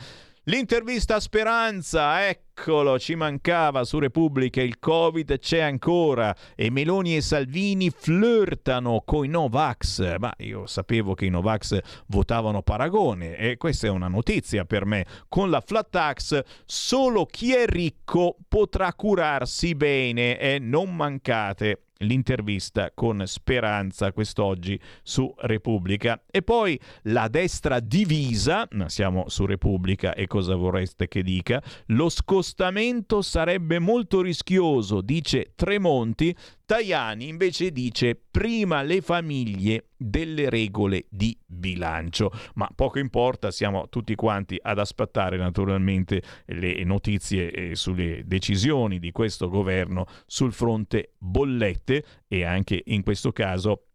[0.47, 7.21] L'intervista a Speranza, eccolo, ci mancava su Repubblica, il Covid c'è ancora e Meloni e
[7.21, 10.17] Salvini flirtano con i Novax.
[10.19, 15.07] Ma io sapevo che i Novax votavano Paragone e questa è una notizia per me.
[15.27, 22.91] Con la flat tax solo chi è ricco potrà curarsi bene e non mancate l'intervista
[22.93, 26.21] con Speranza quest'oggi su Repubblica.
[26.29, 33.21] E poi la destra divisa, siamo su Repubblica e cosa vorreste che dica, lo scostamento
[33.21, 36.35] sarebbe molto rischioso, dice Tremonti,
[36.65, 42.31] Tajani invece dice prima le famiglie delle regole di bilancio.
[42.55, 49.11] Ma poco importa, siamo tutti quanti ad aspettare naturalmente le notizie eh, sulle decisioni di
[49.11, 53.85] questo governo sul fronte bollette e anche in questo caso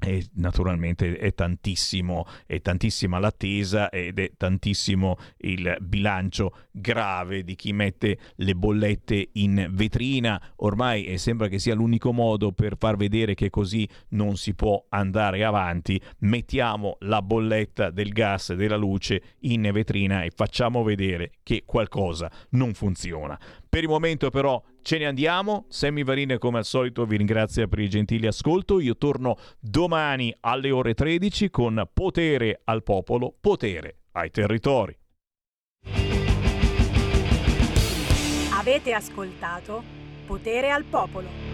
[0.00, 7.72] e naturalmente è tantissimo, è tantissima l'attesa ed è tantissimo il bilancio grave di chi
[7.72, 10.40] mette le bollette in vetrina.
[10.56, 15.44] Ormai sembra che sia l'unico modo per far vedere che così non si può andare
[15.44, 16.00] avanti.
[16.20, 22.30] Mettiamo la bolletta del gas e della luce in vetrina e facciamo vedere che qualcosa
[22.50, 23.38] non funziona.
[23.70, 25.66] Per il momento però ce ne andiamo.
[25.68, 28.80] Sammy Varine come al solito vi ringrazia per il gentile ascolto.
[28.80, 34.98] Io torno domani alle ore 13 con Potere al popolo, potere ai territori.
[38.52, 39.84] Avete ascoltato
[40.26, 41.49] Potere al popolo.